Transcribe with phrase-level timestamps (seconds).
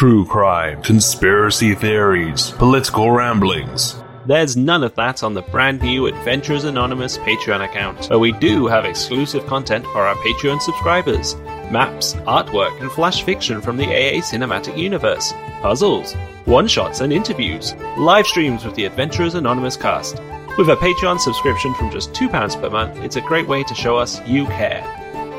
[0.00, 4.02] true crime, conspiracy theories, political ramblings.
[4.24, 8.66] There's none of that on the brand new Adventurers Anonymous Patreon account, but we do
[8.66, 11.34] have exclusive content for our Patreon subscribers
[11.70, 16.14] maps, artwork, and flash fiction from the AA cinematic universe, puzzles,
[16.46, 20.14] one shots and interviews, live streams with the Adventurers Anonymous cast.
[20.56, 23.98] With a Patreon subscription from just £2 per month, it's a great way to show
[23.98, 24.82] us you care.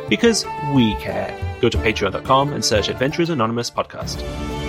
[0.08, 1.51] Because we care.
[1.62, 4.61] Go to patreon.com and search Adventurers Anonymous Podcast.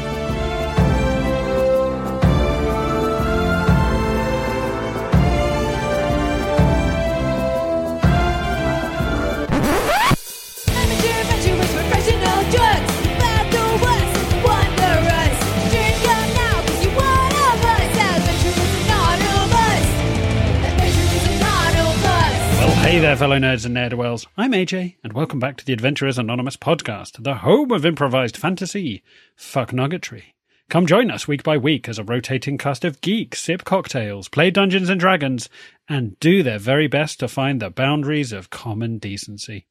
[23.12, 24.26] There, fellow nerds and ne'er-do-wells.
[24.38, 29.02] I'm AJ, and welcome back to the Adventurers Anonymous podcast, the home of improvised fantasy,
[29.36, 30.34] fuck nuggetry.
[30.70, 34.50] Come join us week by week as a rotating cast of geeks sip cocktails, play
[34.50, 35.50] Dungeons and Dragons,
[35.86, 39.66] and do their very best to find the boundaries of common decency.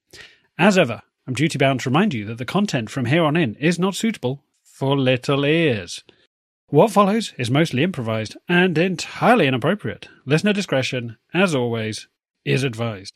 [0.59, 3.55] As ever, I'm duty bound to remind you that the content from here on in
[3.55, 6.03] is not suitable for little ears.
[6.67, 10.09] What follows is mostly improvised and entirely inappropriate.
[10.27, 12.07] Listener discretion, as always,
[12.45, 13.15] is advised.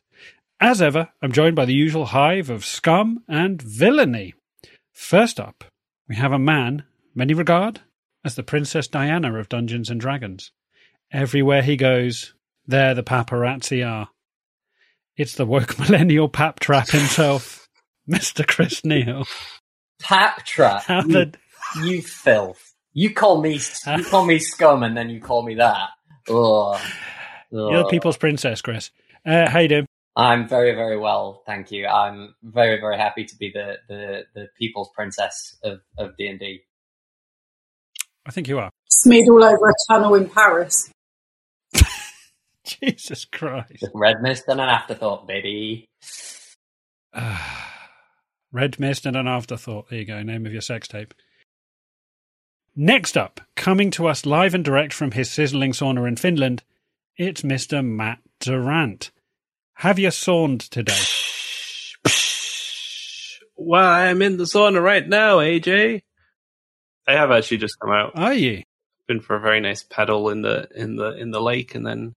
[0.59, 4.33] As ever, I'm joined by the usual hive of scum and villainy.
[4.93, 5.65] First up,
[6.07, 7.81] we have a man many regard
[8.23, 10.51] as the Princess Diana of Dungeons and Dragons.
[11.11, 12.33] Everywhere he goes,
[12.65, 14.09] there the paparazzi are.
[15.17, 17.67] It's the woke millennial pap trap himself,
[18.09, 18.47] Mr.
[18.47, 19.25] Chris Neal.
[20.01, 20.83] Pap trap.
[20.83, 21.33] How you, the-
[21.83, 22.73] you filth.
[22.93, 23.59] You call me
[23.97, 25.89] you call me scum and then you call me that.
[26.29, 26.79] Ugh.
[27.51, 28.89] You're the people's princess, Chris.
[29.25, 29.87] Uh, how you doing?
[30.15, 31.87] I'm very, very well, thank you.
[31.87, 36.39] I'm very, very happy to be the the, the people's princess of of D and
[36.39, 36.61] D.
[38.25, 38.71] I think you are.
[38.89, 40.89] smeared all over a tunnel in Paris.
[42.63, 43.85] Jesus Christ.
[43.93, 45.85] Red mist and an afterthought, baby.
[48.51, 49.89] Red Mist and an Afterthought.
[49.89, 51.13] There you go, name of your sex tape.
[52.75, 56.63] Next up, coming to us live and direct from his sizzling sauna in Finland,
[57.17, 57.85] it's Mr.
[57.85, 59.11] Matt Durrant.
[59.75, 61.01] Have you sawned today?
[63.55, 66.01] Why, I'm in the sauna right now, AJ.
[67.07, 68.11] I have actually just come out.
[68.15, 68.63] Are you?
[69.07, 72.13] Been for a very nice paddle in the in the in the lake, and then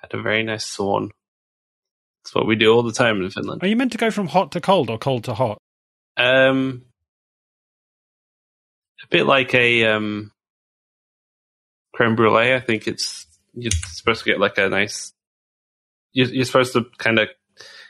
[0.00, 1.10] had a very nice sauna.
[2.22, 3.62] That's what we do all the time in Finland.
[3.62, 5.58] Are you meant to go from hot to cold or cold to hot?
[6.16, 6.84] Um,
[9.02, 10.30] a bit like a um,
[11.92, 12.54] creme brulee.
[12.54, 15.12] I think it's you're supposed to get like a nice.
[16.12, 17.28] You're, you're supposed to kind of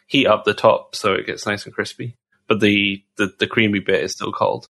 [0.06, 2.16] heat up the top so it gets nice and crispy,
[2.49, 4.66] but the the, the creamy bit is still cold.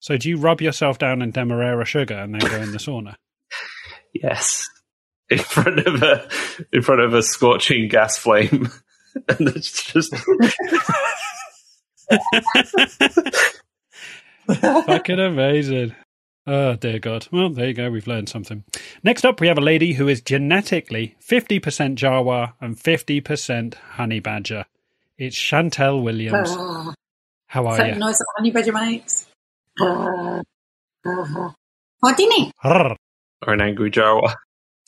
[0.00, 3.14] So do you rub yourself down in demerara sugar and then go in the sauna?
[4.14, 4.66] Yes,
[5.28, 6.26] in front of a
[6.72, 8.70] in front of a scorching gas flame,
[9.28, 10.14] and it's just
[14.60, 15.94] Fucking amazing.
[16.48, 17.28] Oh, dear God.
[17.30, 17.90] Well, there you go.
[17.90, 18.64] We've learned something.
[19.02, 21.60] Next up, we have a lady who is genetically 50%
[21.94, 24.64] Jawa and 50% honey badger.
[25.18, 26.50] It's Chanelle Williams.
[26.50, 26.92] Uh,
[27.48, 27.96] How are so you?
[27.96, 29.26] nice that honey badger makes.
[29.78, 30.40] Uh,
[31.04, 31.50] uh,
[32.02, 32.50] Houdini.
[32.64, 32.96] Arr.
[33.46, 34.34] or an angry Jawa.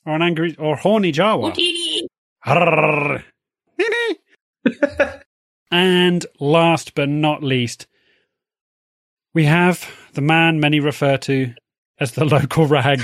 [0.06, 1.54] Or an angry or horny Jawa.
[1.54, 2.08] Houdini.
[5.72, 7.86] And last but not least,
[9.34, 11.54] we have the man many refer to
[11.98, 13.02] as the local rag.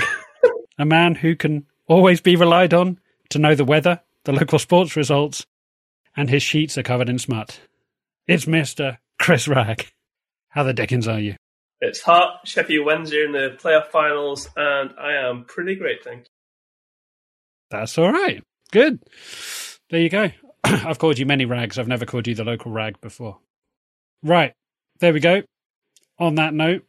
[0.77, 2.99] a man who can always be relied on
[3.29, 5.45] to know the weather, the local sports results,
[6.15, 7.59] and his sheets are covered in smut.
[8.27, 8.97] It's Mr.
[9.19, 9.87] Chris Wragg.
[10.49, 11.35] How the dickens are you?
[11.79, 12.41] It's hot.
[12.45, 16.25] Sheffield Wednesday in the playoff finals, and I am pretty great, thank you.
[17.69, 18.43] That's all right.
[18.71, 18.99] Good.
[19.89, 20.31] There you go.
[20.63, 21.77] I've called you many rags.
[21.77, 23.37] I've never called you the local rag before.
[24.23, 24.53] Right.
[24.99, 25.43] There we go.
[26.19, 26.83] On that note,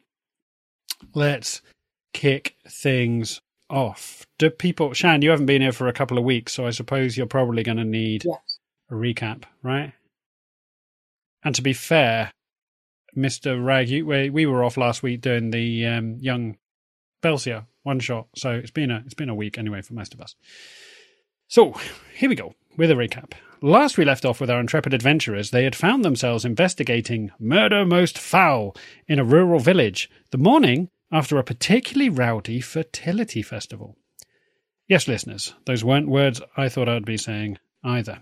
[1.14, 1.60] let's
[2.12, 4.26] kick things off.
[4.38, 7.16] Do people, Chan, you haven't been here for a couple of weeks, so I suppose
[7.16, 8.58] you're probably going to need Yes.
[8.90, 9.92] a recap, right?
[11.44, 12.30] And to be fair,
[13.16, 13.62] Mr.
[13.62, 16.56] Wragg, you, we, we were off last week doing the um, young
[17.22, 20.20] Belciar one shot, so it's been a it's been a week anyway for most of
[20.20, 20.34] us.
[21.48, 21.74] So
[22.14, 23.32] here we go with a recap.
[23.60, 28.16] Last we left off with our intrepid adventurers, they had found themselves investigating murder most
[28.16, 28.76] foul
[29.08, 33.96] in a rural village the morning after a particularly rowdy fertility festival.
[34.86, 38.20] Yes, listeners, those weren't words I thought I'd be saying either.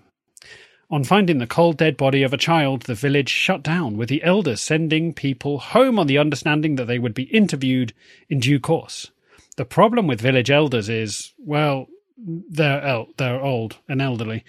[0.89, 4.23] On finding the cold dead body of a child, the village shut down, with the
[4.23, 7.93] elders sending people home on the understanding that they would be interviewed
[8.31, 9.11] in due course.
[9.57, 14.45] The problem with village elders is, well, they're el- they're old and elderly,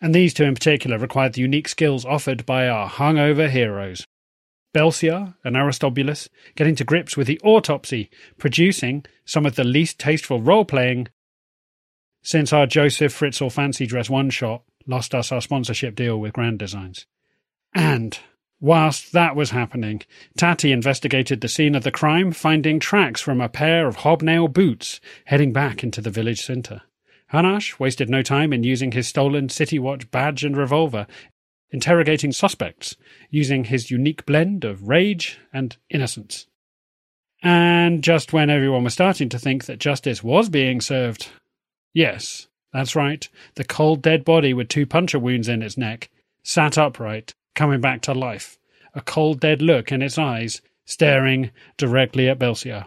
[0.00, 4.06] and these two in particular required the unique skills offered by our hungover heroes.
[4.74, 10.42] Belciar and Aristobulus getting to grips with the autopsy, producing some of the least tasteful
[10.42, 11.08] role playing
[12.22, 16.58] since our Joseph Fritzl Fancy Dress one shot lost us our sponsorship deal with Grand
[16.58, 17.06] Designs.
[17.74, 18.18] And
[18.60, 20.02] whilst that was happening,
[20.36, 25.00] Tatty investigated the scene of the crime, finding tracks from a pair of hobnail boots
[25.26, 26.82] heading back into the village centre.
[27.32, 31.06] Hunnarsh wasted no time in using his stolen City Watch badge and revolver,
[31.70, 32.96] interrogating suspects
[33.30, 36.46] using his unique blend of rage and innocence.
[37.42, 41.28] And just when everyone was starting to think that justice was being served,
[41.92, 46.10] yes, that's right, the cold dead body with two puncture wounds in its neck
[46.42, 48.58] sat upright, coming back to life,
[48.94, 52.86] a cold dead look in its eyes, staring directly at Belciar.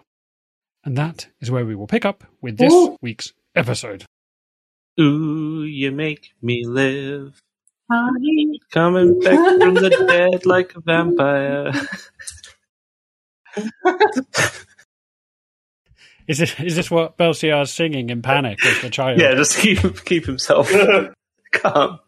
[0.86, 2.96] And that is where we will pick up with this Ooh.
[3.02, 4.06] week's episode.
[5.00, 7.42] Ooh, you make me live.
[7.90, 8.60] Honey.
[8.72, 11.72] Coming back from the dead like a vampire.
[16.30, 19.19] Is this, is this what Belciar's singing in panic as the child?
[19.19, 20.72] yeah, just keep keep himself
[21.52, 22.00] calm.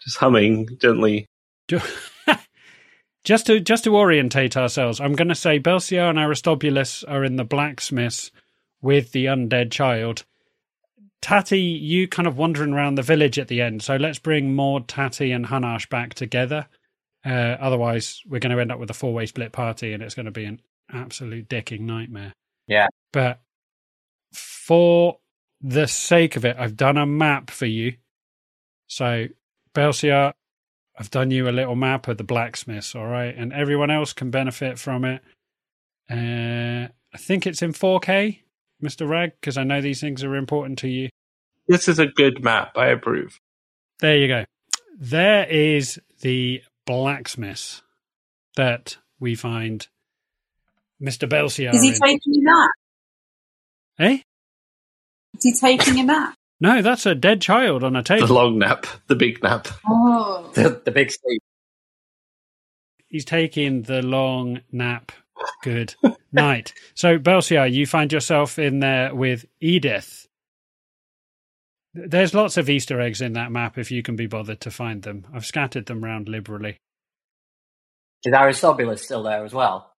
[0.00, 1.26] Just humming gently.
[3.24, 7.34] just to just to orientate ourselves, I'm going to say Belciar and Aristobulus are in
[7.34, 8.30] the blacksmiths
[8.80, 10.24] with the undead child.
[11.22, 13.82] Tatty, you kind of wandering around the village at the end.
[13.82, 16.66] So let's bring Maud, Tatty, and Hunnarsh back together.
[17.24, 20.14] Uh, otherwise, we're going to end up with a four way split party, and it's
[20.14, 22.32] going to be an absolute dicking nightmare.
[22.66, 22.88] Yeah.
[23.12, 23.40] But
[24.32, 25.18] for
[25.60, 27.94] the sake of it, I've done a map for you.
[28.86, 29.28] So,
[29.74, 30.32] Belciar,
[30.98, 33.34] I've done you a little map of the blacksmiths, all right?
[33.36, 35.22] And everyone else can benefit from it.
[36.10, 38.40] Uh, I think it's in 4K,
[38.82, 39.08] Mr.
[39.08, 41.08] Wragg, because I know these things are important to you.
[41.68, 42.76] This is a good map.
[42.76, 43.38] I approve.
[44.00, 44.44] There you go.
[44.98, 47.82] There is the blacksmith
[48.56, 49.86] that we find
[51.00, 51.28] Mr.
[51.28, 51.94] Belciar Is he in.
[51.94, 52.68] taking him out?
[53.98, 54.18] eh?
[55.36, 56.34] Is he taking him out?
[56.60, 58.26] No, that's a dead child on a table.
[58.26, 59.68] The long nap, the big nap.
[59.88, 60.50] Oh.
[60.54, 61.42] The, the big sleep.
[63.08, 65.12] He's taking the long nap.
[65.62, 65.94] Good
[66.32, 66.72] night.
[66.94, 70.28] So, Belciar, you find yourself in there with Edith.
[71.92, 75.02] There's lots of Easter eggs in that map if you can be bothered to find
[75.02, 75.26] them.
[75.34, 76.76] I've scattered them round liberally.
[78.24, 79.92] Is Aristobulus still there as well?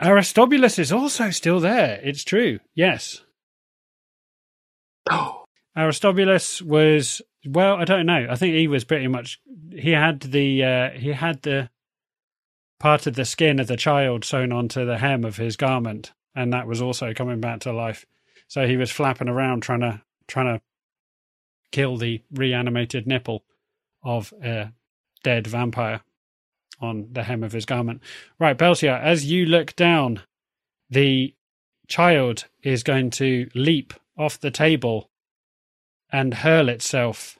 [0.00, 2.00] Aristobulus is also still there.
[2.02, 2.60] It's true.
[2.74, 3.22] Yes.
[5.10, 5.44] Oh,
[5.76, 8.26] Aristobulus was well, I don't know.
[8.30, 9.40] I think he was pretty much
[9.72, 11.70] he had the uh, he had the
[12.78, 16.52] part of the skin of the child sewn onto the hem of his garment, and
[16.52, 18.06] that was also coming back to life.
[18.46, 20.62] So he was flapping around trying to trying to
[21.72, 23.44] kill the reanimated nipple
[24.02, 24.72] of a
[25.22, 26.00] dead vampire
[26.80, 28.02] on the hem of his garment.
[28.38, 30.22] Right, Belciar, as you look down,
[30.88, 31.34] the
[31.88, 35.10] child is going to leap off the table
[36.10, 37.38] and hurl itself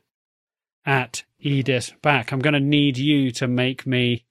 [0.85, 2.32] at Edith's back.
[2.32, 4.25] I'm going to need you to make me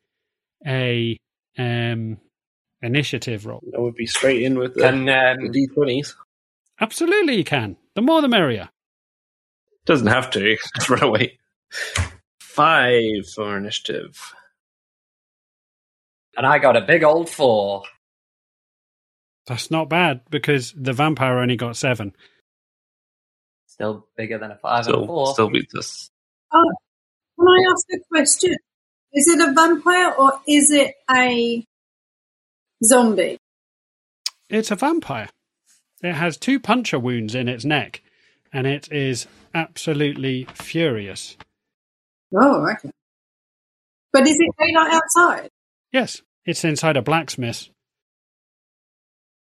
[0.66, 1.18] a
[1.58, 2.18] um,
[2.82, 3.62] initiative roll.
[3.72, 6.14] that would be straight in with the, Can the um, D20s.
[6.80, 7.76] Absolutely, you can.
[7.96, 8.70] The more, the merrier.
[9.86, 10.58] Doesn't have to.
[10.76, 11.40] Just run away.
[12.42, 14.20] Five for initiative.
[16.36, 17.84] and I got a big old four.
[19.48, 22.14] That's not bad because the vampire only got seven.
[23.68, 25.34] Still bigger than a five and a Still, four.
[25.34, 26.12] still beats us.
[26.54, 26.72] Oh,
[27.40, 28.56] can I ask a question?
[29.18, 31.66] Is it a vampire or is it a
[32.86, 33.40] zombie?
[34.48, 35.28] It's a vampire.
[36.04, 38.04] It has two puncture wounds in its neck,
[38.54, 41.36] and it is absolutely furious.
[42.32, 42.92] Oh, okay.
[44.14, 45.50] But is it daylight outside?
[45.92, 47.70] Yes, it's inside a blacksmith.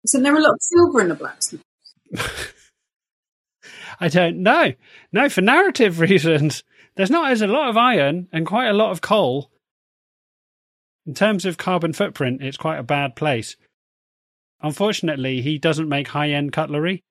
[0.04, 1.62] Isn't there a lot of silver in the blacksmith?
[4.00, 4.72] I don't know.
[5.12, 6.64] No, for narrative reasons,
[6.96, 9.50] there's not there's a lot of iron and quite a lot of coal.
[11.08, 13.56] In terms of carbon footprint, it's quite a bad place.
[14.60, 17.02] Unfortunately, he doesn't make high end cutlery.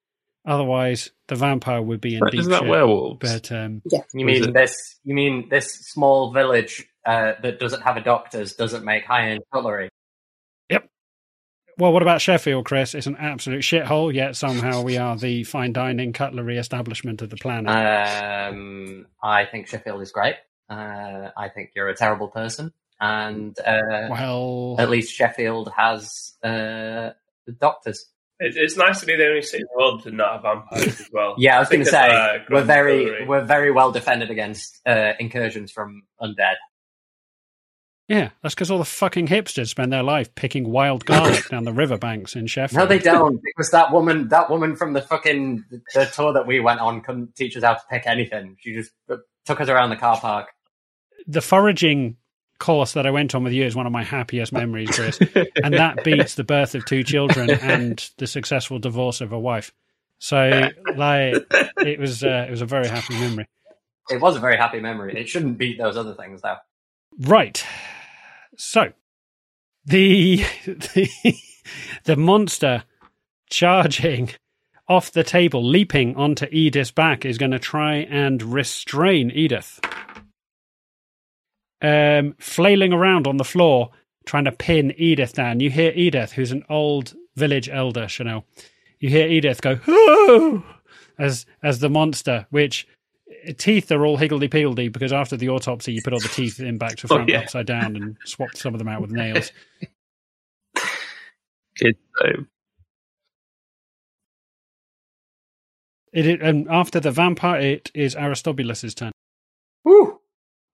[0.46, 2.70] Otherwise, the vampire would be in But deep Isn't that shit.
[2.70, 3.20] werewolves?
[3.20, 3.82] But um,
[4.14, 5.00] You mean this?
[5.04, 9.42] You mean this small village uh, that doesn't have a doctor's doesn't make high end
[9.52, 9.90] cutlery?
[10.70, 10.88] Yep.
[11.80, 12.94] Well, what about Sheffield, Chris?
[12.94, 17.38] It's an absolute shithole, yet somehow we are the fine dining cutlery establishment of the
[17.38, 17.68] planet.
[17.68, 20.36] Um, I think Sheffield is great.
[20.70, 27.12] Uh, I think you're a terrible person, and uh, well, at least Sheffield has uh,
[27.60, 28.06] doctors.
[28.40, 31.10] It's nice to be the only city in the world to not have vampires as
[31.12, 31.34] well.
[31.40, 33.28] Yeah, I was going to say uh, we're very Distillery.
[33.28, 36.54] we're very well defended against uh, incursions from undead.
[38.08, 41.74] yeah, that's because all the fucking hipsters spend their life picking wild garlic down the
[41.74, 42.78] riverbanks in Sheffield.
[42.78, 45.64] No, they don't, because that woman, that woman from the fucking
[45.96, 48.56] the tour that we went on, couldn't teach us how to pick anything.
[48.60, 50.48] She just uh, took us around the car park.
[51.26, 52.18] the foraging
[52.60, 55.20] course that I went on with you is one of my happiest memories, Chris.
[55.64, 59.72] and that beats the birth of two children and the successful divorce of a wife.
[60.20, 61.46] So, like,
[61.78, 63.48] it was uh, it was a very happy memory.
[64.10, 65.20] It was a very happy memory.
[65.20, 66.56] It shouldn't beat those other things, though.
[67.20, 67.64] Right.
[68.58, 68.94] So,
[69.86, 71.10] the the,
[72.06, 72.84] the monster
[73.50, 74.32] charging
[74.88, 79.80] off the table, leaping onto Edith's back, is going to try and restrain Edith.
[81.82, 83.92] Um, flailing around on the floor,
[84.26, 85.60] trying to pin Edith down.
[85.60, 88.44] You hear Edith, who's an old village elder, Chanelle.
[89.00, 90.66] You hear Edith go, "Oh!"
[91.20, 92.88] as as the monster, which
[93.58, 96.78] teeth are all higgledy piggledy because after the autopsy, you put all the teeth in
[96.80, 97.42] back to Oh, front yeah.
[97.42, 99.52] upside down and swapped some of them out with nails.
[101.78, 102.48] Kids time.
[106.14, 109.12] It, is- and after the vampire, it is Aristobulus's turn.
[109.84, 110.20] Woo!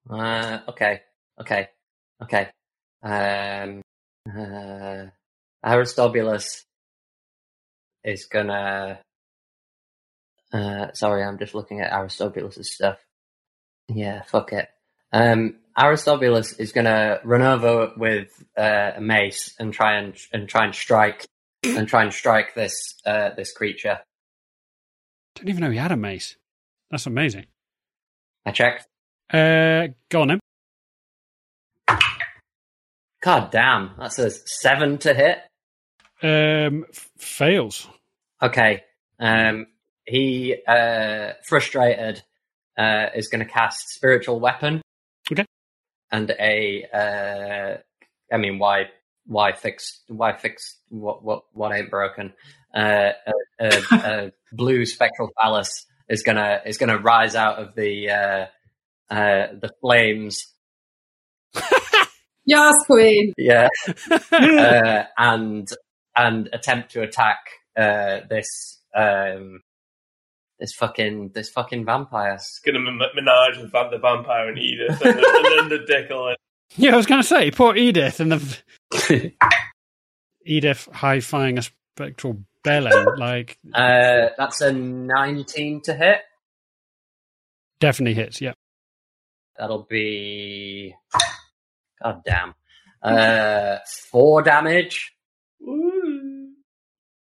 [0.10, 1.02] Uh, okay,
[1.40, 1.70] okay,
[2.22, 2.50] okay.
[3.02, 3.82] Um,
[4.30, 5.06] uh,
[5.64, 6.66] Aristobulus
[8.04, 9.00] is gonna.
[10.52, 12.98] Uh, sorry, I'm just looking at Aristobulus's stuff.
[13.88, 14.68] Yeah, fuck it.
[15.12, 20.66] Um, Aristobulus is gonna run over with uh, a mace and try and and try
[20.66, 21.26] and strike
[21.64, 24.00] and try and strike this uh, this creature.
[25.36, 26.36] Don't even know he had a mace.
[26.92, 27.46] That's amazing.
[28.46, 28.86] I checked.
[29.34, 30.40] Uh, go on then.
[33.24, 35.40] God damn, that's a seven to hit.
[36.22, 37.88] Um, f- fails.
[38.42, 38.84] Okay.
[39.20, 39.68] Um,
[40.06, 42.22] he, uh, frustrated,
[42.78, 44.82] uh, is going to cast spiritual weapon.
[45.32, 45.46] Okay.
[46.12, 47.78] And a, uh,
[48.34, 48.90] I mean, why,
[49.26, 52.34] why fix, why fix what, what, what ain't broken?
[52.76, 58.10] Uh, a, a, a blue spectral phallus is gonna, is gonna rise out of the,
[58.10, 58.46] uh,
[59.10, 60.46] uh, the flames.
[62.46, 63.32] Yes, Queen.
[63.38, 63.70] Yeah.
[64.34, 65.66] uh, and,
[66.18, 67.38] and attempt to attack,
[67.78, 69.62] uh, this, um,
[70.60, 72.34] this fucking, this fucking vampire.
[72.34, 76.28] It's gonna m- menage with the vampire and Edith, and, the, and then the Dickle.
[76.28, 76.38] And
[76.76, 79.32] Yeah, I was going to say, poor Edith and the
[80.46, 83.18] Edith high-fiving a spectral bellend.
[83.18, 86.18] Like, Uh, that's a 19 to hit.
[87.80, 88.42] definitely hits.
[88.42, 88.52] Yeah.
[89.58, 90.96] That'll be,
[92.02, 92.56] god damn,
[93.02, 93.78] uh,
[94.10, 95.14] four damage.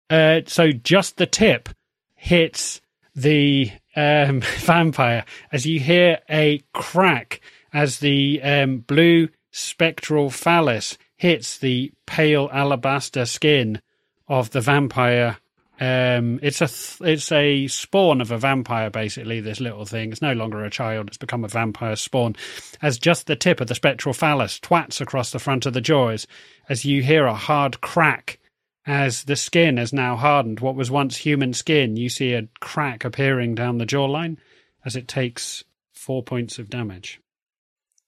[0.09, 1.69] Uh, so just the tip
[2.15, 2.81] hits
[3.15, 7.41] the um, vampire as you hear a crack
[7.73, 13.81] as the um, blue spectral phallus hits the pale alabaster skin
[14.29, 15.39] of the vampire.
[15.83, 19.41] Um, it's a th- it's a spawn of a vampire, basically.
[19.41, 20.13] This little thing.
[20.13, 21.09] It's no longer a child.
[21.09, 22.37] It's become a vampire spawn.
[22.81, 26.29] As just the tip of the spectral phallus twats across the front of the jaws,
[26.69, 28.39] as you hear a hard crack
[28.87, 30.61] as the skin has now hardened.
[30.61, 34.37] What was once human skin, you see a crack appearing down the jawline
[34.85, 37.21] as it takes four points of damage.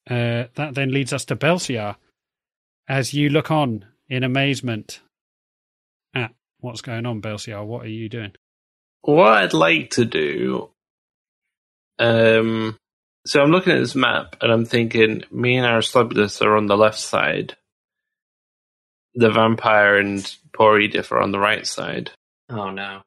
[0.08, 1.96] Uh, that then leads us to Belciar
[2.86, 5.00] as you look on in amazement
[6.64, 7.64] what's going on, Belciar.
[7.64, 8.32] What are you doing?
[9.02, 10.70] What I'd like to do,
[11.98, 12.76] um,
[13.26, 16.76] so I'm looking at this map and I'm thinking, me and Aristobulus are on the
[16.76, 17.56] left side.
[19.14, 22.10] The vampire and poor Edith are on the right side.
[22.48, 23.02] Oh no.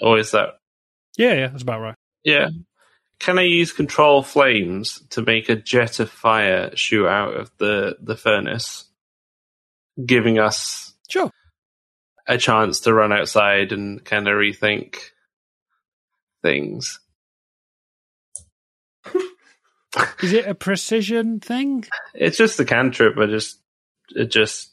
[0.00, 0.58] Or is that?
[1.16, 1.94] Yeah, yeah, that's about right.
[2.24, 2.48] Yeah.
[3.20, 7.96] Can I use control flames to make a jet of fire shoot out of the,
[8.02, 8.86] the furnace,
[10.04, 10.93] giving us Sure.
[12.26, 14.96] A chance to run outside and kind of rethink
[16.42, 17.00] things?
[20.22, 21.84] Is it a precision thing?
[22.14, 23.16] It's just a cantrip.
[23.18, 23.58] I just,
[24.10, 24.72] it just,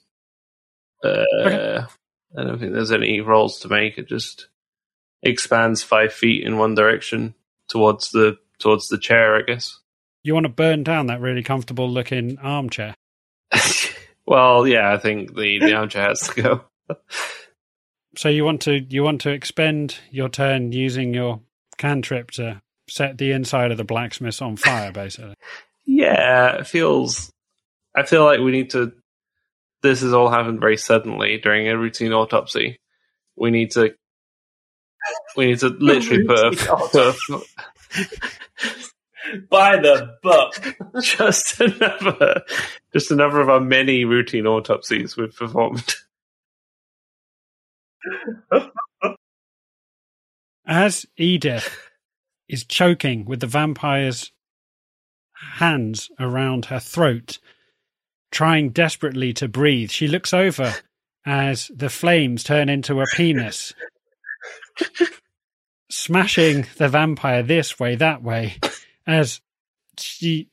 [1.03, 1.79] uh, Okay.
[2.37, 3.97] I don't think there's any rolls to make.
[3.97, 4.47] It just
[5.21, 7.35] expands five feet in one direction
[7.67, 9.77] towards the towards the chair, I guess.
[10.23, 12.93] You want to burn down that really comfortable looking armchair?
[14.27, 16.61] Well, yeah, I think the, the armchair has to go.
[18.15, 21.41] So you want to you want to expend your turn using your
[21.77, 25.35] cantrip to set the inside of the blacksmith on fire, basically.
[25.85, 27.31] Yeah, it feels.
[27.95, 28.93] I feel like we need to.
[29.81, 32.79] This has all happened very suddenly during a routine autopsy.
[33.35, 33.93] We need to.
[35.35, 37.41] We need to literally put a, put a,
[39.49, 40.77] By the book.
[41.01, 42.41] just another,
[42.93, 45.95] just another of our many routine autopsies we've performed.
[50.65, 51.89] As Edith
[52.47, 54.31] is choking with the vampire's
[55.33, 57.39] hands around her throat,
[58.31, 60.73] trying desperately to breathe, she looks over
[61.25, 63.73] as the flames turn into a penis,
[65.89, 68.55] smashing the vampire this way, that way,
[69.05, 69.41] as
[69.97, 70.50] she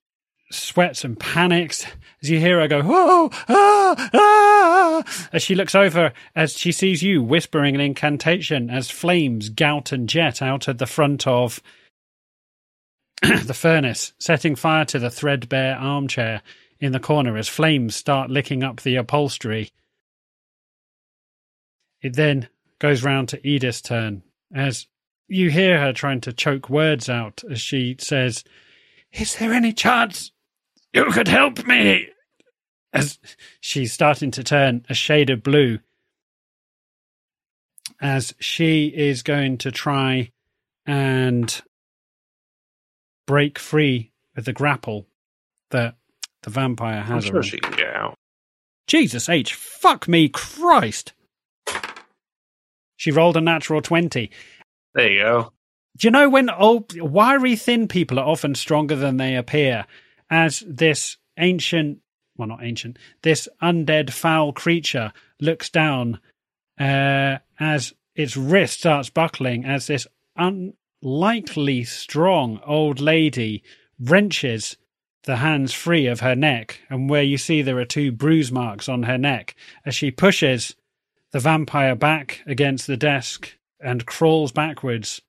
[0.51, 1.85] sweats and panics
[2.23, 7.03] as you hear her go, oh, ah, ah, as she looks over as she sees
[7.03, 11.63] you whispering an incantation as flames gout and jet out at the front of
[13.23, 16.43] the furnace, setting fire to the threadbare armchair
[16.81, 19.71] in the corner as flames start licking up the upholstery.
[22.01, 24.23] It then goes round to Edith's turn
[24.55, 24.87] as
[25.27, 28.45] you hear her trying to choke words out as she says,
[29.13, 30.31] Is there any chance
[30.93, 32.09] you could help me?
[32.93, 33.19] As
[33.61, 35.79] she's starting to turn a shade of blue,
[38.01, 40.31] as she is going to try
[40.87, 41.63] and
[43.27, 45.07] break free with the grapple
[45.71, 45.97] that
[46.43, 47.25] the vampire has.
[47.25, 47.45] I'm sure around.
[47.45, 48.15] she can get out.
[48.87, 49.55] Jesus H.
[49.55, 51.13] Fuck me, Christ.
[52.97, 54.31] She rolled a natural 20.
[54.95, 55.53] There you go.
[55.99, 59.85] Do you know when old, wiry, thin people are often stronger than they appear?
[60.31, 61.99] As this ancient,
[62.37, 66.21] well, not ancient, this undead foul creature looks down
[66.79, 70.07] uh, as its wrist starts buckling, as this
[70.37, 73.63] unlikely strong old lady
[73.99, 74.77] wrenches
[75.25, 78.89] the hands free of her neck, and where you see there are two bruise marks
[78.89, 79.55] on her neck,
[79.85, 80.75] as she pushes
[81.33, 85.21] the vampire back against the desk and crawls backwards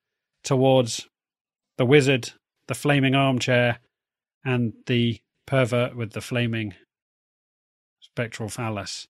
[0.43, 1.07] towards
[1.77, 2.31] the wizard,
[2.67, 3.79] the flaming armchair,
[4.43, 6.73] and the pervert with the flaming
[7.99, 9.07] spectral phallus.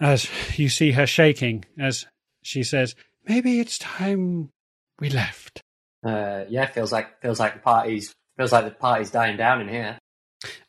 [0.00, 2.06] As you see her shaking, as
[2.42, 2.94] she says,
[3.26, 4.50] Maybe it's time
[5.00, 5.62] we left.
[6.04, 9.68] Uh, yeah, feels like feels like the party's feels like the party's dying down in
[9.68, 9.98] here.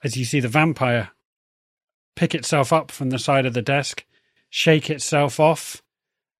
[0.03, 1.09] As you see the vampire
[2.15, 4.05] pick itself up from the side of the desk,
[4.49, 5.81] shake itself off,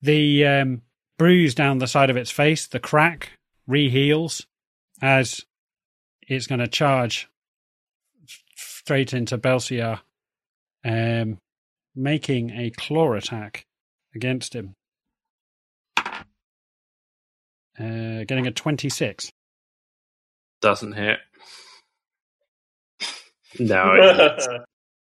[0.01, 0.81] the um,
[1.17, 3.31] bruise down the side of its face, the crack
[3.69, 4.45] reheals
[5.01, 5.45] as
[6.27, 7.29] it's going to charge
[8.55, 9.99] straight into Belciar,
[10.83, 11.37] um,
[11.95, 13.65] making a claw attack
[14.13, 14.73] against him.
[17.77, 19.29] Uh, getting a 26.
[20.61, 21.17] Doesn't hit.
[23.57, 24.61] No, it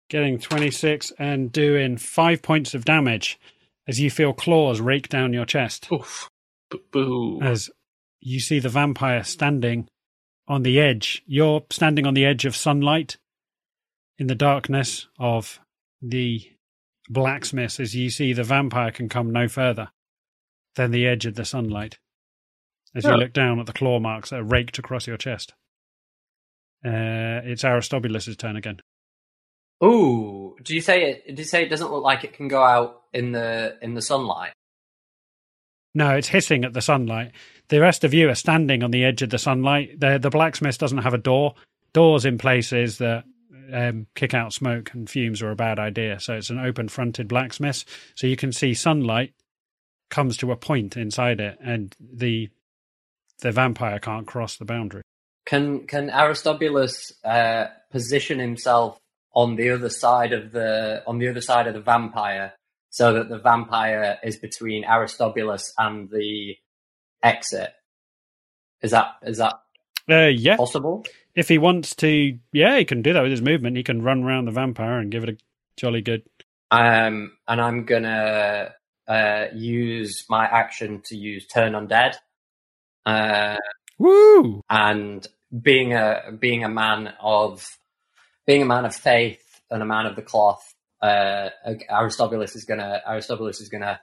[0.09, 3.39] Getting 26 and doing five points of damage
[3.87, 5.87] as you feel claws rake down your chest.
[5.93, 6.29] Oof.
[6.93, 7.41] Boo.
[7.43, 7.71] as
[8.21, 9.89] you see the vampire standing
[10.51, 11.23] on the edge.
[11.27, 13.17] You're standing on the edge of sunlight
[14.19, 15.61] in the darkness of
[16.03, 16.43] the
[17.09, 19.89] blacksmith as you see the vampire can come no further
[20.75, 21.99] than the edge of the sunlight.
[22.95, 23.17] As you Oh.
[23.17, 25.55] look down at the claw marks that are raked across your chest.
[26.85, 28.81] Uh, it's Aristobulus' turn again.
[29.85, 31.27] Ooh, do you say it?
[31.27, 34.03] Did you say it doesn't look like it can go out in the in the
[34.03, 34.53] sunlight?
[35.95, 37.33] No, it's hissing at the sunlight.
[37.69, 39.99] The rest of you are standing on the edge of the sunlight.
[39.99, 41.55] The, the blacksmith doesn't have a door.
[41.93, 43.25] Doors in places that
[43.73, 46.21] um, kick out smoke and fumes are a bad idea.
[46.21, 47.85] So it's an open fronted blacksmith.
[48.15, 49.33] So you can see sunlight
[50.11, 52.51] comes to a point inside it, and the
[53.41, 55.03] the vampire can't cross the boundary.
[55.47, 58.99] Can can Aristobulus uh, position himself
[59.33, 62.53] on the other side of the on the other side of the vampire
[62.91, 66.57] so that the vampire is between Aristobulus and the
[67.23, 67.73] exit?
[68.83, 69.55] Is that is that
[70.09, 71.05] Uh, yeah, possible?
[71.35, 73.77] if he wants to, yeah, he can do that with his movement.
[73.77, 75.37] He can run around the vampire and give it a
[75.77, 76.23] jolly good.
[76.71, 78.73] Um, and I'm gonna
[79.09, 82.15] uh, use my action to use turn undead.
[83.07, 83.57] Uh,
[83.99, 84.63] Woo!
[84.71, 85.27] and
[85.63, 87.67] being a being a man of
[88.47, 91.51] being a man of faith and a man of the cloth, uh,
[91.91, 94.01] Aristobulus is gonna Aristobulus is gonna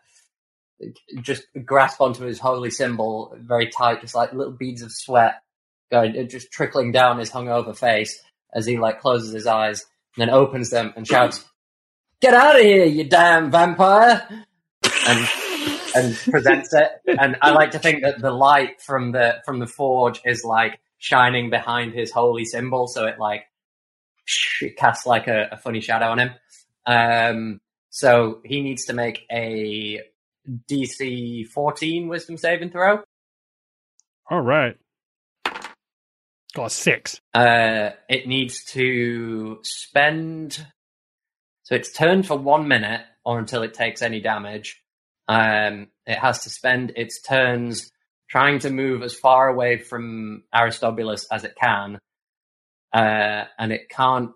[1.21, 5.41] just grasp onto his holy symbol very tight, just like little beads of sweat
[5.91, 8.21] going just trickling down his hungover face
[8.53, 11.45] as he like closes his eyes and then opens them and shouts,
[12.21, 14.27] "Get out of here, you damn vampire!"
[15.07, 15.27] and
[15.95, 16.91] and presents it.
[17.07, 20.79] And I like to think that the light from the from the forge is like
[20.97, 23.43] shining behind his holy symbol, so it like
[24.61, 26.31] it casts like a, a funny shadow on him.
[26.87, 30.01] Um, so he needs to make a
[30.69, 33.01] DC 14 Wisdom saving throw.
[34.29, 34.77] All right.
[36.55, 37.19] Got a six.
[37.33, 40.65] Uh, it needs to spend.
[41.63, 44.81] So it's turned for one minute or until it takes any damage.
[45.27, 47.91] Um, it has to spend its turns
[48.29, 51.99] trying to move as far away from Aristobulus as it can,
[52.93, 54.31] uh, and it can't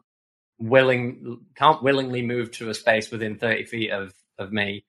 [0.62, 4.86] willing can't willingly move to a space within thirty feet of of me,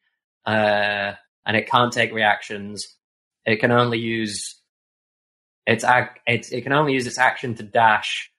[0.46, 1.12] uh,
[1.46, 2.96] and it can't take reactions.
[3.44, 4.60] It can only use
[5.66, 8.30] its ac- it's, it can only use its action to dash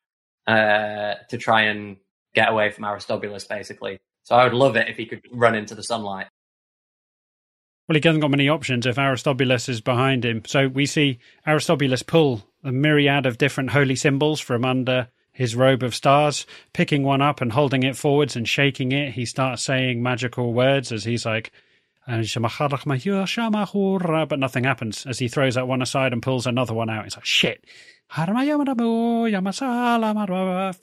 [0.48, 1.98] uh, to try and
[2.34, 4.00] get away from Aristobulus, basically.
[4.24, 6.28] So I would love it if he could run into the sunlight.
[7.88, 10.44] Well, he hasn't got many options if Aristobulus is behind him.
[10.46, 15.84] So we see Aristobulus pull a myriad of different holy symbols from under his robe
[15.84, 19.14] of stars, picking one up and holding it forwards and shaking it.
[19.14, 21.52] He starts saying magical words as he's like,
[22.06, 27.06] but nothing happens as he throws that one aside and pulls another one out.
[27.06, 27.66] He's like, shit.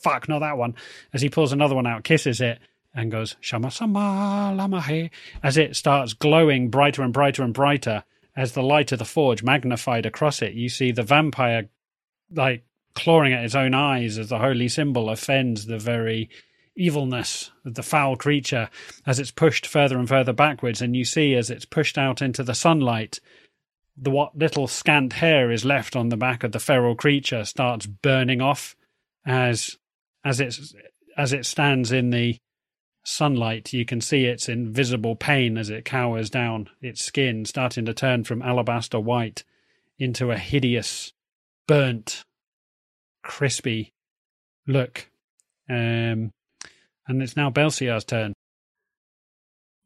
[0.03, 0.75] Fuck, not that one.
[1.13, 2.59] As he pulls another one out, kisses it,
[2.93, 3.37] and goes
[5.43, 8.03] as it starts glowing brighter and brighter and brighter
[8.35, 10.55] as the light of the forge magnified across it.
[10.55, 11.69] You see the vampire
[12.35, 16.29] like clawing at its own eyes as the holy symbol offends the very
[16.77, 18.69] evilness of the foul creature
[19.07, 20.81] as it's pushed further and further backwards.
[20.81, 23.21] And you see as it's pushed out into the sunlight,
[23.97, 27.87] the what little scant hair is left on the back of the feral creature starts
[27.87, 28.77] burning off
[29.27, 29.77] as
[30.25, 30.75] as it's
[31.17, 32.39] as it stands in the
[33.05, 37.95] sunlight, you can see its invisible pain as it cowers down, its skin starting to
[37.95, 39.45] turn from alabaster white
[39.99, 41.13] into a hideous,
[41.67, 42.25] burnt,
[43.23, 43.93] crispy
[44.67, 45.09] look.
[45.69, 46.33] Um,
[47.07, 48.33] and it's now Belciar's turn.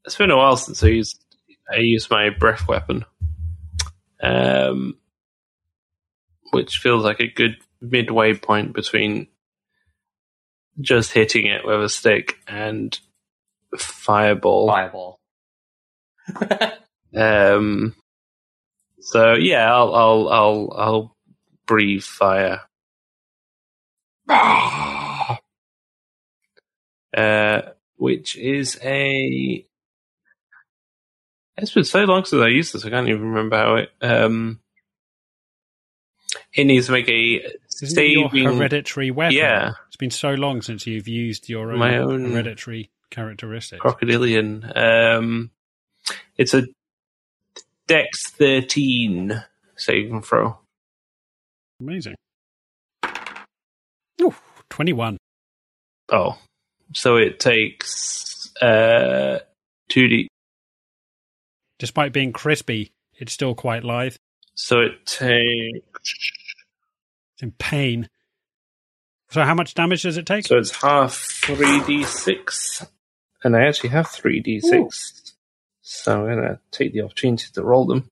[0.05, 1.25] It's been a while since I used
[1.71, 3.05] I used my breath weapon,
[4.23, 4.99] um,
[6.53, 9.29] which feels like a good midway point between
[10.81, 12.99] just hitting it with a stick and
[13.79, 14.69] fireball.
[14.69, 15.21] Fireball.
[17.17, 17.95] um.
[19.01, 21.17] So yeah, I'll I'll I'll I'll
[21.67, 22.61] breathe fire.
[27.17, 27.63] Uh,
[27.97, 29.65] which is a.
[31.57, 33.91] It's been so long since I used this, I can't even remember how it.
[34.03, 34.59] Um,
[36.53, 37.41] it needs to make a
[37.83, 39.37] Isn't your hereditary weapon?
[39.37, 39.73] Yeah.
[39.87, 43.81] It's been so long since you've used your own, My own- hereditary characteristics.
[43.81, 44.65] crocodilian.
[44.77, 45.51] Um,
[46.37, 46.65] it's a
[47.87, 49.45] Dex thirteen
[49.77, 50.59] saving throw.
[51.81, 52.15] Amazing.
[54.75, 55.17] Ooh, 21.
[56.11, 56.37] Oh,
[56.93, 59.39] so it takes uh
[59.89, 60.29] two d.
[61.79, 64.17] Despite being crispy, it's still quite lithe.
[64.55, 66.15] So it takes.
[67.35, 68.09] It's in pain.
[69.31, 70.47] So how much damage does it take?
[70.47, 72.85] So it's half three d six,
[73.43, 75.35] and I actually have three d six.
[75.83, 78.09] So I'm gonna take the opportunity to roll them.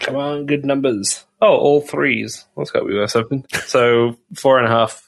[0.00, 1.25] Come on, good numbers.
[1.40, 2.46] Oh, all threes.
[2.56, 3.44] That's got to be worth something.
[3.66, 5.06] So four and a half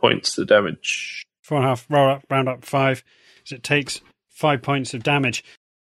[0.00, 1.22] points of damage.
[1.42, 3.04] Four and a half, roll up, round up five.
[3.44, 5.44] So it takes five points of damage.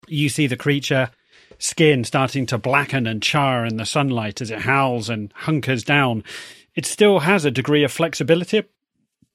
[0.07, 1.11] You see the creature
[1.59, 6.23] skin starting to blacken and char in the sunlight as it howls and hunkers down.
[6.75, 8.63] It still has a degree of flexibility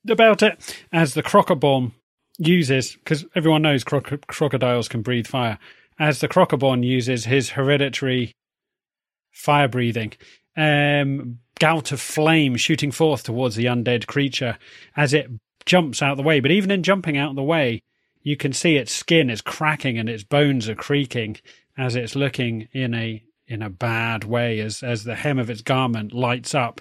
[0.10, 1.92] about it as the crocoborn
[2.38, 5.60] uses, because everyone knows croc- crocodiles can breathe fire,
[6.00, 8.32] as the crocoborn uses his hereditary
[9.34, 10.14] fire breathing.
[10.56, 14.58] Um, gout of flame shooting forth towards the undead creature
[14.96, 15.30] as it
[15.66, 16.40] jumps out of the way.
[16.40, 17.82] But even in jumping out of the way,
[18.22, 21.38] you can see its skin is cracking and its bones are creaking
[21.78, 25.62] as it's looking in a in a bad way as as the hem of its
[25.62, 26.80] garment lights up.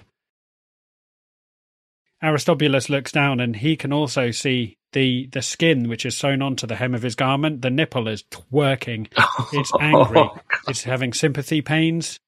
[2.21, 6.65] Aristobulus looks down and he can also see the the skin which is sewn onto
[6.65, 7.61] the hem of his garment.
[7.61, 9.07] The nipple is twerking.
[9.51, 10.29] It's angry.
[10.67, 12.19] It's having sympathy pains.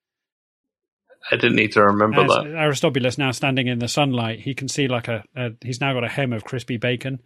[1.32, 2.46] I didn't need to remember As that.
[2.46, 6.04] Aristobulus now standing in the sunlight, he can see like a, a he's now got
[6.04, 7.22] a hem of crispy bacon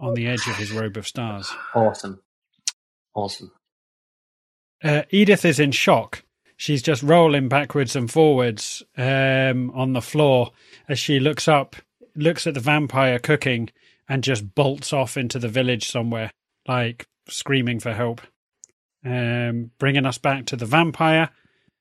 [0.00, 1.52] on the edge of his robe of stars.
[1.74, 2.20] Awesome.
[3.14, 3.52] Awesome.
[4.82, 6.22] Uh, Edith is in shock.
[6.60, 10.52] she's just rolling backwards and forwards um, on the floor
[10.88, 11.76] as she looks up,
[12.14, 13.70] looks at the vampire cooking,
[14.08, 16.30] and just bolts off into the village somewhere,
[16.68, 18.20] like screaming for help.
[19.04, 21.30] Um, bringing us back to the vampire,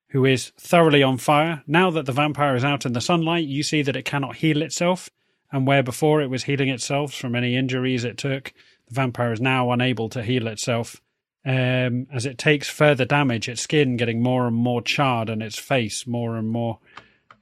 [0.09, 1.63] who is thoroughly on fire.
[1.67, 4.61] Now that the vampire is out in the sunlight, you see that it cannot heal
[4.61, 5.09] itself,
[5.51, 8.53] and where before it was healing itself from any injuries it took,
[8.87, 11.01] the vampire is now unable to heal itself.
[11.45, 15.57] Um, as it takes further damage, its skin getting more and more charred, and its
[15.57, 16.79] face more and more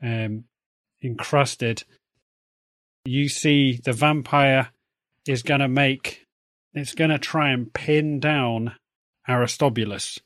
[0.03, 0.43] um,
[1.01, 1.83] encrusted.
[3.05, 4.69] You see the vampire
[5.25, 6.25] is going to make,
[6.73, 8.75] it's going to try and pin down
[9.27, 10.19] Aristobulus.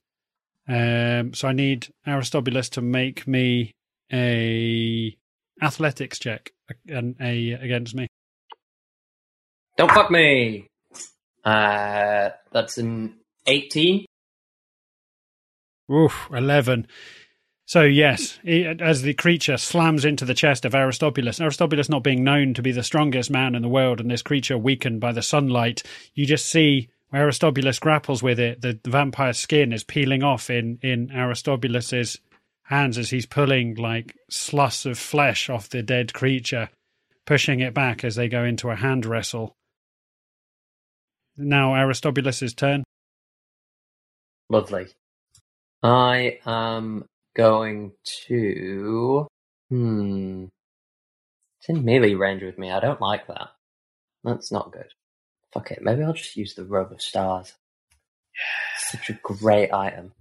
[0.67, 3.71] Um, so I need Aristobulus to make me
[4.11, 5.15] a
[5.61, 6.51] athletics check
[6.87, 8.07] and a against me.
[9.77, 10.67] Don't fuck me.
[11.43, 13.15] Uh, that's an
[13.47, 14.05] eighteen.
[15.91, 16.87] Oof, eleven.
[17.65, 22.23] So yes, it, as the creature slams into the chest of Aristobulus, Aristobulus not being
[22.23, 25.21] known to be the strongest man in the world, and this creature weakened by the
[25.21, 25.81] sunlight,
[26.13, 28.61] you just see Aristobulus grapples with it.
[28.61, 32.19] The, the vampire skin is peeling off in in Aristobulus's
[32.63, 36.69] hands as he's pulling like sluss of flesh off the dead creature,
[37.25, 39.53] pushing it back as they go into a hand wrestle.
[41.35, 42.83] Now Aristobulus's turn.
[44.49, 44.87] Lovely.
[45.83, 47.93] I am going
[48.27, 49.27] to.
[49.69, 50.45] Hmm.
[51.59, 52.71] It's in melee range with me.
[52.71, 53.49] I don't like that.
[54.23, 54.93] That's not good.
[55.53, 55.81] Fuck it.
[55.81, 57.53] Maybe I'll just use the robe of stars.
[58.77, 60.13] Such a great item.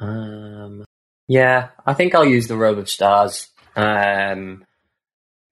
[0.00, 0.84] Um.
[1.28, 3.48] Yeah, I think I'll use the robe of stars.
[3.76, 4.64] Um.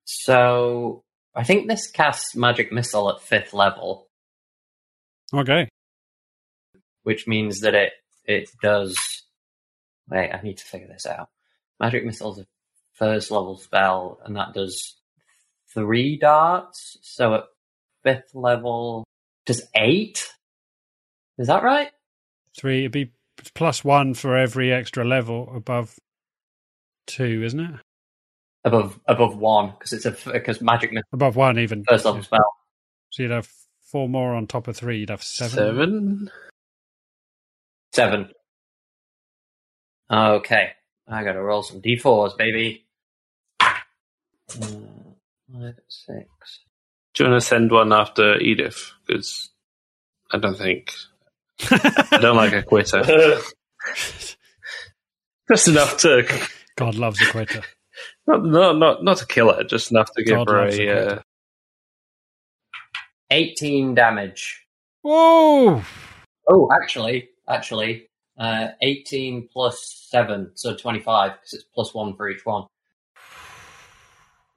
[0.05, 1.03] So
[1.35, 4.09] I think this casts magic missile at fifth level,
[5.33, 5.69] Okay.
[7.05, 7.93] which means that it
[8.25, 8.99] it does.
[10.09, 11.29] Wait, I need to figure this out.
[11.79, 12.47] Magic missile's a
[12.95, 14.97] first level spell, and that does
[15.73, 16.97] three darts.
[17.03, 17.45] So at
[18.05, 19.05] fifth level,
[19.47, 20.29] does eight?
[21.39, 21.91] Is that right?
[22.59, 22.81] Three.
[22.81, 23.13] It'd be
[23.55, 25.97] plus one for every extra level above
[27.07, 27.75] two, isn't it?
[28.65, 31.83] Above above one because it's a because magic missile Above one, even.
[31.89, 32.53] first level spell.
[33.11, 33.49] So you'd have
[33.91, 34.99] four more on top of three.
[34.99, 35.57] You'd have seven.
[35.57, 36.31] Seven.
[37.93, 38.29] Seven.
[40.13, 40.71] Okay,
[41.09, 42.87] I gotta roll some d4s, baby.
[43.61, 43.75] Uh,
[44.49, 46.27] Five, six.
[47.21, 48.95] Do you want to send one after Edith?
[49.07, 49.51] Because
[50.33, 50.95] I don't think
[51.71, 53.03] I don't like a quitter.
[55.53, 56.27] Just enough to
[56.79, 57.61] God loves a quitter.
[58.27, 61.07] not not not not to kill her, just enough to give God her a a.
[61.09, 61.21] Uh,
[63.31, 64.65] 18 damage.
[65.03, 65.83] Whoa!
[66.49, 72.47] Oh, actually, actually, uh, 18 plus 7, so 25, because it's plus 1 for each
[72.47, 72.65] one.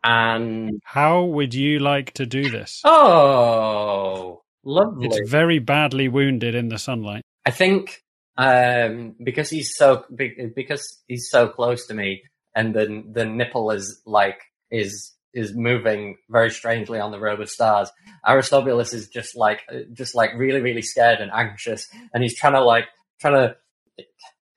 [0.03, 2.81] And, How would you like to do this?
[2.83, 5.07] oh, lovely.
[5.07, 7.23] It's very badly wounded in the sunlight.
[7.45, 8.01] I think,
[8.37, 12.23] um, because he's so, be- because he's so close to me,
[12.55, 14.39] and the, the nipple is like,
[14.69, 17.89] is, is moving very strangely on the robe of stars.
[18.27, 19.61] Aristobulus is just like,
[19.93, 22.85] just like really, really scared and anxious, and he's trying to like,
[23.19, 23.55] trying to,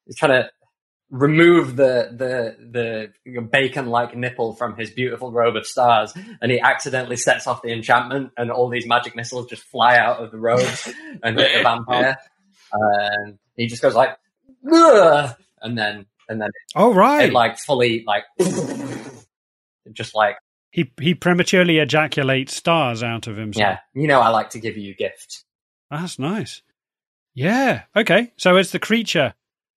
[0.07, 0.51] he's trying to
[1.11, 6.59] remove the the the bacon like nipple from his beautiful robe of stars and he
[6.61, 10.39] accidentally sets off the enchantment and all these magic missiles just fly out of the
[10.39, 10.59] robe
[11.23, 12.17] and hit the vampire
[12.73, 14.17] and he just goes like
[14.73, 17.33] "Ugh," and then and then Oh it right.
[17.33, 18.25] like fully like
[19.93, 20.37] just like
[20.71, 23.61] he he prematurely ejaculates stars out of himself.
[23.61, 25.45] yeah you know i like to give you gifts
[25.91, 26.63] That's nice.
[27.35, 27.83] Yeah.
[27.95, 28.33] Okay.
[28.39, 29.35] So as the creature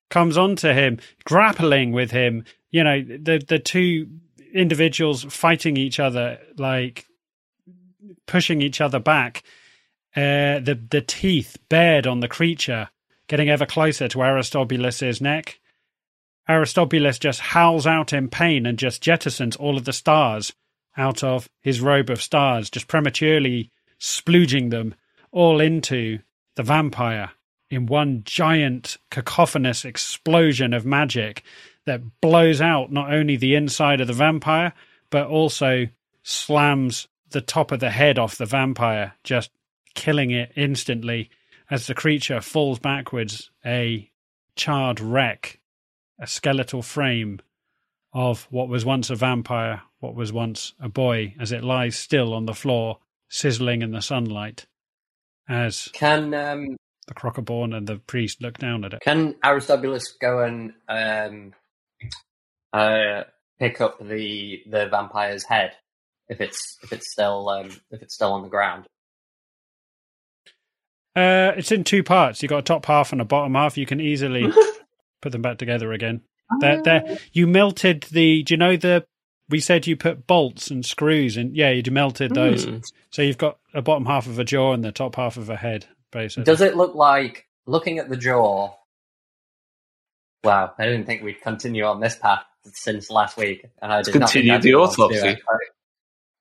[0.10, 4.08] comes onto him, grappling with him, you know, the the two
[4.54, 7.06] individuals fighting each other, like
[8.26, 9.43] pushing each other back,
[10.15, 12.89] uh, the the teeth bared on the creature,
[13.28, 15.60] getting ever closer to Aristobulus's neck.
[16.48, 20.52] Aristobulus just howls out in pain and just jettisons all of the stars
[20.98, 24.95] out of his robe of stars, just prematurely splooging them
[25.32, 26.19] all into
[26.56, 27.32] the vampire
[27.69, 31.43] in one giant cacophonous explosion of magic
[31.86, 34.73] that blows out not only the inside of the vampire,
[35.10, 35.88] but also
[36.23, 39.51] slams the top of the head off the vampire, just
[39.95, 41.29] killing it instantly
[41.69, 44.10] as the creature falls backwards, a
[44.55, 45.60] charred wreck,
[46.19, 47.39] a skeletal frame
[48.12, 52.34] of what was once a vampire, what was once a boy, as it lies still
[52.34, 52.97] on the floor,
[53.29, 54.65] sizzling in the sunlight.
[55.47, 56.77] As can um
[57.10, 59.02] the Crocoborn and the priest look down at it.
[59.02, 61.54] Can Aristobulus go and um,
[62.72, 63.24] uh,
[63.60, 65.74] pick up the the vampire's head
[66.30, 68.86] if it's if it's still um, if it's still on the ground?
[71.15, 72.41] Uh, it's in two parts.
[72.41, 73.78] You've got a top half and a bottom half.
[73.78, 74.54] You can easily
[75.22, 76.22] put them back together again.
[76.62, 78.43] They're, they're, you melted the.
[78.43, 79.06] Do you know the?
[79.50, 82.65] We said you put bolts and screws, and yeah, you melted those.
[82.65, 82.78] Hmm.
[83.10, 85.56] So you've got a bottom half of a jaw and the top half of a
[85.56, 86.43] head, basically.
[86.43, 88.74] Does it look like looking at the jaw?
[90.43, 92.43] Wow, I didn't think we'd continue on this path
[92.74, 95.02] since last week, and I did not think continue I'd the be able to do
[95.04, 95.41] autopsy.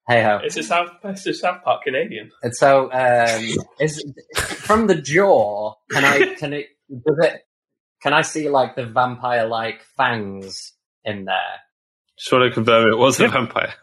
[0.09, 0.39] Hey ho!
[0.43, 2.31] It's a South, it's a South Park Canadian.
[2.43, 3.45] And so, um,
[3.79, 4.03] is
[4.37, 5.75] from the jaw?
[5.91, 6.35] Can I?
[6.35, 6.69] Can it?
[6.91, 7.43] Does it?
[8.03, 10.73] Can I see like the vampire-like fangs
[11.05, 11.35] in there?
[12.17, 13.29] Just want to confirm it was Yep.
[13.29, 13.75] a vampire.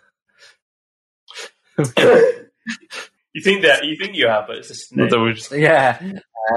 [3.36, 5.10] You think that you think you have, but it's a snake.
[5.10, 6.00] That was- Yeah,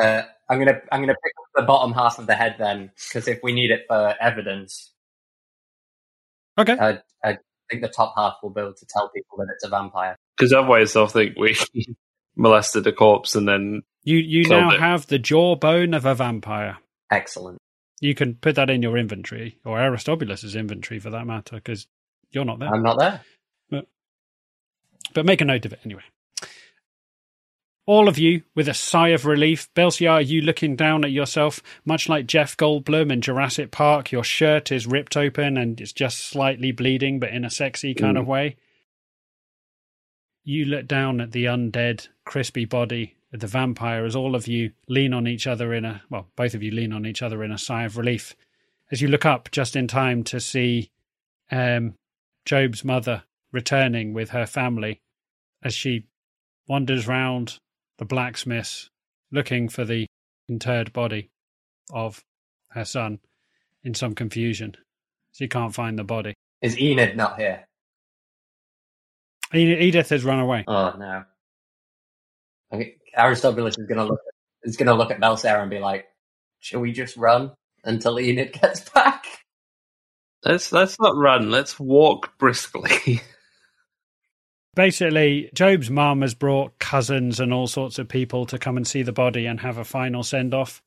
[0.00, 3.26] uh, I'm gonna I'm gonna pick up the bottom half of the head then, because
[3.26, 4.92] if we need it for evidence,
[6.56, 6.76] Okay.
[6.78, 7.38] I, I
[7.70, 10.16] think the top half will be able to tell people that it's a vampire.
[10.36, 11.56] Because otherwise they'll think we
[12.36, 14.80] molested a corpse and then You you now it.
[14.80, 16.78] have the jawbone of a vampire.
[17.10, 17.58] Excellent.
[18.00, 21.88] You can put that in your inventory, or Aristobulus's inventory for that matter, because
[22.30, 22.68] you're not there.
[22.72, 23.20] I'm not there.
[25.14, 26.02] but make a note of it anyway.
[27.88, 32.06] All of you, with a sigh of relief, Belciar, you looking down at yourself, much
[32.06, 36.70] like Jeff Goldblum in Jurassic Park, your shirt is ripped open and it's just slightly
[36.70, 38.56] bleeding, but in a sexy kind of way.
[40.44, 44.72] You look down at the undead, crispy body of the vampire as all of you
[44.86, 47.52] lean on each other in a, well, both of you lean on each other in
[47.52, 48.36] a sigh of relief.
[48.92, 50.90] As you look up just in time to see
[51.50, 51.94] um,
[52.44, 55.00] Job's mother returning with her family
[55.62, 56.04] as she
[56.68, 57.60] wanders round
[57.98, 58.88] the blacksmith's
[59.30, 60.06] looking for the
[60.48, 61.30] interred body
[61.92, 62.22] of
[62.70, 63.18] her son
[63.82, 64.76] in some confusion.
[65.32, 66.34] She can't find the body.
[66.62, 67.64] Is Enid not here?
[69.54, 70.64] Edith has run away.
[70.66, 71.24] Oh no.
[72.72, 76.06] Okay, Aristobulus is gonna look at, is gonna look at Belciar and be like,
[76.58, 77.52] "Shall we just run
[77.84, 79.24] until Enid gets back?"
[80.44, 81.50] let's let's not run.
[81.50, 83.22] Let's walk briskly.
[84.74, 89.02] Basically, Job's mum has brought cousins and all sorts of people to come and see
[89.02, 90.82] the body and have a final send off.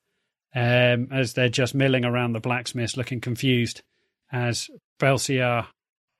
[0.54, 3.82] Um, as they're just milling around the blacksmiths, looking confused,
[4.30, 4.68] as
[5.00, 5.66] Belciar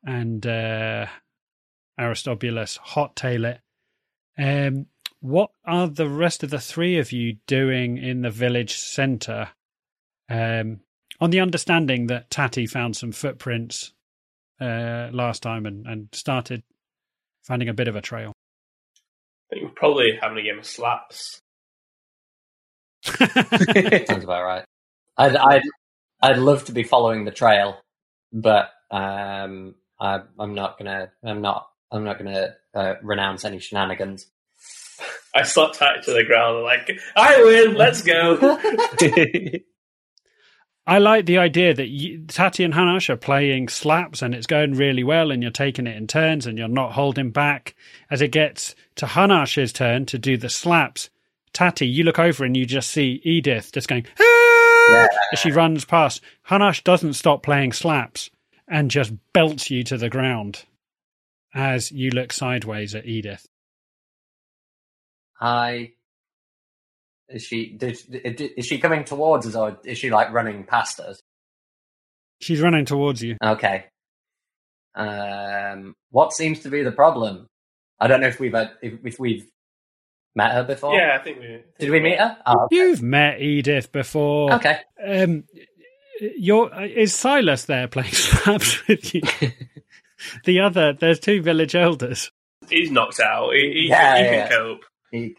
[0.05, 1.07] and uh,
[1.99, 3.61] Aristobulus hot tail it.
[4.39, 4.87] Um,
[5.21, 9.51] what are the rest of the three of you doing in the village centre?
[10.29, 10.81] Um,
[11.21, 13.93] on the understanding that Tatty found some footprints
[14.61, 16.63] uh, last time and, and started
[17.43, 18.33] finding a bit of a trail.
[19.51, 21.41] I think we're probably having a game of slaps.
[23.05, 24.65] Sounds about right.
[25.17, 25.63] I'd I'd
[26.23, 27.79] I'd love to be following the trail,
[28.33, 31.11] but um, I, I'm not gonna.
[31.25, 31.69] I'm not.
[31.91, 34.27] I'm not gonna uh, renounce any shenanigans.
[35.35, 38.37] I slap tight to the ground like, I win, let's go.
[40.87, 44.75] I like the idea that you, Tatty and Hunnarsh are playing slaps and it's going
[44.75, 47.77] really well and you're taking it in turns and you're not holding back.
[48.11, 51.09] As it gets to Hunnarsh's turn to do the slaps,
[51.53, 55.85] Tatty, you look over and you just see Edith just going, "Ah!" as she runs
[55.85, 56.21] past.
[56.49, 58.31] Hunnarsh doesn't stop playing slaps
[58.67, 60.65] and just belts you to the ground
[61.55, 63.47] as you look sideways at Edith.
[65.41, 65.93] I
[67.33, 71.01] is she did, did, is she coming towards us or is she like running past
[71.01, 71.21] us?
[72.41, 73.37] She's running towards you.
[73.43, 73.85] Okay.
[74.95, 77.47] Um, what seems to be the problem?
[78.01, 79.47] I don't know if we've had, if, if we've
[80.35, 80.95] met her before.
[80.95, 81.61] yeah, I think we.
[81.79, 82.37] Did we meet her?
[82.47, 84.53] Oh, You've met Edith before.
[84.55, 84.79] okay.
[85.05, 85.45] Um,
[86.21, 89.23] you're, is Silas there playing slaps with you?
[90.45, 92.31] the other, there's two village elders.
[92.69, 93.53] He's knocked out.
[93.55, 94.49] He, he, Yeah, he yeah.
[94.49, 94.85] can cope.
[95.11, 95.35] He,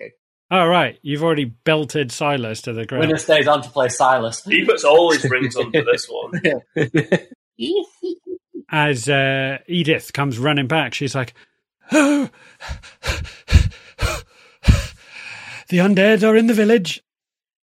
[0.53, 3.07] All right, you've already belted Silas to the ground.
[3.07, 4.43] winner stays on to play Silas.
[4.43, 6.39] He puts all his rings on onto this one.
[8.69, 11.33] As uh, Edith comes running back, she's like,
[11.91, 12.29] "Oh,
[15.69, 17.01] the undead are in the village.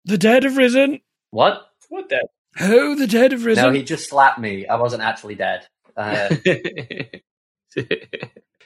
[0.04, 1.02] The dead have risen.
[1.30, 1.64] What?
[1.88, 2.26] What the?
[2.58, 4.66] Oh, the dead have risen." No, he just slapped me.
[4.66, 5.68] I wasn't actually dead.
[5.96, 6.34] Uh,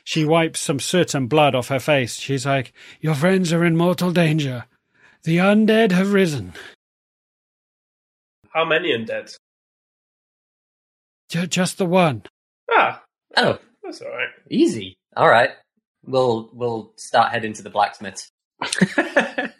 [0.06, 2.14] She wipes some soot and blood off her face.
[2.20, 4.66] She's like, Your friends are in mortal danger.
[5.24, 6.52] The undead have risen.
[8.50, 9.34] How many undead?
[11.28, 12.22] Ju- Just the one.
[12.70, 13.02] Ah,
[13.36, 14.28] oh, that's all right.
[14.48, 14.96] easy.
[15.16, 15.50] All right.
[16.04, 18.30] We'll we'll start heading to the blacksmith.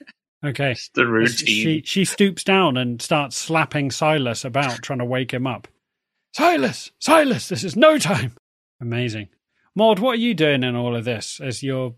[0.45, 0.73] Okay.
[0.73, 1.47] It's the routine.
[1.47, 5.67] She she stoops down and starts slapping Silas about, trying to wake him up.
[6.35, 8.33] Silas, Silas, this is no time.
[8.81, 9.29] Amazing,
[9.77, 9.99] Maud.
[10.01, 11.39] What are you doing in all of this?
[11.41, 11.95] As you're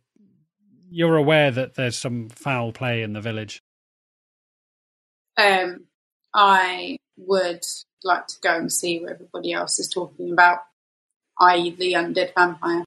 [0.91, 3.63] you're aware that there's some foul play in the village.
[5.37, 5.85] Um,
[6.35, 7.65] I would
[8.03, 10.59] like to go and see what everybody else is talking about,
[11.41, 12.85] i.e., the undead vampire.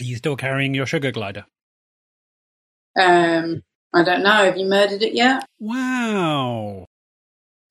[0.00, 1.46] Are you still carrying your sugar glider?
[2.98, 3.62] Um,
[3.94, 4.30] I don't know.
[4.30, 5.44] Have you murdered it yet?
[5.60, 6.86] Wow.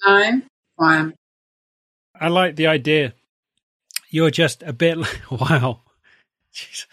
[0.05, 0.41] No.
[0.77, 1.13] Fine.
[2.19, 3.13] I like the idea.
[4.09, 5.81] You're just a bit like, wow.
[6.53, 6.85] Jeez.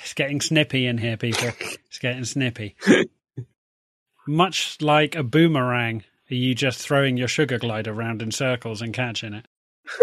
[0.00, 1.50] It's getting snippy in here, people.
[1.86, 2.76] It's getting snippy.
[4.26, 8.94] Much like a boomerang, are you just throwing your sugar glider around in circles and
[8.94, 9.46] catching it?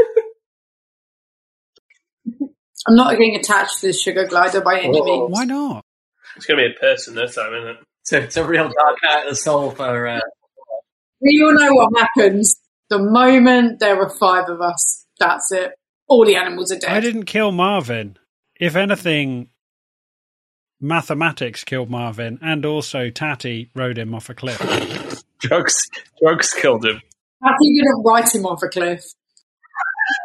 [2.87, 5.31] I'm not getting attached to this sugar glider by any means.
[5.31, 5.83] Why not?
[6.35, 7.77] It's going to be a person this time, isn't it?
[8.01, 10.07] It's a, it's a real dark night of the soul for.
[10.07, 10.19] Uh,
[11.21, 12.59] We all know what happens.
[12.89, 15.73] The moment there are five of us, that's it.
[16.09, 16.89] All the animals are dead.
[16.89, 18.17] I didn't kill Marvin.
[18.59, 19.49] If anything,
[20.81, 24.59] mathematics killed Marvin, and also Tatty rode him off a cliff.
[25.39, 25.77] drugs,
[26.21, 27.01] drugs killed him.
[27.41, 29.03] How can you didn't write him off a cliff?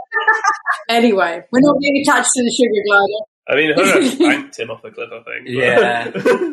[0.89, 3.25] anyway, we're not being attached to the sugar glider.
[3.47, 5.49] I mean, Hunter banked him off the cliff, I think.
[5.49, 6.51] Yeah.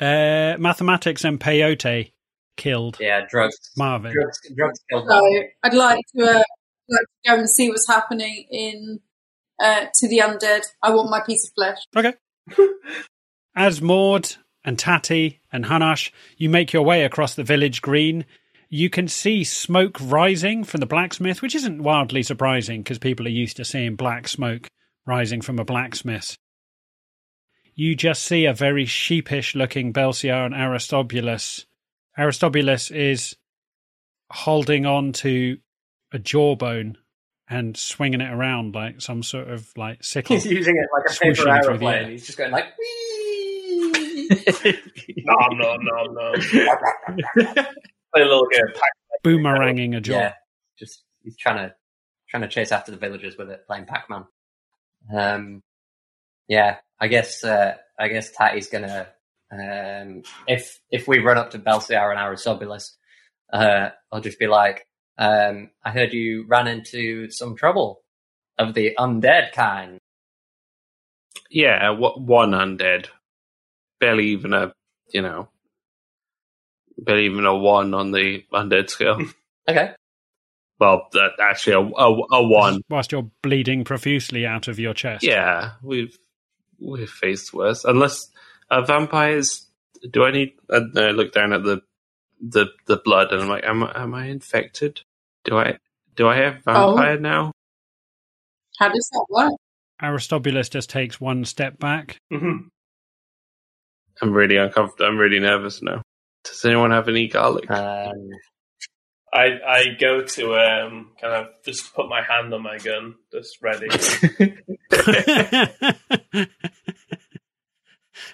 [0.00, 2.12] Uh, mathematics and peyote
[2.56, 3.56] killed yeah, drugs.
[3.76, 4.12] Marvin.
[4.12, 5.42] Drugs, drugs killed So.
[5.64, 6.42] I'd like to, uh,
[6.88, 9.00] like to go and see what's happening in
[9.60, 10.62] uh, to the undead.
[10.82, 11.78] I want my piece of flesh.
[11.96, 12.14] Okay.
[13.56, 18.24] As Maud and Tatty and Hunnarsh, you make your way across the village green.
[18.68, 23.30] You can see smoke rising from the blacksmith, which isn't wildly surprising because people are
[23.30, 24.68] used to seeing black smoke
[25.06, 26.36] rising from a blacksmith.
[27.74, 31.64] You just see a very sheepish looking Belciar and Aristobulus.
[32.18, 33.36] Aristobulus is
[34.30, 35.58] holding on to
[36.12, 36.96] a jawbone
[37.48, 40.36] and swinging it around like some sort of like sickle.
[40.36, 42.10] He's using it like a paper aeroplane.
[42.10, 42.66] He's just going like.
[42.78, 44.28] "Whee!"
[45.24, 46.34] nom, nom, nom, nom.
[48.14, 48.74] Play a little game
[49.24, 50.12] boomeranging a jaw.
[50.12, 50.32] yeah,
[50.78, 51.74] just he's trying to
[52.28, 54.24] trying to chase after the villagers with it, playing Pac Man.
[55.14, 55.62] Um,
[56.48, 59.08] yeah, I guess uh, I guess Tatty's gonna
[59.52, 62.96] um, if if we run up to Belciar and Aristobulus,
[63.52, 64.86] uh, I'll just be like,
[65.18, 68.00] um, I heard you ran into some trouble
[68.58, 69.98] of the undead kind.
[71.50, 73.06] Yeah, what one undead,
[74.00, 74.72] barely even a
[75.12, 75.48] you know,
[76.98, 79.18] barely even a one on the undead scale.
[79.68, 79.92] Okay,
[80.80, 82.80] well, that actually a, a, a one.
[82.88, 85.22] Whilst you're bleeding profusely out of your chest.
[85.24, 86.16] Yeah, we've
[86.80, 87.84] we've faced worse.
[87.84, 88.30] Unless
[88.70, 89.66] uh, vampires,
[90.10, 90.52] do I need?
[90.70, 91.82] Uh, I look down at the
[92.40, 95.02] the the blood and I'm like, am I- am I infected?
[95.48, 95.78] Do I
[96.14, 97.52] do I have vampire now?
[98.78, 99.52] How does that work?
[100.02, 102.18] Aristobulus just takes one step back.
[102.32, 102.68] Mhm.
[104.20, 105.06] I'm really uncomfortable.
[105.08, 106.02] I'm really nervous now.
[106.44, 107.70] Does anyone have any garlic?
[107.70, 108.28] um,
[109.32, 113.58] I I go to um kind of just put my hand on my gun, just
[113.62, 113.88] ready.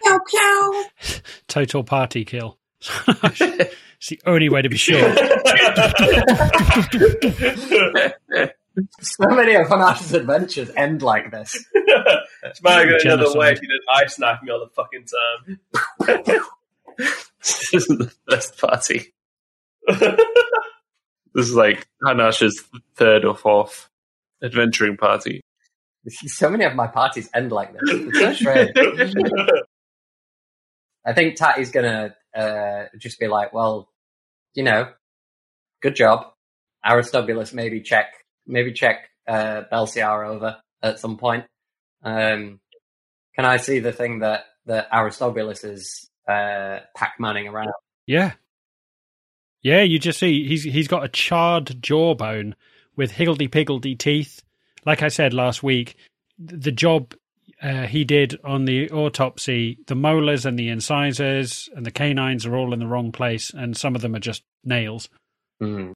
[0.02, 0.84] Pew pew.
[1.48, 2.58] Total party kill.
[3.22, 4.98] it's the only way to be sure.
[9.00, 11.64] so many of Hunnarsh's adventures end like this.
[11.74, 15.60] it's might go another way if you did ice knife me all the fucking time.
[17.38, 19.14] this isn't the first party.
[21.34, 22.62] This is like Hunnarsh's
[22.94, 23.88] third or fourth
[24.42, 25.40] adventuring party.
[26.08, 27.80] So many of my parties end like this.
[27.84, 28.70] It's so strange.
[31.06, 33.88] I think Tatty's gonna uh, just be like, well,
[34.54, 34.90] you know,
[35.82, 36.26] good job.
[36.84, 38.12] Aristobulus maybe check,
[38.46, 41.44] maybe check uh, Belciar over at some point.
[42.02, 42.60] Um,
[43.34, 47.72] can I see the thing that, that Aristobulus is uh, pac-manning around?
[48.06, 48.32] Yeah.
[49.62, 52.54] Yeah, you just see he's he's got a charred jawbone
[52.96, 54.42] with higgledy piggledy teeth.
[54.84, 55.96] Like I said last week,
[56.38, 57.14] the job
[57.64, 62.54] uh, he did on the autopsy, the molars and the incisors and the canines are
[62.54, 65.08] all in the wrong place, and some of them are just nails,
[65.60, 65.92] Hmm.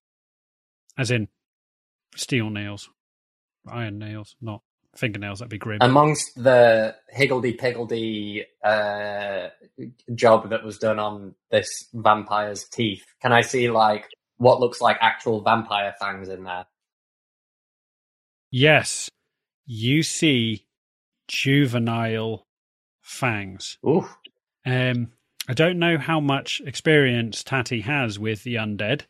[0.96, 1.28] as in
[2.16, 2.88] steel nails,
[3.68, 4.62] iron nails, not
[4.96, 5.38] fingernails.
[5.40, 5.78] That'd be grim.
[5.82, 9.48] Amongst the higgledy-piggledy uh,
[10.14, 14.06] job that was done on this vampire's teeth, can I see like
[14.38, 16.64] what looks like actual vampire fangs in there?
[18.50, 19.10] yes,
[19.66, 20.64] you see
[21.28, 22.46] juvenile
[23.02, 23.78] fangs.
[23.86, 24.08] Ooh.
[24.66, 25.12] Um,
[25.48, 29.02] I don't know how much experience Tatty has with the undead,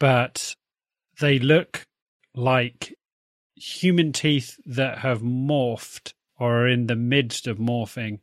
[0.00, 0.56] but
[1.20, 1.84] they look
[2.34, 2.94] like
[3.54, 8.20] human teeth that have morphed or are in the midst of morphing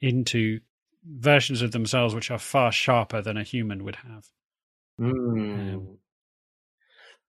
[0.00, 0.60] into
[1.04, 4.26] versions of themselves which are far sharper than a human would have.
[4.98, 5.08] Hmm.
[5.08, 5.98] Um,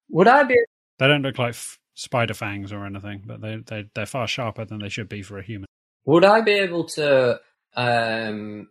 [0.10, 0.60] Would I be?
[1.00, 4.66] They don't look like f- spider fangs or anything, but they they they're far sharper
[4.66, 5.68] than they should be for a human.
[6.06, 7.40] Would I be able to?
[7.76, 8.68] Um,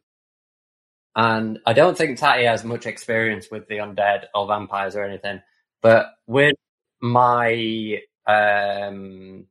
[1.15, 5.41] and I don't think Tatty has much experience with the undead or vampires or anything,
[5.83, 6.55] but with
[7.01, 9.47] my um,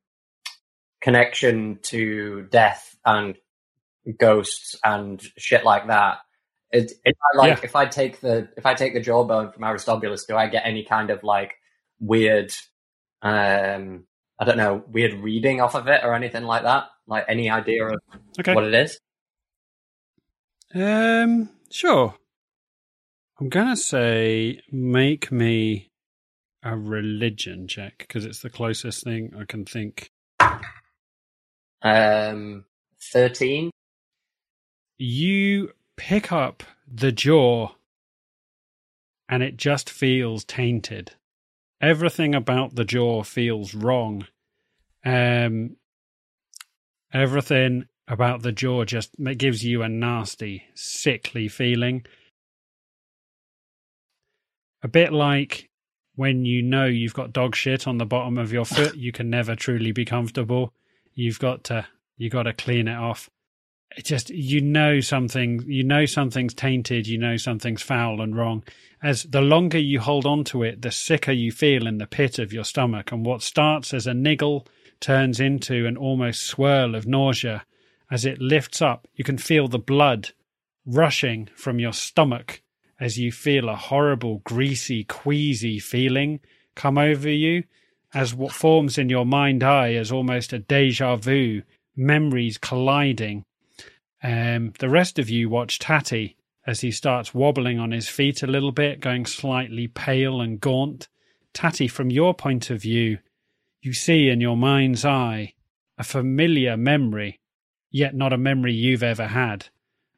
[1.02, 3.36] connection to death and
[4.18, 6.20] ghosts and shit like that,
[6.72, 7.66] it, if I like Yeah.
[7.66, 10.84] if I take the if I take the jawbone from Aristobulus, do I get any
[10.84, 11.54] kind of like
[12.00, 12.52] weird?
[13.22, 14.06] Um,
[14.40, 16.86] I don't know, weird reading off of it or anything like that.
[17.08, 18.00] Like any idea of
[18.40, 18.56] Okay.
[18.56, 19.00] what it is?
[20.74, 22.16] Um, sure.
[23.40, 25.92] I'm gonna say make me
[26.64, 30.12] a religion check because it's the closest thing I can think.
[31.82, 32.66] Um,
[33.12, 33.72] thirteen.
[34.98, 37.70] You pick up the jaw,
[39.28, 41.14] and it just feels tainted.
[41.82, 44.28] Everything about the jaw feels wrong.
[45.04, 45.78] Um,
[47.12, 52.06] everything about the jaw just gives you a nasty, sickly feeling.
[54.84, 55.70] A bit like
[56.16, 59.30] when you know you've got dog shit on the bottom of your foot, you can
[59.30, 60.74] never truly be comfortable.
[61.16, 63.30] You've got to you got to clean it off.
[63.98, 68.64] It just you know something you know something's tainted, you know something's foul and wrong.
[69.04, 72.40] As the longer you hold on to it, the sicker you feel in the pit
[72.40, 74.68] of your stomach, and what starts as a niggle
[75.00, 77.66] turns into an almost swirl of nausea.
[78.10, 80.32] As it lifts up, you can feel the blood
[80.86, 82.62] rushing from your stomach
[83.00, 86.40] as you feel a horrible, greasy, queasy feeling
[86.76, 87.64] come over you,
[88.14, 91.64] as what forms in your mind eye as almost a deja vu,
[91.96, 93.44] memories colliding.
[94.24, 98.48] Um, the rest of you watch Tatty as he starts wobbling on his feet a
[98.48, 101.08] little bit, going slightly pale and gaunt.
[101.54, 103.18] Tatty, from your point of view,
[103.82, 105.54] you see in your mind's eye
[105.98, 107.40] a familiar memory,
[107.90, 109.68] yet not a memory you've ever had.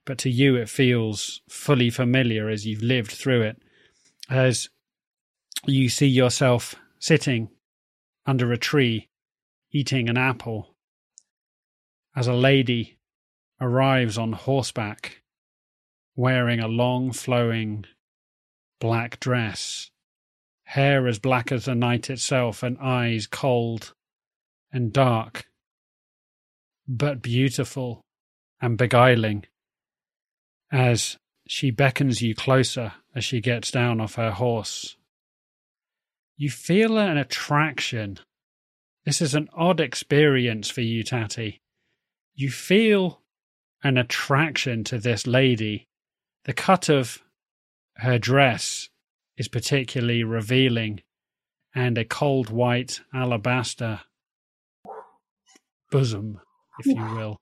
[0.05, 3.61] But to you, it feels fully familiar as you've lived through it.
[4.29, 4.69] As
[5.65, 7.49] you see yourself sitting
[8.25, 9.09] under a tree,
[9.71, 10.75] eating an apple,
[12.15, 12.97] as a lady
[13.63, 15.23] arrives on horseback,
[16.15, 17.85] wearing a long flowing
[18.79, 19.89] black dress,
[20.65, 23.93] hair as black as the night itself, and eyes cold
[24.71, 25.45] and dark,
[26.87, 28.01] but beautiful
[28.61, 29.45] and beguiling,
[30.71, 34.97] as she beckons you closer as she gets down off her horse.
[36.35, 38.19] You feel an attraction.
[39.05, 41.61] This is an odd experience for you, Tatty.
[42.33, 43.22] You feel
[43.83, 45.87] an attraction to this lady.
[46.45, 47.19] The cut of
[47.97, 48.89] her dress
[49.37, 51.01] is particularly revealing,
[51.75, 54.01] and a cold white alabaster
[55.91, 56.39] bosom,
[56.79, 57.37] if you will,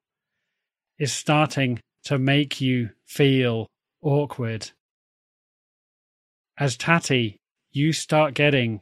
[0.99, 3.67] is starting to make you feel
[4.01, 4.71] awkward.
[6.57, 7.37] As Tatty,
[7.71, 8.81] you start getting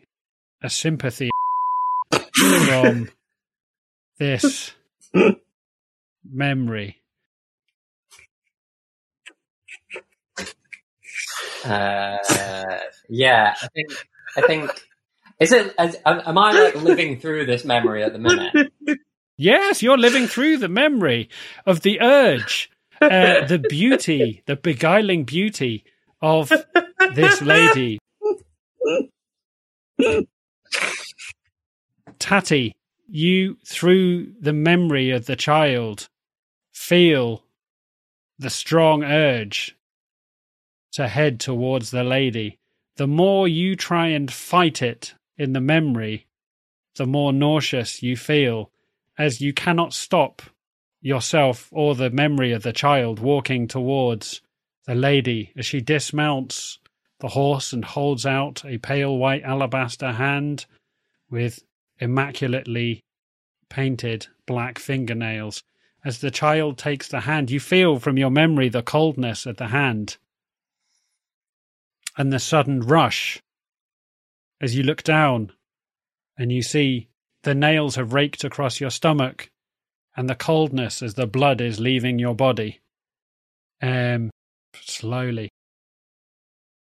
[0.61, 1.29] a sympathy
[2.33, 3.09] from
[4.17, 4.71] this
[6.23, 6.98] memory.
[11.65, 12.17] Uh,
[13.09, 14.07] yeah, I think.
[14.37, 14.83] I think.
[15.39, 15.73] Is it?
[15.77, 18.71] As, am I like living through this memory at the minute?
[19.37, 21.29] Yes, you're living through the memory
[21.65, 22.69] of the urge,
[23.01, 25.85] uh, the beauty, the beguiling beauty
[26.21, 26.51] of
[27.15, 27.99] this lady.
[32.19, 32.75] Tatty,
[33.07, 36.09] you, through the memory of the child,
[36.73, 37.45] feel
[38.37, 39.77] the strong urge
[40.99, 42.59] to head towards the lady.
[42.97, 46.27] The more you try and fight it in the memory,
[46.97, 48.69] the more nauseous you feel,
[49.17, 50.41] as you cannot stop
[50.99, 54.41] yourself or the memory of the child walking towards
[54.87, 56.79] the lady as she dismounts
[57.21, 60.65] the horse and holds out a pale white alabaster hand
[61.31, 61.63] with
[61.99, 62.99] immaculately
[63.69, 65.63] painted black fingernails.
[66.03, 69.67] As the child takes the hand, you feel from your memory the coldness of the
[69.67, 70.17] hand
[72.19, 73.41] and the sudden rush
[74.61, 75.53] as you look down
[76.37, 77.07] and you see
[77.43, 79.49] the nails have raked across your stomach
[80.17, 82.81] and the coldness as the blood is leaving your body.
[83.81, 84.29] Um,
[84.81, 85.49] slowly.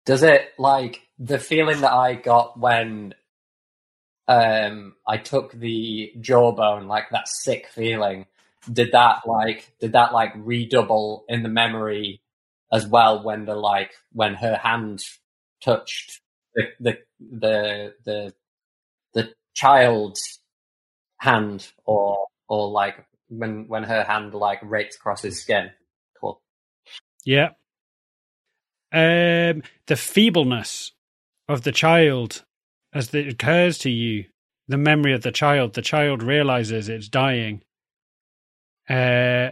[0.06, 3.14] Does it like the feeling that I got when
[4.28, 8.24] um I took the jawbone, like that sick feeling?
[8.72, 12.22] Did that like did that like redouble in the memory
[12.72, 15.02] as well when the like when her hand
[15.66, 16.20] touched
[16.54, 18.34] the the the the,
[19.14, 20.22] the child's
[21.18, 25.70] hand or or like when when her hand like rakes across his skin?
[26.20, 26.40] Cool.
[27.24, 27.50] Yeah.
[28.92, 30.92] Um, the feebleness
[31.48, 32.44] of the child
[32.94, 34.24] as it occurs to you,
[34.68, 37.62] the memory of the child, the child realizes it's dying
[38.88, 39.50] uh,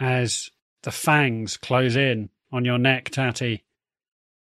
[0.00, 0.50] as
[0.82, 3.63] the fangs close in on your neck, Tatty,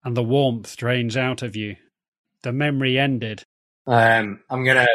[0.03, 1.75] and the warmth drains out of you.
[2.43, 3.43] The memory ended,
[3.85, 4.87] Um, I'm gonna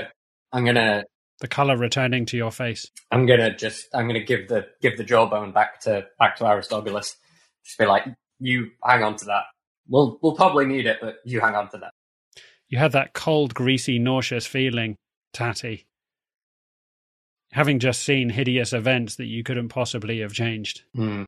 [0.53, 1.05] I'm gonna
[1.41, 2.87] the color returning to your face.
[3.11, 7.17] I'm gonna just I'm gonna give the give the jawbone back to back to Aristobulus.
[7.65, 8.05] Just be like,
[8.39, 9.45] you hang on to that.
[9.89, 11.93] We'll we'll probably need it, but you hang on to that.
[12.69, 14.97] You had that cold, greasy, nauseous feeling,
[15.33, 15.87] Tatty.
[17.53, 20.85] Having just seen hideous events that you couldn't possibly have changed.
[20.95, 21.25] Hmm.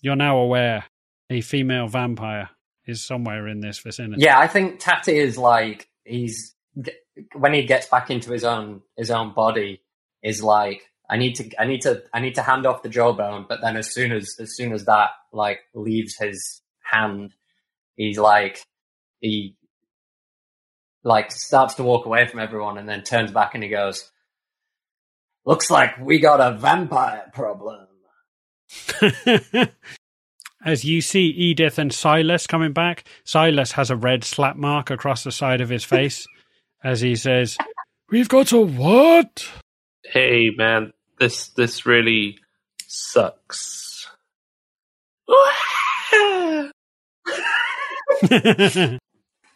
[0.00, 0.84] You're now aware
[1.30, 2.50] a female vampire
[2.86, 4.22] is somewhere in this vicinity.
[4.22, 6.54] Yeah, I think Tatty is like he's
[7.34, 9.82] when he gets back into his own his own body
[10.22, 13.46] is like I need to I need to I need to hand off the jawbone,
[13.48, 17.34] but then as soon as as soon as that like leaves his hand,
[17.96, 18.64] he's like
[19.20, 19.56] he
[21.02, 24.10] like starts to walk away from everyone and then turns back and he goes,
[25.44, 27.86] Looks like we got a vampire problem.
[30.66, 35.22] As you see Edith and Silas coming back, Silas has a red slap mark across
[35.22, 36.26] the side of his face
[36.84, 37.56] as he says,
[38.10, 39.48] We've got a what?
[40.04, 42.38] Hey man, this this really
[42.86, 44.08] sucks.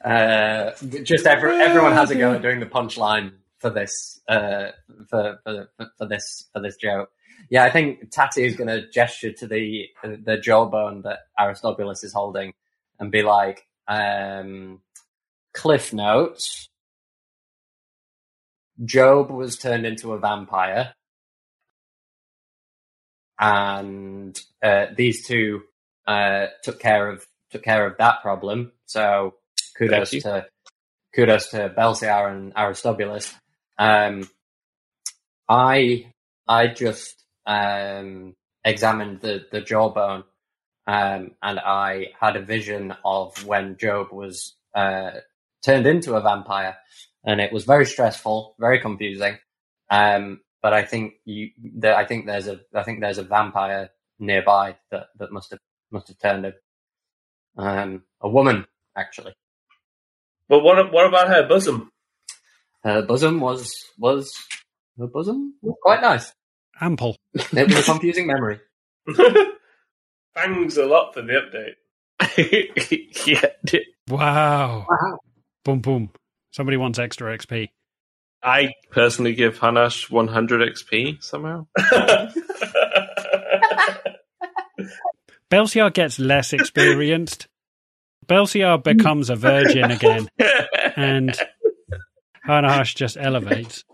[0.02, 0.70] Uh,
[1.04, 4.68] just every, everyone has a go at doing the punchline for this uh,
[5.10, 7.10] for, for for this for this joke.
[7.48, 12.12] Yeah, I think Tatty is going to gesture to the the jawbone that Aristobulus is
[12.12, 12.52] holding
[12.98, 14.80] and be like, um,
[15.54, 16.68] "Cliff notes:
[18.84, 20.94] Job was turned into a vampire,
[23.38, 25.62] and uh, these two
[26.06, 28.72] uh, took care of took care of that problem.
[28.86, 29.34] So
[29.76, 30.46] kudos to
[31.14, 33.34] kudos to Belciar and Aristobulus.
[33.78, 34.28] Um,
[35.48, 36.12] I
[36.46, 38.34] I just um,
[38.64, 40.24] examined the the jawbone,
[40.86, 45.10] um, and I had a vision of when Job was uh,
[45.64, 46.76] turned into a vampire,
[47.24, 49.38] and it was very stressful, very confusing.
[49.90, 53.90] Um, but I think you, the, I think there's a, I think there's a vampire
[54.18, 55.60] nearby that that must have
[55.90, 56.54] must have turned him.
[57.56, 58.66] Um, a woman
[58.96, 59.32] actually.
[60.48, 61.90] But what what about her bosom?
[62.84, 64.34] Her bosom was was
[64.98, 66.32] her bosom was quite nice.
[66.80, 67.16] Ample.
[67.34, 68.60] It was a confusing memory.
[70.34, 71.74] Thanks a lot for the update.
[73.26, 74.86] yeah, Wow.
[74.88, 75.18] Wow.
[75.64, 76.10] Boom, boom.
[76.52, 77.68] Somebody wants extra XP.
[78.42, 81.66] I personally give Hunnarsh 100 XP somehow.
[85.50, 87.46] Belciar gets less experienced.
[88.26, 90.28] Belciar becomes a virgin again,
[90.96, 91.36] and
[92.46, 93.84] Hunnarsh just elevates.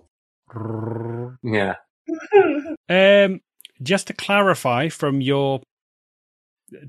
[1.42, 1.74] Yeah.
[2.88, 3.40] Um,
[3.82, 5.62] just to clarify from your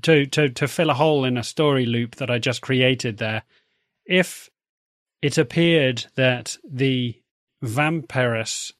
[0.02, 3.42] to to to fill a hole in a story loop that I just created there,
[4.06, 4.48] if
[5.22, 7.20] it appeared that the
[7.64, 8.72] vampirus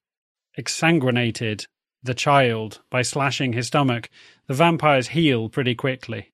[0.59, 1.67] exsanguinated
[2.03, 4.09] the child by slashing his stomach,
[4.47, 6.33] the vampires heal pretty quickly.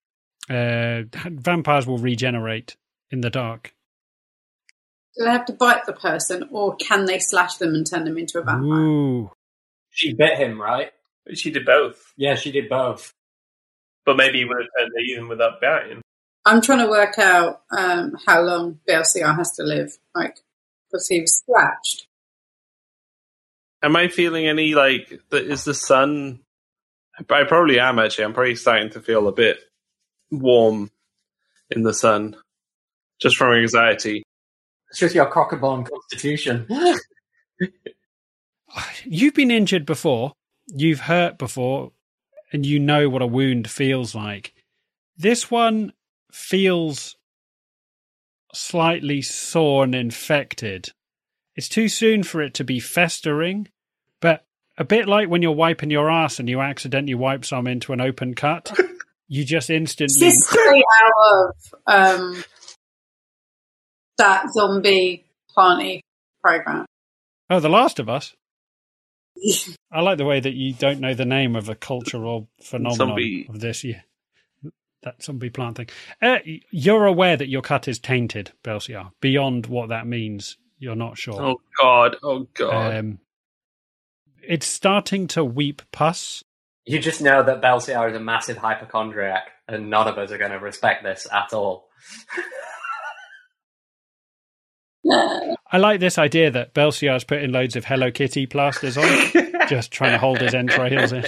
[0.48, 2.76] Uh, vampires will regenerate
[3.10, 3.74] in the dark.
[5.16, 8.18] Do they have to bite the person, or can they slash them and turn them
[8.18, 8.80] into a vampire?
[8.80, 9.30] Ooh,
[9.94, 10.90] She bit him, right?
[11.34, 13.12] she did both, Yeah, she did both.
[14.04, 16.02] but maybe he would have turned her even without biting.
[16.44, 20.36] I'm trying to work out um, how long Belciar has to live, like
[20.90, 22.06] because he was scratched.
[23.82, 26.40] Am I feeling any like th- is the sun?
[27.30, 28.24] I probably am actually.
[28.24, 29.58] I'm probably starting to feel a bit
[30.30, 30.90] warm
[31.70, 32.36] in the sun,
[33.20, 34.22] just from anxiety.
[34.90, 36.66] It's just your cockabone constitution.
[39.04, 40.32] you've been injured before,
[40.66, 41.92] you've hurt before,
[42.52, 44.52] and you know what a wound feels like.
[45.16, 45.92] This one
[46.32, 47.16] feels
[48.52, 50.90] slightly sore and infected.
[51.56, 53.68] It's too soon for it to be festering,
[54.20, 54.44] but
[54.76, 58.00] a bit like when you're wiping your ass and you accidentally wipe some into an
[58.00, 58.76] open cut.
[59.28, 60.26] you just instantly.
[60.26, 61.54] This straight out
[61.86, 62.44] of um,
[64.18, 66.02] that zombie planty
[66.42, 66.86] program.
[67.50, 68.34] Oh, The Last of Us.
[69.90, 73.46] I like the way that you don't know the name of a cultural phenomenon Zombie.
[73.48, 73.84] of this.
[73.84, 74.00] Yeah,
[75.02, 75.88] that zombie plant thing.
[76.20, 76.38] Uh,
[76.70, 79.12] you're aware that your cut is tainted, Belciar.
[79.20, 81.40] Beyond what that means, you're not sure.
[81.40, 82.96] Oh god, oh god.
[82.96, 83.18] Um,
[84.42, 86.42] it's starting to weep pus.
[86.86, 90.50] You just know that Belciar is a massive hypochondriac, and none of us are going
[90.50, 91.88] to respect this at all.
[95.74, 99.08] I like this idea that Belciar's putting loads of Hello Kitty plasters on,
[99.68, 101.24] just trying to hold his entrails in.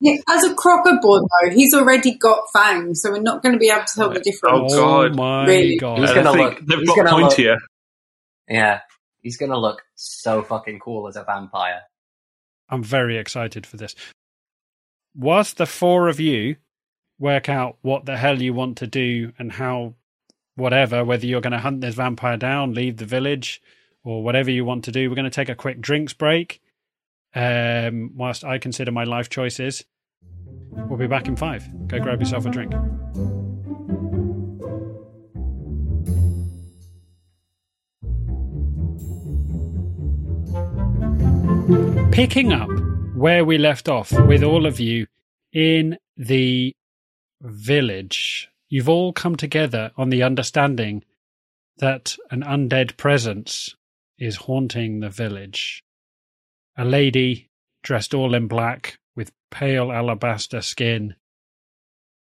[0.00, 3.68] Yeah, as a crocodile, though, he's already got fangs, so we're not going to be
[3.68, 4.72] able to tell the oh difference.
[4.74, 5.14] Oh, God.
[5.14, 5.76] my Really?
[5.76, 5.98] god!
[5.98, 7.58] He's gonna look- they've he's got gonna look-
[8.48, 8.80] Yeah,
[9.20, 11.82] he's going to look so fucking cool as a vampire.
[12.70, 13.94] I'm very excited for this.
[15.14, 16.56] Whilst the four of you
[17.18, 19.96] work out what the hell you want to do and how,
[20.56, 23.60] whatever, whether you're going to hunt this vampire down, leave the village,
[24.02, 26.60] or whatever you want to do, we're going to take a quick drinks break.
[27.34, 29.84] Um, whilst I consider my life choices,
[30.70, 31.68] we'll be back in five.
[31.88, 32.72] Go grab yourself a drink.
[42.12, 42.68] Picking up
[43.16, 45.06] where we left off with all of you
[45.52, 46.76] in the
[47.40, 51.04] village, you've all come together on the understanding
[51.78, 53.76] that an undead presence
[54.18, 55.84] is haunting the village.
[56.76, 57.48] A lady
[57.84, 61.14] dressed all in black with pale alabaster skin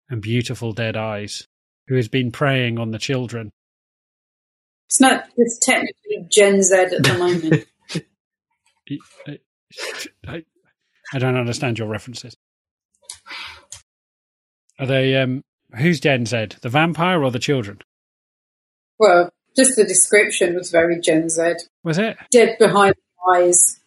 [0.08, 1.48] and beautiful dead eyes,
[1.88, 3.52] who has been preying on the children.
[4.88, 5.26] It's not.
[5.38, 7.66] It's technically Gen Z at the moment.
[10.28, 10.44] I,
[11.12, 12.38] I don't understand your references.
[14.78, 15.42] Are they um
[15.78, 16.48] who's Gen Z?
[16.62, 17.80] The vampire or the children?
[18.98, 21.54] well, just the description was very Gen Z.
[21.84, 22.18] Was it?
[22.32, 23.80] Dead behind the eyes,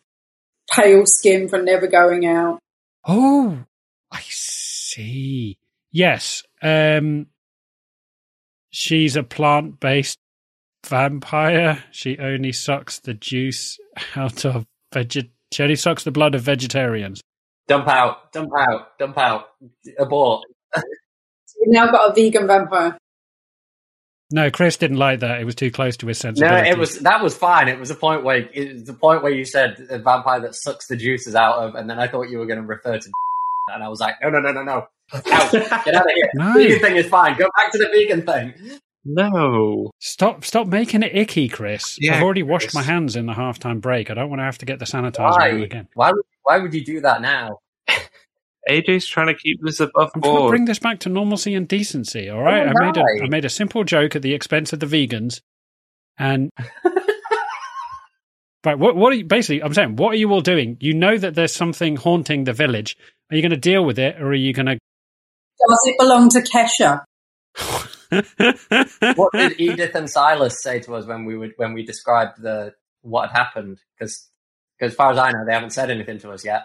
[0.71, 2.59] pale skin from never going out.
[3.07, 3.65] Oh,
[4.11, 5.59] I see.
[5.93, 6.43] Yes.
[6.63, 7.27] Um
[8.71, 10.19] she's a plant-based
[10.87, 11.85] vampire.
[11.91, 13.79] She only sucks the juice
[14.17, 17.23] out of veget she only sucks the blood of vegetarians.
[17.69, 19.47] Dump out, dump out, dump out,
[19.99, 20.45] abort.
[21.61, 22.99] We've now got a vegan vampire.
[24.31, 25.41] No, Chris didn't like that.
[25.41, 27.69] It was too close to his No, it was that was fine.
[27.69, 30.55] It was the point where it was the point where you said a vampire that
[30.55, 33.11] sucks the juices out of, and then I thought you were going to refer to,
[33.75, 36.31] and I was like, no, no, no, no, no, out, get out of here.
[36.35, 36.53] No.
[36.53, 37.39] Vegan thing is fine.
[37.39, 38.81] Go back to the vegan thing.
[39.07, 39.91] No.
[40.01, 41.97] Stop stop making it icky, Chris.
[41.99, 42.75] Yeah, I've already washed Chris.
[42.75, 44.11] my hands in the halftime break.
[44.11, 45.49] I don't want to have to get the sanitizer Why?
[45.49, 45.89] again.
[45.95, 46.11] Why?
[46.11, 47.61] would- Why would you do that now?
[48.69, 50.51] AJ's trying to keep this above I'm trying to board.
[50.51, 52.67] bring this back to normalcy and decency, all right?
[52.67, 55.41] Oh, I made a made a simple joke at the expense of the vegans.
[56.19, 56.51] And
[58.65, 60.77] Right, what what are you basically I'm saying, what are you all doing?
[60.81, 62.97] You know that there's something haunting the village.
[63.31, 67.03] Are you gonna deal with it or are you gonna Does it belong to Kesha?
[69.17, 72.75] What did Edith and Silas say to us when we would when we described the
[73.03, 73.81] what had happened?
[73.99, 74.29] Because
[74.81, 76.65] as far as I know, they haven't said anything to us yet.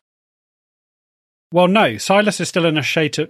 [1.54, 3.30] Well no, Silas is still in a state of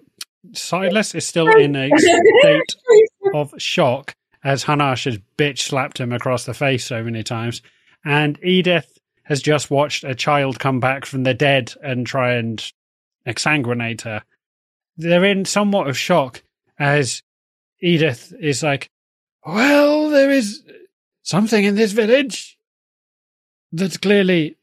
[0.54, 2.76] Silas is still in a state
[3.34, 4.16] of shock
[4.46, 7.62] as Hunnarsh has bitch slapped him across the face so many times.
[8.06, 12.66] And Edith has just watched a child come back from the dead and try and
[13.28, 14.24] exsanguinate her.
[14.96, 16.44] They're in somewhat of shock
[16.80, 17.24] as
[17.82, 18.90] Edith is like,
[19.46, 20.64] Well, there is
[21.24, 22.58] something in this village
[23.74, 24.56] that's clearly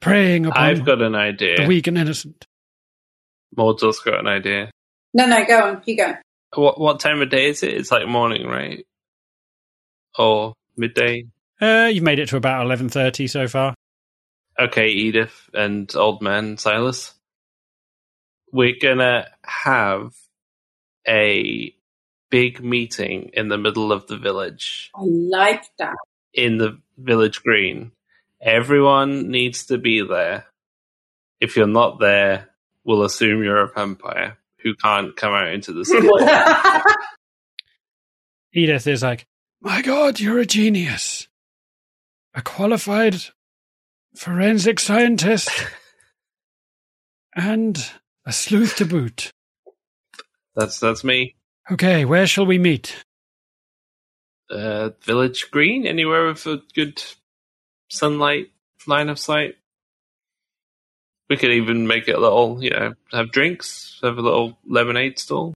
[0.00, 1.56] preying upon I've got an idea.
[1.62, 2.46] the weak and innocent.
[3.56, 4.70] Maud's got an idea.
[5.12, 5.82] No, no, go on.
[5.86, 6.14] You go.
[6.54, 7.74] What what time of day is it?
[7.74, 8.84] It's like morning, right?
[10.18, 11.26] Or midday?
[11.60, 13.74] Uh, you've made it to about 11.30 so far.
[14.58, 17.14] Okay, Edith and old man Silas.
[18.52, 20.12] We're gonna have
[21.08, 21.74] a
[22.30, 25.94] big meeting in the middle of the village, I like that.
[26.32, 27.92] in the village green.
[28.44, 30.44] Everyone needs to be there.
[31.40, 32.50] If you're not there,
[32.84, 35.84] we'll assume you're a vampire who can't come out into the
[36.82, 36.82] sun.
[38.52, 39.26] Edith is like,
[39.62, 41.26] My God, you're a genius.
[42.34, 43.16] A qualified
[44.14, 45.50] forensic scientist.
[47.34, 47.90] and
[48.26, 49.32] a sleuth to boot.
[50.54, 51.34] that's that's me.
[51.70, 53.04] Okay, where shall we meet?
[54.50, 57.02] Uh, village green, anywhere with a good
[57.88, 58.50] sunlight
[58.86, 59.56] line of sight.
[61.28, 65.18] We could even make it a little, you know, have drinks, have a little lemonade
[65.18, 65.54] stall.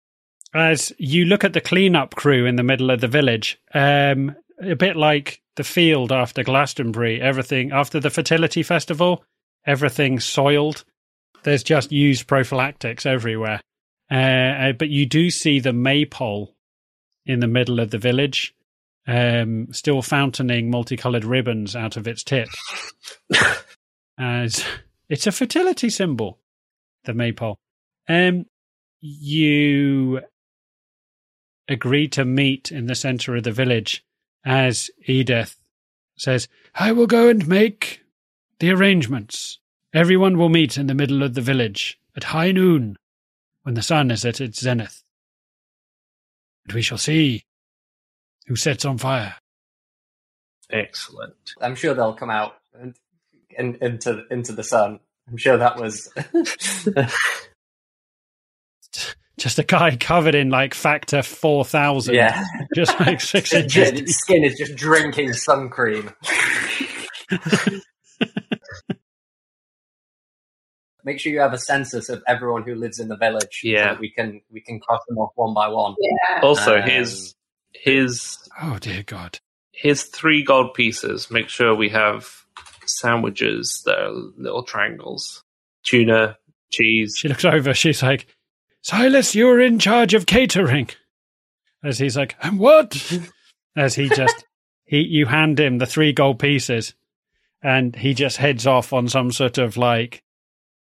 [0.54, 4.74] As you look at the cleanup crew in the middle of the village, um, a
[4.74, 9.24] bit like the field after Glastonbury, everything after the fertility festival,
[9.66, 10.84] everything soiled.
[11.42, 13.60] There's just used prophylactics everywhere.
[14.10, 16.54] Uh, uh, but you do see the maypole
[17.26, 18.54] in the middle of the village,
[19.08, 22.48] um, still fountaining multicolored ribbons out of its tip.
[24.18, 24.64] As
[25.08, 26.38] it's a fertility symbol,
[27.04, 27.58] the maypole.
[28.08, 28.46] Um,
[29.00, 30.20] you
[31.68, 34.04] agree to meet in the center of the village
[34.44, 35.56] as Edith
[36.16, 38.02] says, I will go and make
[38.58, 39.58] the arrangements.
[39.94, 42.96] Everyone will meet in the middle of the village at high noon
[43.62, 45.02] when the sun is at its zenith.
[46.66, 47.44] And we shall see
[48.48, 49.36] who sets on fire.
[50.70, 51.34] Excellent.
[51.60, 52.94] I'm sure they'll come out and,
[53.50, 55.00] in, into into the sun.
[55.28, 56.12] I'm sure that was.
[59.38, 62.12] Just a guy covered in like factor 4000.
[62.14, 62.44] yeah,
[62.74, 66.10] Just like six His skin is just drinking sun cream.
[71.04, 73.60] Make sure you have a census of everyone who lives in the village.
[73.62, 73.92] so Yeah.
[73.92, 75.94] that we can we can cross them off one by one.
[76.00, 76.40] Yeah.
[76.42, 77.34] Also, Um, his
[77.72, 79.38] his Oh, dear God.
[79.72, 81.30] his three gold pieces.
[81.30, 82.28] Make sure we have
[82.86, 85.44] sandwiches that are little triangles,
[85.84, 86.36] tuna,
[86.70, 87.14] cheese.
[87.16, 87.74] She looks over.
[87.74, 88.26] She's like,
[88.82, 90.88] Silas, you're in charge of catering.
[91.84, 93.20] As he's like, and what?
[93.76, 94.44] As he just,
[94.84, 96.94] he, you hand him the three gold pieces
[97.62, 100.22] and he just heads off on some sort of like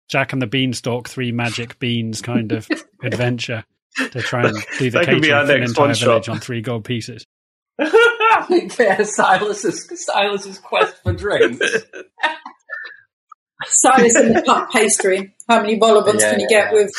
[0.09, 2.68] Jack and the Beanstalk, three magic beans kind of
[3.03, 3.64] adventure
[3.97, 6.07] to try and do the That could be catering for an entire one shot.
[6.07, 7.24] village on three gold pieces.
[7.78, 11.66] yeah, Silas's Silas's quest for drinks.
[13.64, 15.34] Silas and the puff pastry.
[15.49, 16.91] How many bolibons Yeah, can you yeah, get with?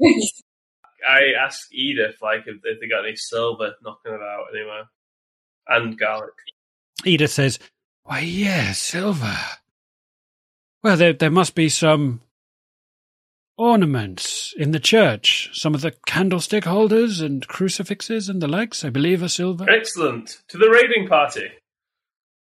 [1.08, 4.84] I asked Edith like if, if they got any silver knocking about anywhere,
[5.68, 6.30] and garlic.
[7.04, 7.58] Edith says,
[8.04, 9.36] Why, yeah, silver.
[10.82, 12.20] Well, there, there must be some
[13.60, 15.50] ornaments in the church.
[15.52, 19.68] Some of the candlestick holders and crucifixes and the likes, I believe, are silver.
[19.70, 20.38] Excellent.
[20.48, 21.48] To the raiding party.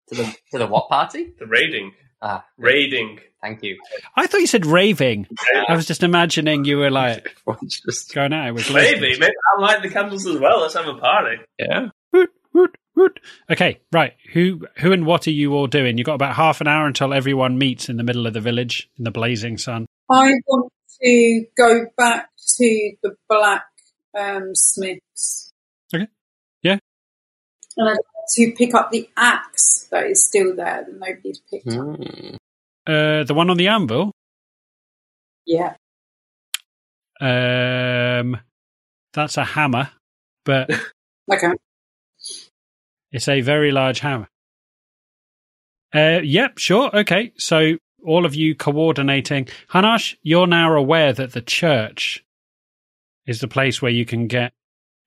[0.08, 1.32] To the to the what party?
[1.38, 1.92] The raiding.
[2.22, 3.18] Ah, Raiding.
[3.40, 3.78] thank you.
[4.14, 5.26] I thought you said raving.
[5.68, 7.34] I was just imagining you were like
[7.66, 8.90] just going out with Maybe.
[8.90, 9.20] lesbians.
[9.20, 10.60] Maybe I light the candles as well.
[10.60, 11.36] Let's have a party.
[11.58, 11.88] yeah.
[12.12, 13.20] Woot, woot, woot.
[13.50, 14.12] Okay, right.
[14.34, 15.96] Who, who, and what are you all doing?
[15.96, 18.90] You've got about half an hour until everyone meets in the middle of the village
[18.98, 19.86] in the blazing sun.
[20.10, 20.70] I want
[21.02, 23.64] to go back to the black
[24.18, 25.50] um, smiths.
[25.94, 26.06] Okay.
[26.62, 26.78] Yeah.
[27.76, 27.98] And I'd like
[28.36, 31.74] to pick up the axe that is still there that nobody's picked up.
[31.74, 32.36] Mm.
[32.86, 34.12] Uh, the one on the anvil.
[35.46, 35.74] Yeah.
[37.20, 38.38] Um,
[39.12, 39.90] that's a hammer,
[40.44, 40.70] but
[41.32, 41.52] Okay.
[43.12, 44.28] it's a very large hammer.
[45.94, 47.32] Uh, yep, sure, okay.
[47.36, 49.48] So all of you coordinating.
[49.70, 52.24] Hunnarsh, you're now aware that the church
[53.26, 54.52] is the place where you can get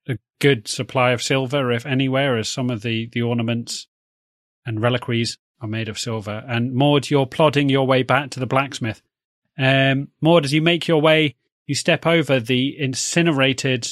[0.08, 3.88] a good supply of silver, if anywhere, as some of the, the ornaments
[4.66, 6.44] and reliquaries are made of silver.
[6.48, 9.02] And Maud, you're plodding your way back to the blacksmith.
[9.58, 11.36] Um, Maud, as you make your way,
[11.68, 13.88] you step over the incinerated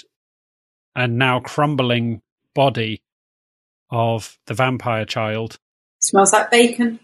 [0.95, 2.21] and now crumbling
[2.53, 3.01] body
[3.89, 5.57] of the vampire child.
[5.99, 6.99] Smells like bacon.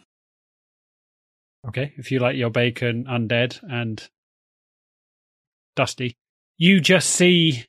[1.68, 4.07] Okay, if you like your bacon undead and
[5.76, 6.15] dusty,
[6.57, 7.65] you just see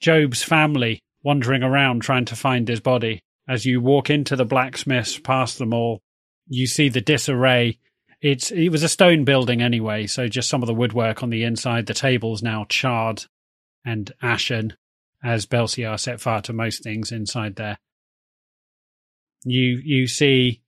[0.00, 3.22] Job's family wandering around trying to find his body.
[3.48, 6.00] As you walk into the blacksmiths, past them all,
[6.48, 7.78] you see the disarray.
[8.20, 11.44] It's it was a stone building anyway, so just some of the woodwork on the
[11.44, 11.86] inside.
[11.86, 13.26] The tables now charred
[13.84, 14.74] and ashen,
[15.22, 17.78] as Belciar set fire to most things inside there.
[19.44, 20.61] You you see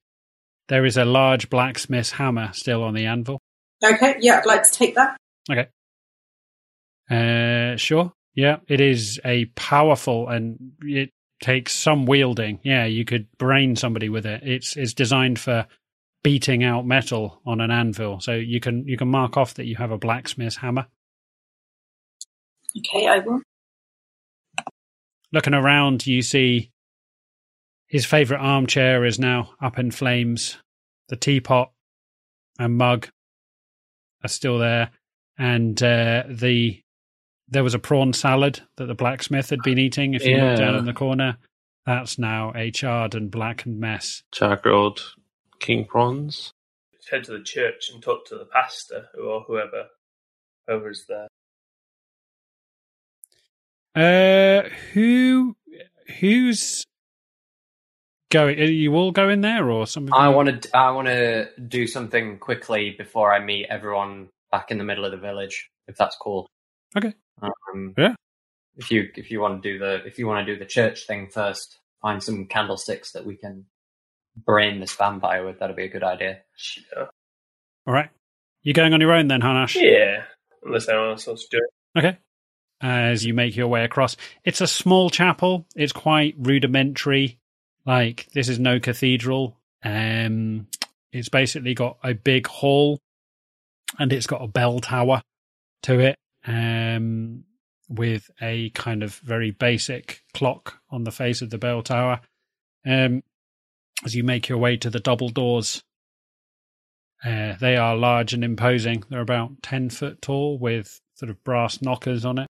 [0.69, 3.41] there is a large blacksmith's hammer still on the anvil.
[3.85, 4.17] Okay.
[4.21, 5.17] Yeah, I'd like to take that.
[5.51, 5.69] Okay.
[7.11, 8.13] Uh, sure.
[8.35, 11.11] Yeah, it is a powerful and it
[11.41, 12.61] takes some wielding.
[12.63, 14.43] Yeah, you could brain somebody with it.
[14.43, 15.67] It's it's designed for
[16.23, 19.77] beating out metal on an anvil, so you can you can mark off that you
[19.77, 20.87] have a blacksmith's hammer.
[22.77, 23.41] Okay, I will.
[25.33, 26.71] Looking around, you see
[27.87, 30.57] his favorite armchair is now up in flames.
[31.09, 31.71] The teapot
[32.59, 33.09] and mug
[34.23, 34.91] are still there,
[35.39, 36.81] and uh, the
[37.49, 40.15] there was a prawn salad that the blacksmith had been eating.
[40.15, 41.37] If you look down in the corner,
[41.85, 44.23] that's now a charred and blackened mess.
[44.33, 45.03] Char grilled
[45.61, 46.53] king prawns.
[47.11, 49.89] head to the church and talk to the pastor or whoever,
[50.67, 51.29] whoever's there.
[53.95, 55.57] Uh, who,
[56.19, 56.85] who's
[58.35, 58.59] going?
[58.59, 60.13] Are you all going there, or something?
[60.13, 60.77] I want to.
[60.77, 65.13] I want to do something quickly before I meet everyone back in the middle of
[65.13, 65.71] the village.
[65.89, 66.47] If that's cool.
[66.97, 67.15] Okay.
[67.43, 68.15] Um, Yeah.
[68.77, 71.07] If you if you want to do the if you want to do the church
[71.07, 73.67] thing first, find some candlesticks that we can
[74.37, 75.61] brain this vampire with.
[75.61, 76.41] That'd be a good idea.
[76.93, 77.07] Yeah.
[77.87, 78.11] All right.
[78.63, 79.75] You're going on your own then, Hunnarsh?
[79.81, 80.25] yeah,
[80.65, 81.99] unless anyone else wants to do it.
[81.99, 82.19] Okay.
[82.81, 85.67] As you make your way across, it's a small chapel.
[85.77, 87.39] It's quite rudimentary.
[87.87, 89.57] Like this is no cathedral.
[89.83, 90.69] Um,
[91.13, 92.99] it's basically got a big hall,
[93.99, 95.23] and it's got a bell tower
[95.83, 96.17] to it.
[96.47, 97.45] Um,
[97.89, 102.21] with a kind of very basic clock on the face of the bell tower.
[102.87, 103.23] Um,
[104.05, 105.83] as you make your way to the double doors,
[107.25, 109.05] uh, they are large and imposing.
[109.09, 112.49] They're about 10 foot tall with sort of brass knockers on it.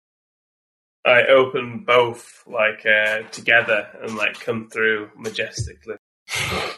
[1.05, 5.95] I open both like uh, together and like come through majestically.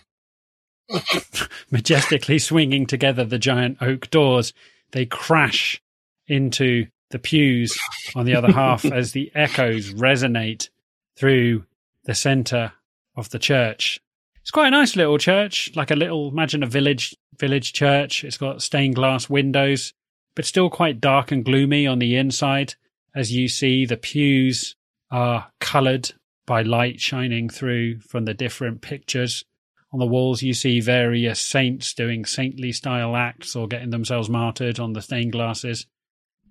[1.71, 4.53] Majestically swinging together the giant oak doors,
[4.91, 5.81] they crash
[6.27, 7.77] into the pews
[8.15, 10.69] on the other half as the echoes resonate
[11.17, 11.65] through
[12.05, 12.73] the center
[13.15, 13.99] of the church.
[14.41, 18.23] It's quite a nice little church, like a little, imagine a village, village church.
[18.23, 19.93] It's got stained glass windows,
[20.35, 22.75] but still quite dark and gloomy on the inside.
[23.15, 24.75] As you see, the pews
[25.11, 26.11] are colored
[26.45, 29.45] by light shining through from the different pictures.
[29.91, 34.79] On the walls, you see various saints doing saintly style acts or getting themselves martyred
[34.79, 35.85] on the stained glasses.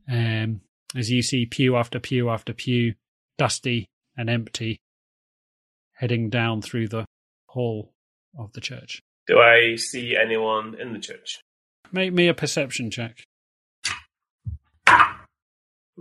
[0.09, 0.61] Um,
[0.95, 2.95] as you see pew after pew after pew,
[3.39, 4.81] dusty and empty,
[5.95, 7.07] heading down through the
[7.47, 7.93] hall
[8.39, 9.03] of the church.
[9.27, 11.41] Do I see anyone in the church?
[11.91, 13.25] Make me a perception check.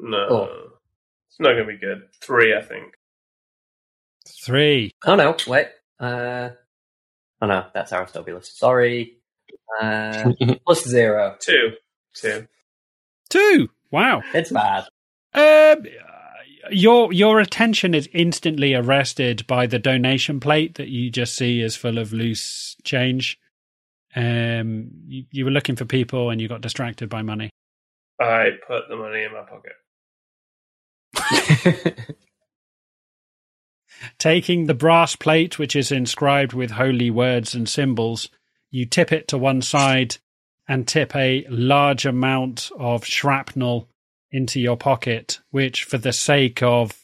[0.01, 0.17] No.
[0.29, 0.67] Oh.
[1.29, 2.03] It's not going to be good.
[2.21, 2.93] Three, I think.
[4.43, 4.91] Three.
[5.05, 5.35] Oh no!
[5.47, 5.67] Wait.
[5.99, 6.49] Uh,
[7.41, 8.51] oh no, that's Aristobulus.
[8.51, 9.17] Sorry.
[9.81, 10.31] Uh,
[10.65, 11.35] plus zero.
[11.39, 11.71] Two.
[12.13, 12.47] Two.
[13.29, 13.69] Two.
[13.91, 14.21] Wow.
[14.33, 14.85] It's bad.
[15.33, 15.85] Um,
[16.71, 21.75] your your attention is instantly arrested by the donation plate that you just see is
[21.75, 23.39] full of loose change.
[24.15, 27.49] Um, you, you were looking for people and you got distracted by money.
[28.19, 29.73] I put the money in my pocket.
[34.17, 38.29] Taking the brass plate, which is inscribed with holy words and symbols,
[38.69, 40.17] you tip it to one side
[40.67, 43.89] and tip a large amount of shrapnel
[44.31, 46.97] into your pocket, which, for the sake of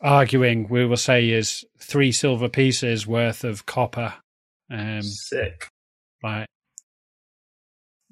[0.00, 4.14] arguing, we will say is three silver pieces worth of copper.
[4.70, 5.68] Um, Sick.
[6.22, 6.46] like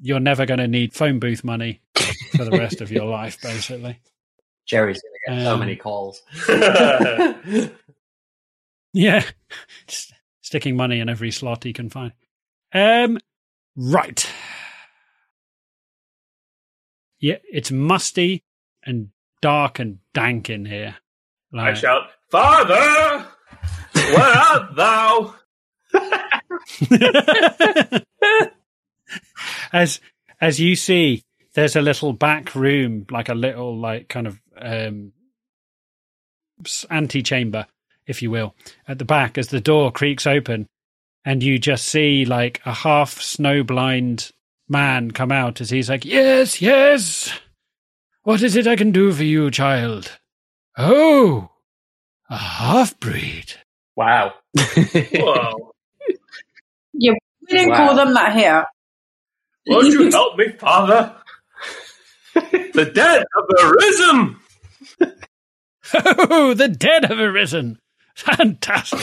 [0.01, 1.81] you're never going to need phone booth money
[2.37, 4.01] for the rest of your life, basically.
[4.67, 6.23] Jerry's gonna get so Um, many calls.
[8.95, 9.25] Yeah,
[9.87, 12.13] Just sticking money in every slot he can find.
[12.75, 13.17] Um,
[13.75, 14.31] right.
[17.19, 18.43] Yeah, it's musty
[18.85, 19.09] and
[19.41, 20.97] dark and dank in here.
[21.57, 23.27] I shout, Father!
[23.95, 25.37] Where art thou?
[29.73, 30.01] as
[30.41, 31.23] as you see,
[31.55, 35.13] there's a little back room, like a little like kind of um
[36.91, 37.67] antechamber,
[38.07, 38.55] if you will,
[38.87, 40.67] at the back as the door creaks open,
[41.25, 44.33] and you just see like a half snowblind
[44.69, 47.39] man come out as he's like, "Yes, yes.
[48.23, 50.19] What is it I can do for you, child?
[50.79, 51.51] Oh,
[52.31, 53.55] a half breed."
[53.97, 54.33] Wow.
[54.57, 55.73] Whoa.
[56.95, 57.77] Yeah, we didn't Wow.
[57.89, 58.65] call them that here.
[59.67, 61.15] Won't you help me, Father?
[62.73, 64.37] The dead have arisen!
[65.95, 67.79] Oh, the dead have arisen.
[68.15, 69.01] Fantastic.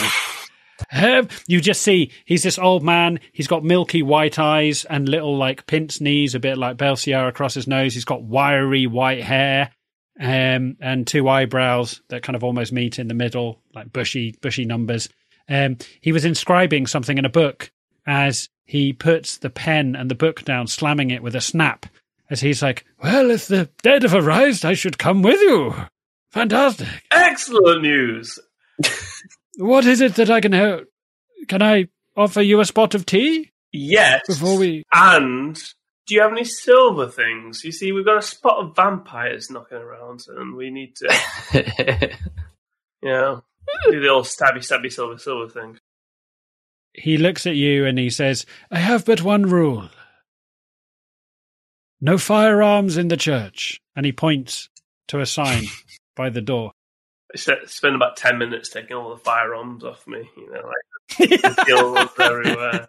[0.92, 3.20] Um, you just see he's this old man.
[3.32, 7.68] He's got milky white eyes and little like pince-nez, a bit like Belciar across his
[7.68, 7.94] nose.
[7.94, 9.72] He's got wiry white hair
[10.20, 14.66] um, and two eyebrows that kind of almost meet in the middle, like bushy, bushy
[14.66, 15.10] numbers.
[15.48, 17.72] Um, he was inscribing something in a book
[18.06, 21.86] as he puts the pen and the book down, slamming it with a snap.
[22.30, 25.74] As he's like, "Well, if the dead have arrived, I should come with you."
[26.32, 26.88] Fantastic.
[27.12, 28.38] Excellent news!
[29.58, 30.86] What is it that I can help?
[31.50, 34.22] Can I offer you a spot of tea Yes.
[34.26, 34.84] before we?
[34.94, 35.56] And
[36.08, 37.66] do you have any silver things?
[37.66, 41.14] You see, we've got a spot of vampires knocking around, and we need to,
[43.02, 43.44] you know,
[43.92, 45.78] do the old stabby, stabby, silver, silver thing.
[46.94, 49.90] he looks at you and he says, I have but one rule.
[52.02, 53.82] No firearms in the church.
[53.96, 54.70] And he points
[55.10, 55.64] to a sign
[56.16, 56.72] by the door.
[57.34, 60.30] I st- spend about ten minutes taking all the firearms off me.
[60.36, 62.88] You know, like the gills everywhere.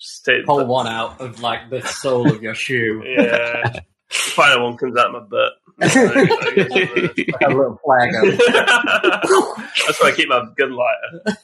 [0.00, 3.02] Just take Pull one out of like the sole of your shoe.
[3.04, 5.52] Yeah, the final one comes out my butt.
[5.78, 8.30] Like a little flag over.
[8.30, 11.36] That's why I keep my gun lighter.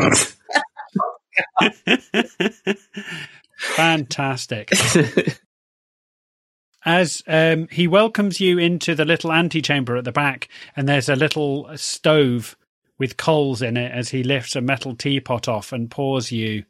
[0.00, 0.12] Oh,
[3.62, 4.70] Fantastic.
[6.84, 11.14] As um, he welcomes you into the little antechamber at the back, and there's a
[11.14, 12.56] little stove
[12.98, 16.64] with coals in it as he lifts a metal teapot off and pours you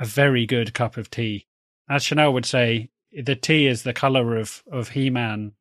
[0.00, 1.46] a very good cup of tea.
[1.88, 5.52] As Chanelle would say, the tea is the color of, of He Man.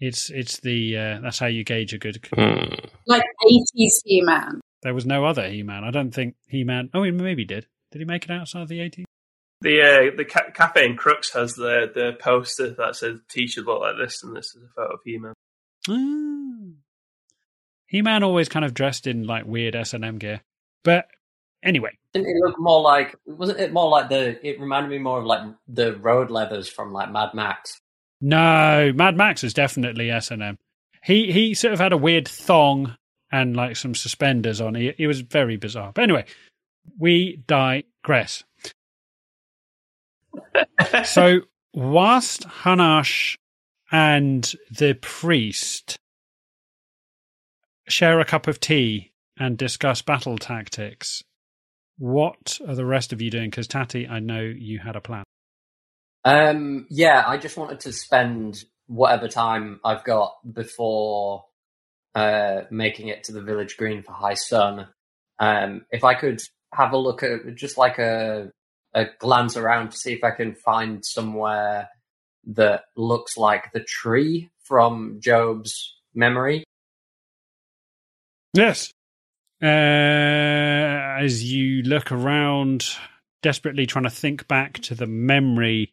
[0.00, 2.26] It's it's the uh, that's how you gauge a good.
[3.06, 4.60] Like 80s He Man.
[4.82, 5.84] There was no other He Man.
[5.84, 6.90] I don't think He Man.
[6.94, 7.66] Oh, he maybe did.
[7.92, 9.04] Did he make it outside the 80s?
[9.60, 9.80] The
[10.12, 13.80] uh, the ca- cafe in Crookes has the the poster that says "T should look
[13.80, 15.32] like this," and this is a photo of He-Man.
[15.88, 16.70] Ah.
[17.86, 20.40] He Man always kind of dressed in like weird S and M gear,
[20.82, 21.06] but
[21.62, 23.14] anyway, Didn't it look more like?
[23.26, 24.44] Wasn't it more like the?
[24.46, 27.78] It reminded me more of like the road leathers from like Mad Max.
[28.20, 30.58] no, Mad Max is definitely S and M.
[31.04, 32.96] He he sort of had a weird thong
[33.30, 34.74] and like some suspenders on.
[34.74, 35.92] He, he was very bizarre.
[35.94, 36.24] But anyway,
[36.98, 38.42] we digress.
[41.04, 41.40] So
[41.72, 43.36] whilst Hunnarsh
[43.90, 45.96] and the priest
[47.88, 51.22] share a cup of tea and discuss battle tactics,
[51.98, 53.50] what are the rest of you doing?
[53.50, 55.24] Because Tatty, I know you had a plan.
[56.24, 61.44] Um, yeah, I just wanted to spend whatever time I've got before
[62.14, 64.88] uh, making it to the village green for High Sun.
[65.38, 66.40] Um, if I could
[66.72, 68.50] have a look at just like a
[68.94, 71.88] a glance around to see if I can find somewhere
[72.46, 76.64] that looks like the tree from Job's memory.
[78.52, 78.90] Yes.
[79.62, 82.86] Uh, as you look around,
[83.42, 85.92] desperately trying to think back to the memory,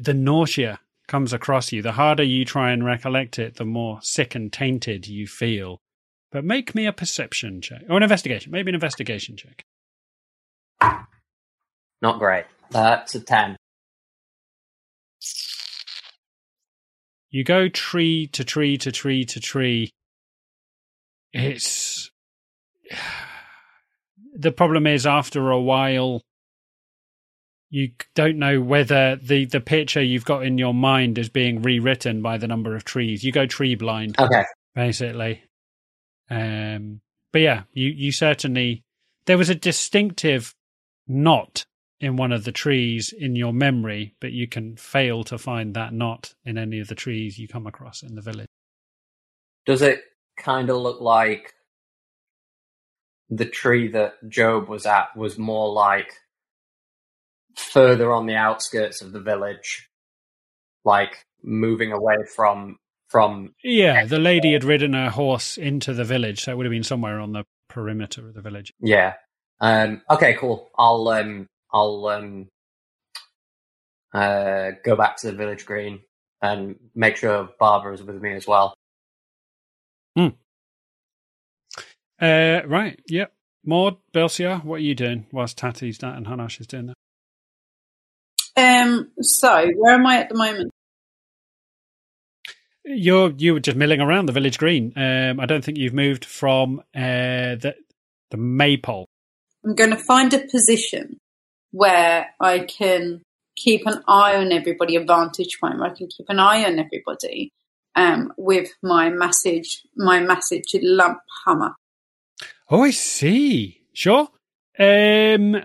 [0.00, 1.82] the nausea comes across you.
[1.82, 5.80] The harder you try and recollect it, the more sick and tainted you feel.
[6.30, 8.52] But make me a perception check or an investigation.
[8.52, 9.64] Maybe an investigation check.
[12.02, 12.44] Not great.
[12.70, 13.56] That's a ten.
[17.30, 19.90] You go tree to tree to tree to tree.
[21.32, 22.10] It's
[24.34, 26.22] the problem is after a while
[27.70, 32.20] you don't know whether the the picture you've got in your mind is being rewritten
[32.20, 33.22] by the number of trees.
[33.22, 34.42] You go tree blind Okay.
[34.74, 35.44] basically.
[36.28, 37.00] Um,
[37.32, 38.82] but yeah, you you certainly
[39.26, 40.54] there was a distinctive
[41.06, 41.64] knot
[42.00, 45.92] in one of the trees in your memory, but you can fail to find that
[45.92, 48.48] knot in any of the trees you come across in the village.
[49.66, 50.02] Does it
[50.38, 51.52] kind of look like
[53.28, 56.12] the tree that Job was at was more like
[57.56, 59.88] further on the outskirts of the village,
[60.84, 62.78] like moving away from
[63.08, 66.72] from Yeah, the lady had ridden her horse into the village, so it would have
[66.72, 68.72] been somewhere on the perimeter of the village.
[68.80, 69.14] yeah.
[69.62, 70.70] Um, okay, cool.
[70.78, 72.48] I'll um, I'll um,
[74.12, 76.00] uh, go back to the village green
[76.42, 78.74] and make sure Barbara's with me as well.
[82.20, 83.32] Uh, right, yep.
[83.64, 86.94] Maud, Belciar, what are you doing whilst Tatty's that and Hunnarsh is doing that?
[88.56, 90.70] Um, so, where am I at the moment?
[92.84, 94.92] You're you were just milling around the village green.
[94.96, 97.74] Um, I don't think you've moved from uh, the
[98.30, 99.06] the maypole.
[99.64, 101.18] I'm going to find a position
[101.72, 103.22] where I can
[103.56, 106.78] keep an eye on everybody, a vantage point where I can keep an eye on
[106.78, 107.50] everybody
[107.94, 111.74] um, with my message, my message lamp hammer.
[112.70, 113.82] Oh, I see.
[113.92, 114.28] Sure.
[114.78, 115.56] Um,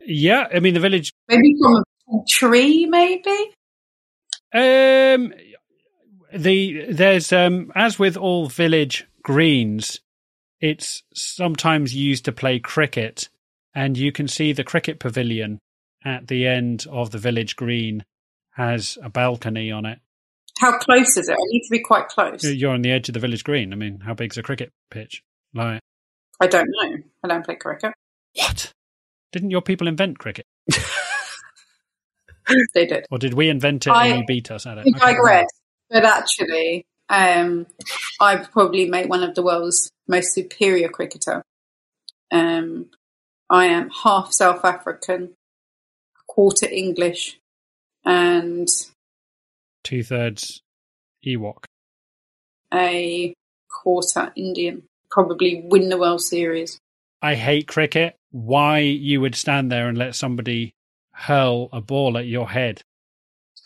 [0.00, 0.48] yeah.
[0.54, 1.12] I mean, the village.
[1.28, 3.52] Maybe from a tree, maybe?
[4.52, 5.34] Um,
[6.32, 10.00] the there's um as with all village greens,
[10.60, 13.28] it's sometimes used to play cricket,
[13.76, 15.60] and you can see the cricket pavilion
[16.04, 18.04] at the end of the village green
[18.52, 19.98] has a balcony on it.
[20.58, 21.32] How close is it?
[21.34, 22.42] I need to be quite close.
[22.42, 23.72] You're on the edge of the village green.
[23.72, 25.22] I mean, how big's a cricket pitch?
[25.54, 25.80] Like
[26.40, 26.96] I don't know.
[27.22, 27.92] I don't play cricket.
[28.34, 28.72] what?
[29.32, 30.46] Didn't your people invent cricket,
[32.74, 33.04] They did.
[33.10, 34.86] or did we invent it I- and you beat us at it?
[34.88, 34.98] Okay.
[34.98, 35.48] digress.
[35.90, 37.66] But actually, um,
[38.20, 41.42] I probably make one of the world's most superior cricketer.
[42.32, 42.86] Um,
[43.48, 45.34] I am half South African,
[46.26, 47.38] quarter English,
[48.04, 48.68] and
[49.84, 50.62] Two thirds
[51.24, 51.64] Ewok.
[52.74, 53.34] a
[53.70, 54.82] quarter Indian.
[55.10, 56.78] Probably win the World Series.
[57.22, 58.16] I hate cricket.
[58.32, 60.74] Why you would stand there and let somebody
[61.12, 62.82] hurl a ball at your head?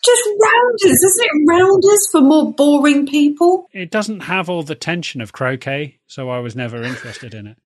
[0.05, 1.49] Just rounders, isn't it?
[1.49, 3.67] Rounders for more boring people.
[3.73, 7.57] It doesn't have all the tension of croquet, so I was never interested in it.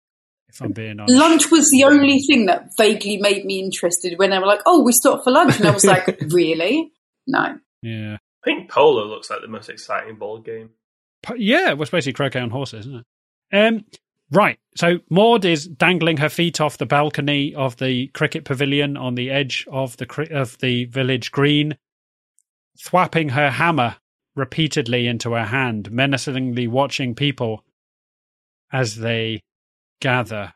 [0.56, 1.14] If I'm being honest.
[1.20, 4.84] Lunch was the only thing that vaguely made me interested when they were like, "Oh,
[4.84, 6.94] we stopped for lunch," and I was like, "Really?
[7.28, 8.16] No." Yeah.
[8.16, 10.70] I think polo looks like the most exciting ball game.
[11.28, 13.04] P- Yeah, it was basically croquet on horses, isn't
[13.52, 13.58] it?
[13.58, 13.84] Um,
[14.32, 14.58] right.
[14.78, 19.32] So Maud is dangling her feet off the balcony of the cricket pavilion on the
[19.32, 21.78] edge of the of the village green,
[22.82, 23.98] thwapping her hammer
[24.36, 27.64] repeatedly into her hand, menacingly watching people
[28.72, 29.42] as they
[30.00, 30.54] gather.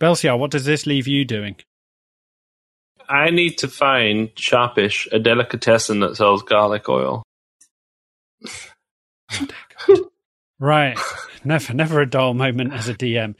[0.00, 1.56] Belciar, what does this leave you doing?
[3.08, 7.22] I need to find Sharpish, a delicatessen that sells garlic oil.
[10.58, 10.98] Right.
[11.44, 13.34] never, never a dull moment as a DM.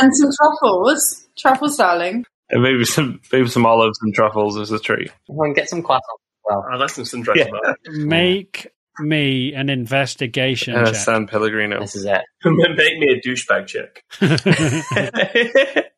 [0.00, 2.24] And some truffles, truffles, darling.
[2.50, 5.10] And maybe some maybe some olives and truffles as a treat.
[5.26, 6.64] Well, and get some croissants as well.
[6.70, 7.46] I like some Cinderella.
[7.64, 8.04] Yeah.
[8.04, 11.00] Make me an investigation And a check.
[11.00, 11.80] San Pellegrino.
[11.80, 12.22] This is it.
[12.44, 14.04] Make me a douchebag chick.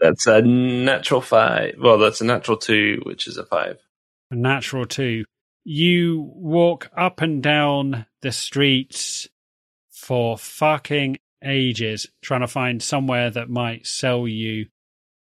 [0.00, 1.76] that's a natural five.
[1.80, 3.78] Well, that's a natural two, which is a five.
[4.30, 5.24] a natural two.
[5.64, 9.28] You walk up and down the streets
[9.90, 14.66] for fucking ages trying to find somewhere that might sell you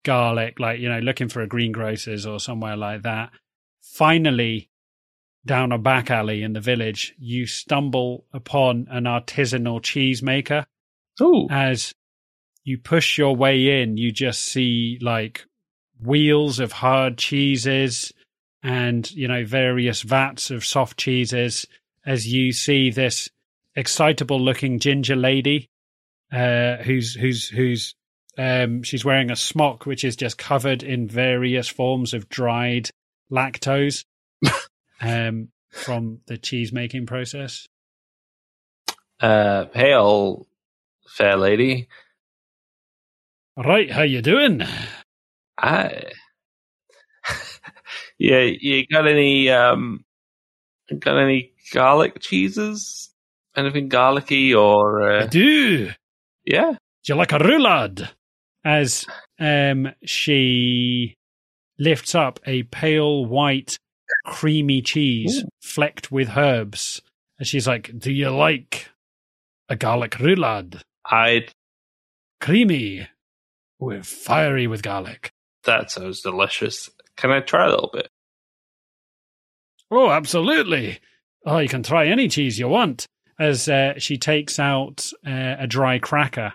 [0.04, 3.30] garlic, like, you know, looking for a greengrocer's or somewhere like that.
[3.82, 4.71] Finally,
[5.46, 10.66] down a back alley in the village, you stumble upon an artisanal cheesemaker
[11.22, 11.48] Ooh.
[11.50, 11.94] as
[12.64, 15.46] you push your way in, you just see like
[16.00, 18.14] wheels of hard cheeses
[18.64, 21.66] and, you know, various vats of soft cheeses
[22.06, 23.30] as you see this
[23.76, 25.70] excitable looking ginger lady
[26.32, 27.96] uh, who's, who's, who's,
[28.38, 32.90] um, she's wearing a smock which is just covered in various forms of dried
[33.32, 34.06] lactose
[35.02, 37.68] um, from the cheese making process.
[39.20, 40.48] Uh, hail,
[41.08, 41.88] fair lady.
[43.58, 44.62] Right, how you doing?
[45.58, 46.04] I.
[48.18, 50.06] yeah, you got any um,
[51.00, 53.10] got any garlic cheeses?
[53.56, 55.92] Anything garlicky or I uh, do.
[56.46, 56.72] yeah?
[56.72, 58.10] Do you like a roulade?
[58.64, 59.06] As
[59.40, 61.16] um, she
[61.78, 63.78] lifts up a pale white,
[64.26, 65.48] creamy cheese Ooh.
[65.62, 67.02] flecked with herbs.
[67.40, 68.90] And she's like, Do you like
[69.70, 70.82] a garlic roulade?
[71.06, 71.48] I
[72.40, 73.08] Creamy,
[73.80, 75.32] with fiery with garlic.
[75.66, 76.90] that sounds delicious.
[77.16, 78.08] Can I try a little bit?
[79.92, 81.00] Oh, absolutely.
[81.46, 83.06] Oh, you can try any cheese you want.
[83.40, 86.54] As uh, she takes out uh, a dry cracker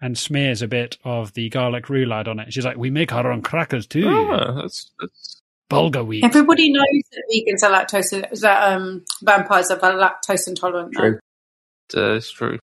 [0.00, 2.52] and smears a bit of the garlic roulade on it.
[2.52, 4.08] She's like, We make our own crackers too.
[4.08, 5.37] Ah, that's, that's
[5.70, 6.24] Bulgur wheat.
[6.24, 8.40] Everybody knows that vegans are lactose.
[8.40, 10.94] That um, vampires are lactose intolerant.
[10.96, 11.00] though.
[11.00, 11.18] True.
[11.92, 12.58] that's true.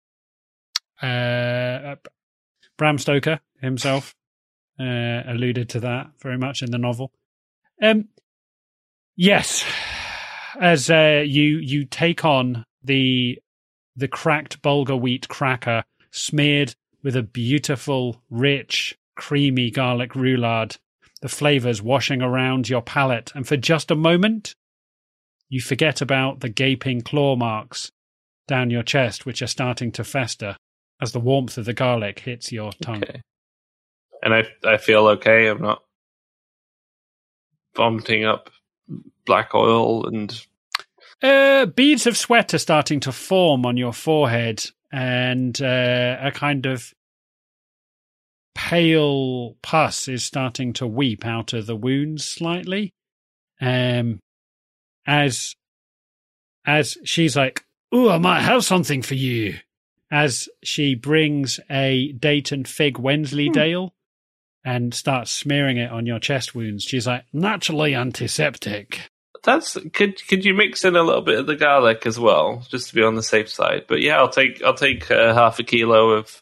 [1.02, 1.96] uh,
[2.78, 4.14] Bram Stoker himself
[4.80, 7.12] uh, alluded to that very much in the novel.
[7.82, 8.10] Um,
[9.16, 9.64] yes,
[10.60, 13.40] as uh, you you take on the
[13.96, 20.78] the cracked bulgur wheat cracker smeared with a beautiful, rich, creamy garlic roulade,
[21.26, 24.54] the flavors washing around your palate, and for just a moment,
[25.50, 27.90] you forget about the gaping claw marks
[28.48, 30.56] down your chest, which are starting to fester
[31.02, 33.04] as the warmth of the garlic hits your tongue.
[33.04, 33.22] Okay.
[34.22, 35.48] And I I feel okay.
[35.48, 35.82] I'm not
[37.76, 38.52] vomiting up
[39.26, 40.46] black oil and
[41.24, 46.68] Uh, beads of sweat are starting to form on your forehead, and uh, a kind
[46.68, 46.94] of
[48.56, 52.94] pale pus is starting to weep out of the wounds slightly.
[53.62, 54.20] Um,
[55.06, 55.56] as
[56.66, 59.60] as she's like, "Oh, I might have something for you."
[60.12, 63.94] As she brings a Dayton fig Wensleydale
[64.64, 69.10] and starts smearing it on your chest wounds, she's like, "Naturally antiseptic."
[69.46, 72.90] that's could could you mix in a little bit of the garlic as well, just
[72.90, 73.86] to be on the safe side?
[73.88, 76.42] But yeah, I'll take I'll take uh, half a kilo of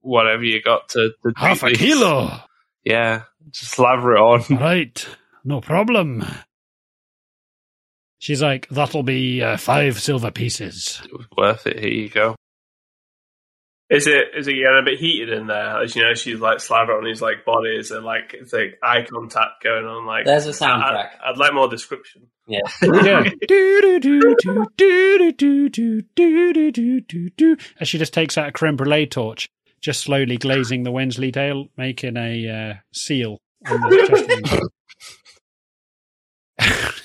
[0.00, 1.78] whatever you got to, to half a these.
[1.78, 2.40] kilo.
[2.84, 4.44] Yeah, just it on.
[4.50, 5.06] Right,
[5.44, 6.24] no problem.
[8.18, 11.00] She's like, that'll be uh, five silver pieces.
[11.04, 11.78] It was worth it.
[11.78, 12.34] Here you go.
[13.90, 15.82] Is it is it getting a bit heated in there?
[15.82, 19.06] As you know, she's like slaver on his like bodies and like it's like eye
[19.10, 20.04] contact going on.
[20.04, 21.08] Like there's a soundtrack.
[21.24, 22.26] I, would like more description.
[22.46, 22.60] Yeah.
[27.78, 29.48] and she just takes out a creme brulee torch
[29.80, 34.70] just slowly glazing the Wensleydale, making a uh, seal on the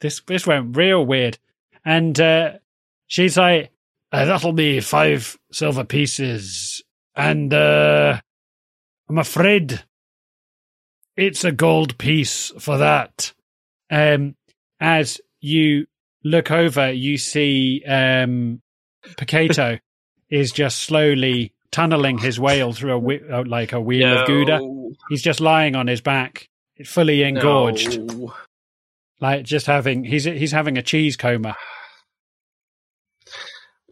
[0.00, 1.38] this this went real weird,
[1.84, 2.52] and uh,
[3.06, 3.70] she's like,
[4.12, 6.82] uh, "That'll be five silver pieces,"
[7.14, 8.20] and uh,
[9.08, 9.82] I'm afraid
[11.16, 13.32] it's a gold piece for that.
[13.90, 14.36] Um,
[14.80, 15.86] as you
[16.22, 18.62] look over, you see um,
[19.16, 19.80] Picato
[20.30, 24.60] is just slowly tunneling his whale through a uh, like a wheel of Gouda.
[25.08, 26.48] He's just lying on his back,
[26.84, 28.34] fully engorged, No.
[29.20, 31.56] like just having he's he's having a cheese coma.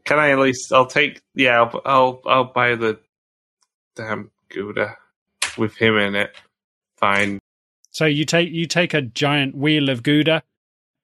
[0.04, 0.72] Can I at least?
[0.72, 1.20] I'll take.
[1.34, 2.98] Yeah, I'll I'll, I'll buy the
[3.96, 4.96] damn Gouda
[5.58, 6.34] with him in it.
[6.98, 7.40] Fine.
[7.90, 10.42] So you take you take a giant wheel of Gouda.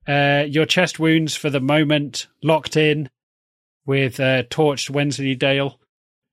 [0.06, 3.08] Uh, your chest wounds for the moment locked in
[3.86, 5.78] with uh, torched Wensleydale,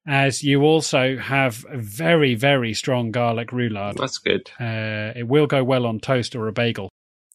[0.09, 3.95] as you also have a very very strong garlic roulade.
[3.97, 4.49] That's good.
[4.59, 6.89] Uh, it will go well on toast or a bagel.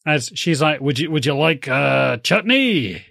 [0.05, 3.03] As she's like, would you would you like uh, chutney?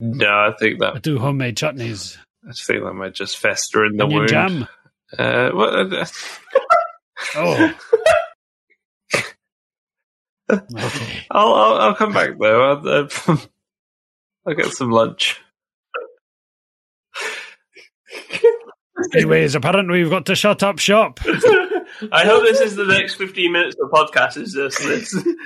[0.00, 3.96] No, I think that I do homemade chutneys, I think that might just fester in
[3.96, 4.28] the onion wound.
[4.28, 4.68] jam.
[5.18, 6.06] Uh, what, uh,
[7.34, 7.74] Oh,
[10.52, 11.26] okay.
[11.30, 12.72] I'll, I'll I'll come back though.
[12.72, 13.08] I'll, uh,
[14.46, 15.40] I'll get some lunch.
[19.14, 21.20] Anyways, apparently we've got to shut up shop.
[22.12, 24.36] I hope this is the next fifteen minutes of the podcast.
[24.36, 25.14] Is just this?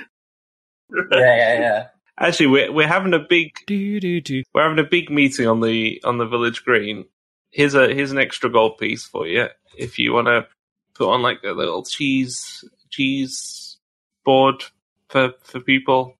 [0.93, 1.87] Yeah, yeah, yeah.
[2.19, 4.43] Actually, we're we're having a big Do do do.
[4.53, 7.05] we're having a big meeting on the on the village green.
[7.51, 9.47] Here's a here's an extra gold piece for you
[9.77, 10.45] if you want to
[10.93, 13.77] put on like a little cheese cheese
[14.25, 14.63] board
[15.07, 16.17] for for people,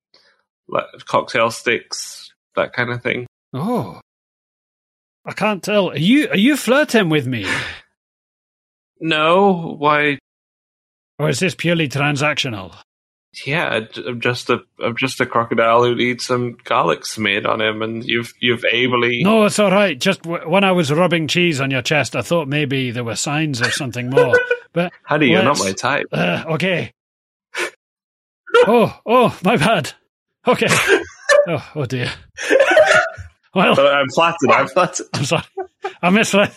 [0.69, 3.27] like cocktail sticks, that kind of thing.
[3.53, 3.99] Oh,
[5.25, 5.89] I can't tell.
[5.91, 7.45] Are you are you flirting with me,
[8.99, 10.19] No, why?
[11.19, 12.75] or is this purely transactional?
[13.45, 17.81] Yeah, I'm just a I'm just a crocodile who needs some garlic smeared on him,
[17.81, 19.97] and you've you've ably No, it's all right.
[19.97, 23.15] Just w- when I was rubbing cheese on your chest, I thought maybe there were
[23.15, 24.37] signs of something more.
[24.73, 26.05] But Honey, you're not my type.
[26.13, 26.93] uh, okay.
[28.55, 29.91] Oh, oh, my bad.
[30.47, 30.67] Okay.
[31.47, 32.11] Oh, oh dear.
[33.53, 34.49] Well, I'm flattered.
[34.49, 35.07] I'm flattered.
[35.13, 35.43] I'm sorry.
[36.01, 36.51] I misread.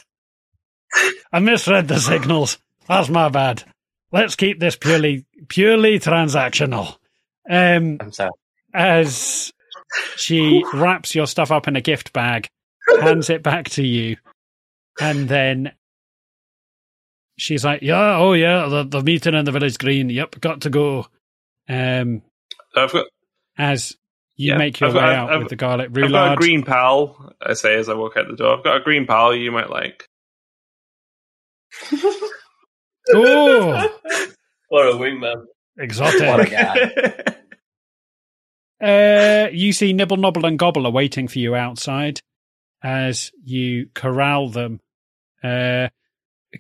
[1.33, 2.59] I misread the signals.
[2.87, 3.65] That's my bad.
[4.13, 6.97] Let's keep this purely purely transactional.
[7.49, 8.31] Um, I'm sorry.
[8.73, 9.53] as
[10.17, 12.49] she wraps your stuff up in a gift bag,
[13.01, 14.17] hands it back to you,
[15.01, 15.73] and then
[17.37, 20.11] she's like, "Yeah, oh yeah, the, the meeting in the village green.
[20.11, 21.07] Yep, got to go."
[21.69, 22.23] Um,
[22.77, 23.07] I've got
[23.59, 23.97] as
[24.37, 26.37] you Yeah, make your I've way got- out I've- with the garlic I've got a
[26.37, 27.33] green pal.
[27.41, 28.57] I say as I walk out the door.
[28.59, 30.09] I've got a green pal you might like.
[33.13, 33.99] Oh,
[34.69, 35.45] What a wingman!
[35.79, 36.21] exotic!
[36.23, 37.35] What a guy.
[38.83, 42.21] Uh, you see Nibble, Nobble, and Gobble are waiting for you outside
[42.83, 44.81] as you corral them.
[45.43, 45.89] Uh,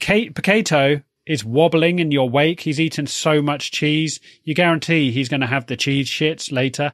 [0.00, 2.60] Kate, Picato is wobbling in your wake.
[2.60, 4.20] He's eaten so much cheese.
[4.42, 6.92] You guarantee he's going to have the cheese shits later.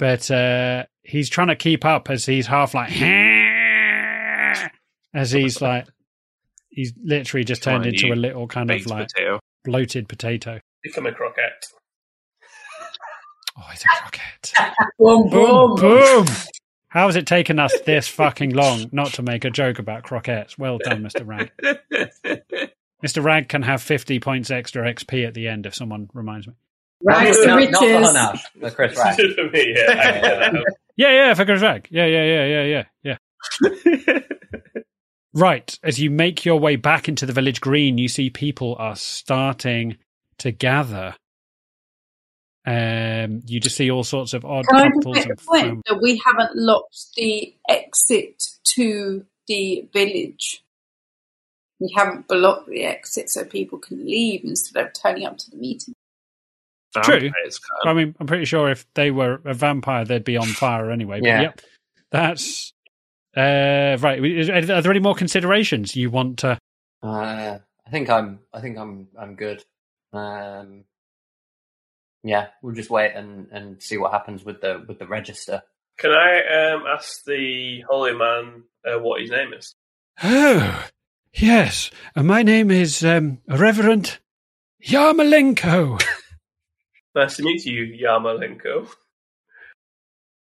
[0.00, 2.90] But uh, he's trying to keep up as he's half like,
[5.14, 5.86] as he's like,
[6.70, 9.38] he's literally just turned into a little kind of like potato.
[9.62, 10.58] bloated potato.
[10.82, 11.66] Become a croquette.
[13.58, 14.52] Oh, he's a croquette.
[14.98, 16.24] Boom, Boom, boom.
[16.24, 16.26] boom.
[16.88, 20.56] How has it taken us this fucking long not to make a joke about croquettes?
[20.58, 21.26] Well done, Mr.
[21.26, 21.52] Wragg.
[23.04, 23.22] Mr.
[23.22, 26.54] Wragg can have 50 points extra XP at the end if someone reminds me.
[27.02, 28.74] Rags not, to not, not for riches.
[28.74, 29.16] Chris Wragg.
[29.34, 29.84] for me, yeah.
[29.88, 30.74] I get that.
[30.96, 31.88] Yeah, yeah, for Chris Wragg.
[31.90, 33.16] Yeah, yeah, yeah, yeah, yeah,
[33.62, 34.18] yeah.
[35.32, 35.78] Right.
[35.82, 39.98] As you make your way back into the village green, you see people are starting
[40.38, 41.14] to gather.
[42.66, 45.82] Um, you just see all sorts of odd Can I just couples make a point
[45.86, 48.42] that we haven't locked the exit
[48.74, 50.62] to the village?
[51.78, 55.56] We haven't blocked the exit so people can leave instead of turning up to the
[55.56, 55.94] meeting.
[57.02, 57.20] True.
[57.20, 57.34] Can't.
[57.84, 61.20] I mean, I'm pretty sure if they were a vampire, they'd be on fire anyway.
[61.20, 61.40] But Yeah.
[61.42, 61.60] yep,
[62.10, 62.72] that's
[63.36, 64.18] uh, right.
[64.50, 66.58] Are there any more considerations you want to?
[67.02, 68.40] Uh, I think I'm.
[68.52, 69.08] I think I'm.
[69.18, 69.64] I'm good.
[70.12, 70.84] Um,
[72.24, 75.62] yeah, we'll just wait and, and see what happens with the with the register.
[75.98, 79.74] Can I um, ask the holy man uh, what his name is?
[80.22, 80.86] Oh,
[81.32, 84.18] Yes, uh, my name is um, Reverend
[84.84, 86.02] Yarmolenko.
[87.14, 88.88] Nice to meet you, Yarmolenko.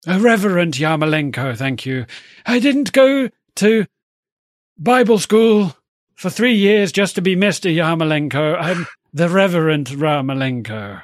[0.08, 2.06] Reverend Yarmolenko, thank you.
[2.46, 3.86] I didn't go to
[4.78, 5.76] Bible school
[6.16, 7.74] for three years just to be Mr.
[7.74, 8.58] Yarmolenko.
[8.60, 11.02] I'm the Reverend Yarmolenko.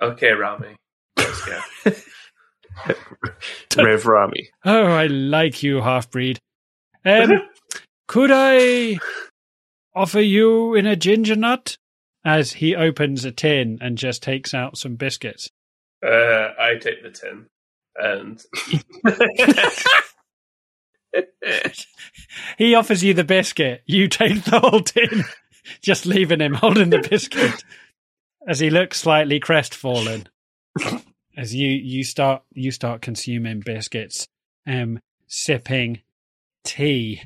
[0.00, 0.76] Okay, Rami.
[1.16, 1.60] Let's go.
[3.82, 4.48] Rev Rami.
[4.64, 6.38] Oh, I like you, half breed.
[7.04, 7.42] Um,
[8.08, 8.98] could I
[9.94, 11.76] offer you in a ginger nut?
[12.24, 15.50] As he opens a tin and just takes out some biscuits.
[16.04, 17.46] Uh, I take the tin
[17.96, 18.42] and
[22.58, 23.82] He offers you the biscuit.
[23.86, 25.24] You take the whole tin,
[25.82, 27.64] just leaving him holding the biscuit
[28.46, 30.28] as he looks slightly crestfallen.
[31.36, 34.26] As you you start you start consuming biscuits,
[34.66, 36.02] um, sipping
[36.64, 37.22] tea.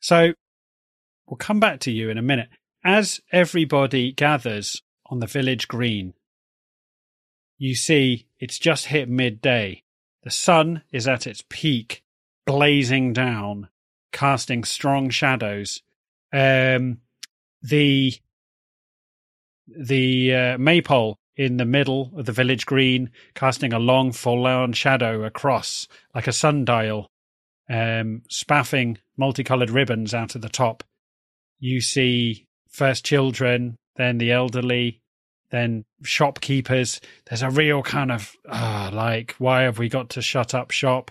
[0.00, 0.32] So
[1.26, 2.48] we'll come back to you in a minute.
[2.84, 6.14] As everybody gathers on the village green,
[7.56, 9.84] you see it's just hit midday.
[10.24, 12.02] The sun is at its peak,
[12.44, 13.68] blazing down,
[14.10, 15.82] casting strong shadows.
[16.32, 16.98] Um,
[17.62, 18.14] the
[19.68, 25.22] the uh, maypole in the middle of the village green, casting a long, forlorn shadow
[25.22, 27.08] across like a sundial,
[27.70, 30.82] um, spaffing multicolored ribbons out of the top.
[31.60, 35.00] You see first children, then the elderly,
[35.50, 37.00] then shopkeepers.
[37.26, 41.10] There's a real kind of ah, like, why have we got to shut up shop?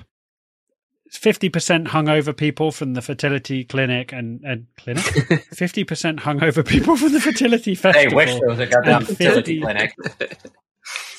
[1.10, 5.04] Fifty percent hungover people from the fertility clinic and, and clinic.
[5.54, 8.16] Fifty percent hungover people from the fertility They festival.
[8.16, 9.94] wish there was a goddamn fertility clinic.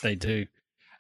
[0.03, 0.47] They do.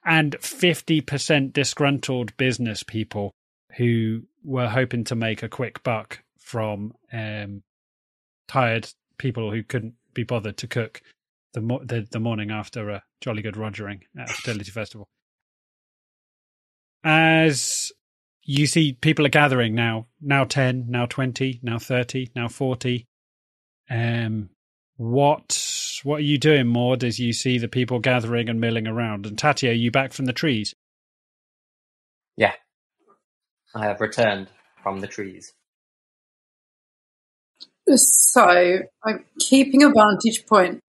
[0.05, 3.35] And 50% disgruntled business people
[3.77, 7.63] who were hoping to make a quick buck from um,
[8.49, 8.89] tired
[9.23, 11.01] people who couldn't be bothered to cook
[11.55, 15.09] the, mo- the, the morning after a jolly good rogering at a fertility festival.
[17.05, 17.93] As
[18.45, 23.07] you see people are gathering now, now 10, now 20, now 30, now 40.
[23.91, 24.51] Um,
[24.97, 25.59] what
[26.05, 29.27] what are you doing, Maud, as you see the people gathering and milling around?
[29.27, 30.75] And Tatty, are you back from the trees?
[32.37, 32.55] Yeah.
[33.75, 34.49] I have returned
[34.83, 35.53] from the trees.
[37.89, 40.81] So I'm keeping a vantage point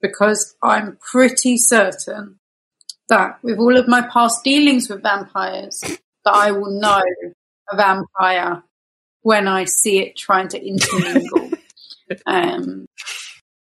[0.00, 2.38] because I'm pretty certain
[3.08, 5.80] that with all of my past dealings with vampires,
[6.24, 7.02] that I will know
[7.72, 8.62] a vampire
[9.22, 11.50] when I see it trying to intermingle.
[12.26, 12.86] um,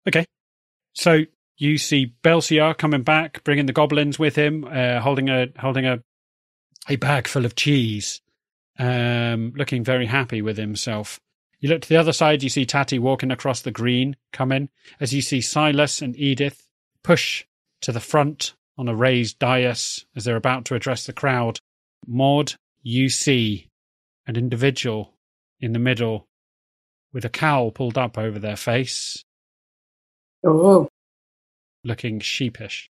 [0.08, 0.26] Okay.
[0.94, 1.24] So
[1.58, 6.02] you see Belciar coming back, bringing the goblins with him, uh, holding a holding a
[6.90, 8.22] a bag full of cheese,
[8.80, 11.20] um, looking very happy with himself.
[11.62, 14.70] You look to the other side, you see Tatty walking across the green, coming,
[15.00, 16.68] as you see Silas and Edith
[17.04, 17.46] push
[17.82, 21.60] to the front on a raised dais as they're about to address the crowd.
[22.08, 23.70] Maud, you see
[24.26, 25.14] an individual
[25.60, 26.28] in the middle
[27.14, 29.24] with a cowl pulled up over their face,
[30.44, 30.88] oh,
[31.84, 32.90] looking sheepish.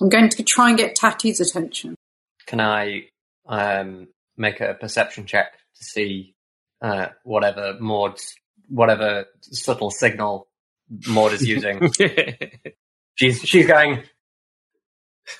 [0.00, 1.96] I'm going to try and get Tatty's attention.
[2.46, 3.08] Can I
[3.46, 4.08] um,
[4.38, 6.34] make a perception check to see
[6.82, 8.34] uh, whatever Maud's,
[8.68, 10.48] whatever subtle signal
[11.08, 11.92] Maud is using?
[13.14, 14.02] she's she's going.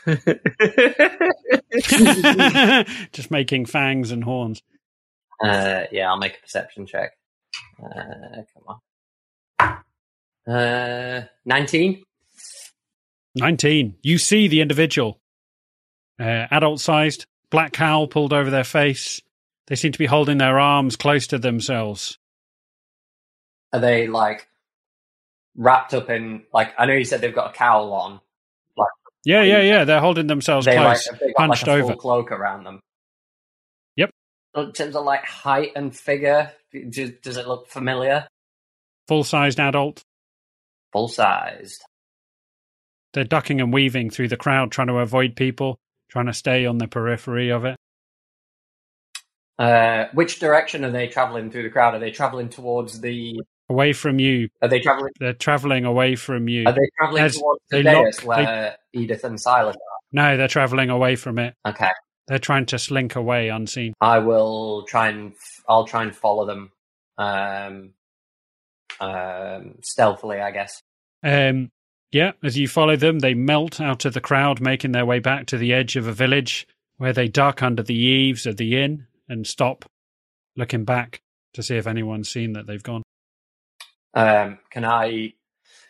[3.12, 4.62] Just making fangs and horns.
[5.42, 7.12] Uh, yeah, I'll make a perception check.
[7.82, 8.80] Uh, come
[10.46, 10.54] on.
[10.54, 12.04] Uh, nineteen.
[13.38, 13.96] 19.
[14.02, 15.20] You see the individual.
[16.18, 19.20] Uh, adult sized, black cowl pulled over their face.
[19.68, 22.18] They seem to be holding their arms close to themselves.
[23.72, 24.48] Are they like
[25.56, 26.72] wrapped up in like?
[26.78, 28.20] I know you said they've got a cowl on.
[29.24, 29.84] Yeah, yeah, yeah.
[29.84, 31.96] They're holding themselves They like close, have got hunched like a over.
[31.96, 32.80] cloak around them.
[33.96, 34.10] Yep.
[34.56, 36.52] In terms of like height and figure,
[36.88, 38.26] does, does it look familiar?
[39.08, 40.02] Full sized adult.
[40.92, 41.82] Full sized.
[43.12, 45.78] They're ducking and weaving through the crowd, trying to avoid people,
[46.08, 47.76] trying to stay on the periphery of it.
[49.58, 51.94] Uh, which direction are they traveling through the crowd?
[51.94, 53.40] Are they traveling towards the?
[53.70, 54.48] Away from you.
[54.62, 55.12] Are they traveling?
[55.18, 56.64] They're traveling away from you.
[56.66, 59.76] Are they traveling As towards the they dais lock- they- where Edith and Silas
[60.12, 61.54] No, they're traveling away from it.
[61.66, 61.90] Okay,
[62.28, 63.92] They're trying to slink away unseen.
[64.00, 65.34] I will try and
[65.68, 66.70] I'll try and follow them,
[67.18, 67.90] um,
[69.00, 70.80] um, stealthily, I guess.
[71.22, 71.70] Um,
[72.10, 75.46] yeah, as you follow them, they melt out of the crowd, making their way back
[75.46, 76.66] to the edge of a village
[76.96, 79.84] where they duck under the eaves of the inn and stop,
[80.56, 81.20] looking back
[81.54, 83.02] to see if anyone's seen that they've gone.
[84.14, 85.34] Um, can I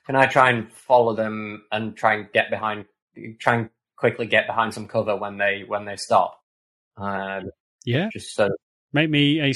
[0.06, 2.86] can I try and follow them and try and get behind,
[3.38, 6.40] try and quickly get behind some cover when they when they stop?
[6.96, 7.50] Um,
[7.84, 8.48] Yeah, just so
[8.92, 9.52] make me a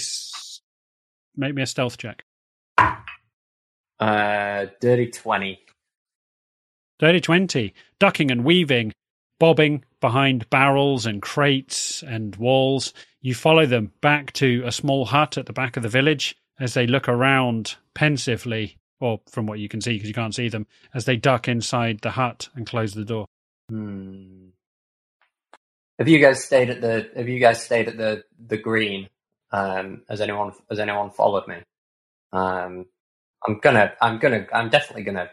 [1.36, 2.24] make me a stealth check.
[3.98, 5.60] uh, dirty twenty.
[6.98, 8.92] Dirty 20, ducking and weaving,
[9.40, 12.92] bobbing behind barrels and crates and walls.
[13.22, 16.74] You follow them back to a small hut at the back of the village as
[16.74, 20.66] they look around pensively, or from what you can see because you can't see them,
[20.92, 23.24] as they duck inside the hut and close the door.
[23.70, 24.48] Hmm.
[25.98, 29.08] Have you guys stayed at the Have you guys stayed at the the green?
[29.50, 31.56] Um, has anyone has anyone followed me?
[32.32, 32.86] Um,
[33.46, 35.30] I'm gonna I'm gonna I'm definitely gonna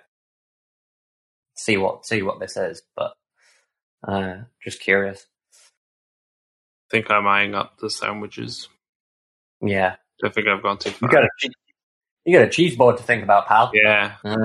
[1.55, 3.13] see what see what this is, but
[4.07, 5.25] uh, just curious.
[6.91, 8.67] think I'm eyeing up the sandwiches.
[9.61, 11.09] Yeah, Don't think I've gone too you far.
[11.09, 11.29] got a
[12.25, 13.71] you got a cheese board to think about, pal.
[13.73, 14.15] Yeah.
[14.23, 14.35] Uh,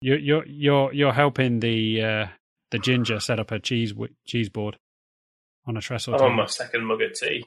[0.00, 2.26] You're you're you're you're helping the uh,
[2.70, 4.76] the ginger set up a cheese wi- cheese board
[5.66, 6.14] on a trestle.
[6.14, 7.44] I'm on my second mug of tea.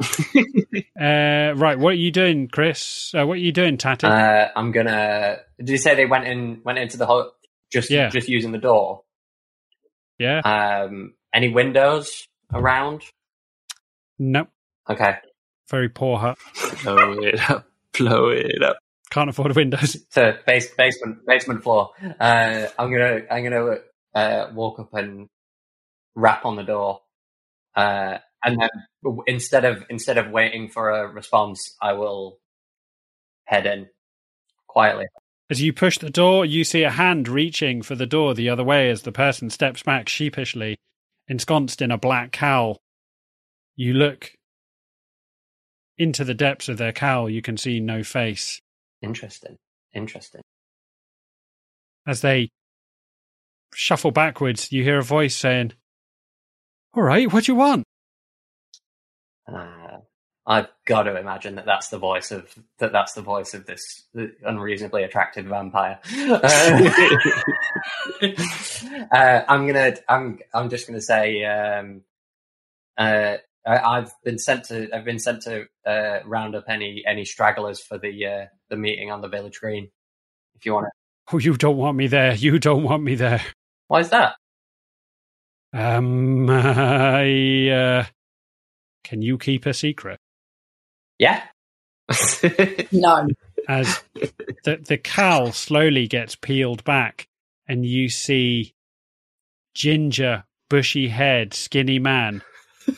[1.00, 3.12] Uh, right, what are you doing, Chris?
[3.14, 4.06] Uh, what are you doing, Tatty?
[4.06, 5.38] uh, I'm gonna.
[5.58, 7.32] Did you say they went in went into the hut
[7.72, 8.08] just Yeah.
[8.08, 9.02] just using the door?
[10.18, 13.02] Yeah, Um, any windows around?
[14.18, 14.48] nope.
[14.88, 15.16] Okay.
[15.70, 16.38] Very poor hut.
[16.82, 17.66] Blow it up.
[17.98, 18.76] Blow it up.
[19.10, 19.96] Can't afford windows.
[20.10, 21.90] So base, basement basement floor.
[22.20, 23.76] Uh, I'm gonna I'm gonna
[24.14, 25.28] uh, walk up and
[26.14, 27.00] rap on the door,
[27.76, 28.68] uh, and then
[29.26, 32.38] instead of instead of waiting for a response, I will
[33.46, 33.88] head in
[34.66, 35.06] quietly.
[35.50, 38.64] As you push the door, you see a hand reaching for the door the other
[38.64, 40.78] way as the person steps back sheepishly,
[41.28, 42.78] ensconced in a black cowl.
[43.76, 44.32] You look
[45.98, 48.60] into the depths of their cowl, you can see no face.
[49.02, 49.56] Interesting.
[49.92, 50.40] Interesting.
[52.06, 52.48] As they
[53.74, 55.72] shuffle backwards, you hear a voice saying,
[56.94, 57.84] All right, what do you want?
[59.46, 59.83] Uh,
[60.46, 64.04] I've got to imagine that that's the voice of that that's the voice of this
[64.42, 65.98] unreasonably attractive vampire.
[66.18, 66.90] Uh,
[69.12, 72.02] uh, I'm gonna I'm I'm just gonna say um,
[72.98, 77.24] uh, I, I've been sent to I've been sent to uh, round up any any
[77.24, 79.90] stragglers for the uh, the meeting on the village green.
[80.56, 80.90] If you want to,
[81.34, 82.34] Oh, you don't want me there.
[82.34, 83.42] You don't want me there.
[83.88, 84.34] why is that?
[85.72, 88.04] Um, I, uh,
[89.02, 90.20] can you keep a secret?
[91.24, 91.42] Yeah,
[92.92, 93.28] No.
[93.68, 94.02] as
[94.64, 97.26] the the cowl slowly gets peeled back
[97.66, 98.74] and you see
[99.74, 102.42] ginger bushy head skinny man.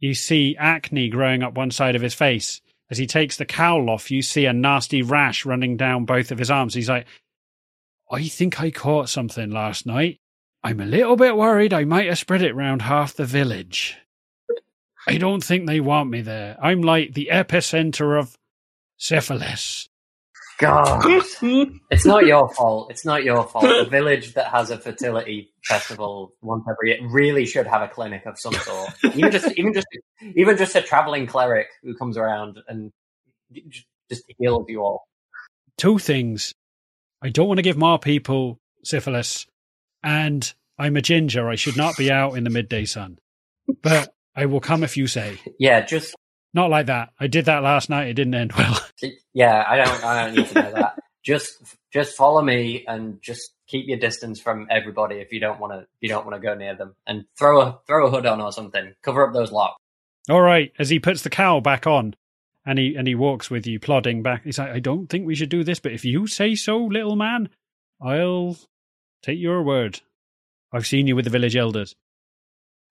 [0.00, 2.60] You see acne growing up one side of his face.
[2.90, 6.38] As he takes the cowl off you see a nasty rash running down both of
[6.38, 6.74] his arms.
[6.74, 7.06] He's like
[8.10, 10.18] i think i caught something last night.
[10.64, 13.96] I'm a little bit worried i might have spread it round half the village
[15.08, 18.36] i don't think they want me there i'm like the epicenter of
[18.98, 19.88] syphilis
[20.58, 21.02] God,
[21.90, 22.90] it's not your fault.
[22.90, 23.64] It's not your fault.
[23.64, 28.26] A village that has a fertility festival once every year really should have a clinic
[28.26, 28.90] of some sort.
[29.16, 29.86] Even just, even just,
[30.36, 32.92] even just a traveling cleric who comes around and
[34.10, 35.02] just heals you all.
[35.78, 36.54] two things.
[37.22, 39.46] I don't want to give more people syphilis,
[40.04, 41.48] and I'm a ginger.
[41.48, 43.18] I should not be out in the midday sun.
[43.82, 45.38] But I will come if you say.
[45.58, 46.14] Yeah, just
[46.54, 47.10] Not like that.
[47.18, 48.08] I did that last night.
[48.08, 48.80] It didn't end well.
[49.34, 49.64] yeah.
[49.66, 50.98] I don't, I don't need to know that.
[51.24, 51.52] Just,
[51.92, 55.86] just follow me and just keep your distance from everybody if you don't want to.
[56.00, 58.52] You don't want to go near them and throw a throw a hood on or
[58.52, 58.94] something.
[59.02, 59.76] Cover up those locks.
[60.28, 60.72] All right.
[60.78, 62.14] As he puts the cowl back on,
[62.64, 64.44] and he and he walks with you, plodding back.
[64.44, 67.16] He's like, I don't think we should do this, but if you say so, little
[67.16, 67.48] man,
[68.00, 68.56] I'll
[69.22, 70.00] take your word.
[70.72, 71.94] I've seen you with the village elders.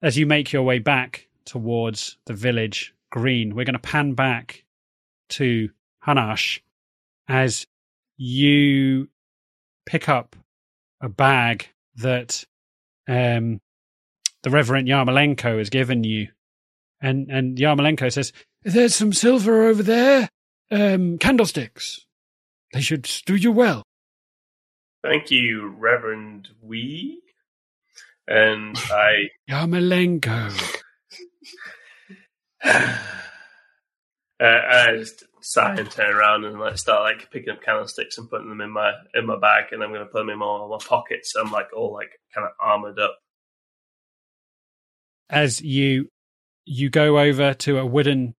[0.01, 4.63] As you make your way back towards the village green, we're going to pan back
[5.29, 5.69] to
[6.05, 6.59] Hunnarsh
[7.27, 7.65] as
[8.17, 9.09] you
[9.85, 10.35] pick up
[11.01, 12.43] a bag that
[13.07, 13.59] um,
[14.43, 16.27] the Reverend Yarmolenko has given you.
[17.01, 18.31] And, and Yarmolenko says,
[18.63, 20.29] There's some silver over there.
[20.69, 22.05] Um, candlesticks.
[22.73, 23.83] They should do you well.
[25.03, 27.21] Thank you, Reverend Wee.
[28.27, 30.80] And I Yarmolenko.
[32.63, 32.97] Uh,
[34.41, 38.49] I just sigh and turn around and like start like picking up candlesticks and putting
[38.49, 40.77] them in my in my bag, and I'm going to put them in my, my
[40.85, 41.33] pockets.
[41.33, 43.17] So I'm like all like kind of armored up.
[45.29, 46.09] As you
[46.65, 48.35] you go over to a wooden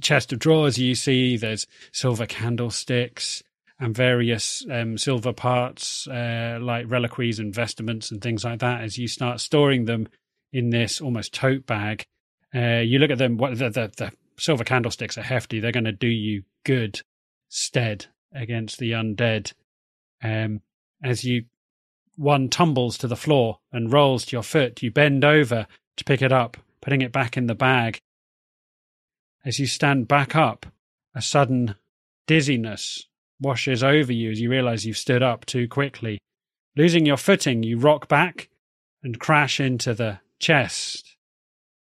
[0.00, 3.42] chest of drawers, you see there's silver candlesticks
[3.78, 8.82] and various um, silver parts, uh, like reliquaries and vestments and things like that.
[8.82, 10.06] As you start storing them
[10.52, 12.04] in this almost tote bag,
[12.54, 13.36] uh, you look at them.
[13.36, 15.60] What the, the the silver candlesticks are hefty.
[15.60, 17.02] They're going to do you good
[17.48, 19.52] stead against the undead.
[20.22, 20.60] Um,
[21.02, 21.44] as you
[22.16, 25.66] one tumbles to the floor and rolls to your foot, you bend over
[25.96, 28.00] to pick it up, putting it back in the bag.
[29.44, 30.66] As you stand back up,
[31.14, 31.76] a sudden
[32.26, 33.06] dizziness
[33.40, 36.18] washes over you as you realize you've stood up too quickly.
[36.76, 38.50] Losing your footing, you rock back
[39.02, 41.16] and crash into the chest.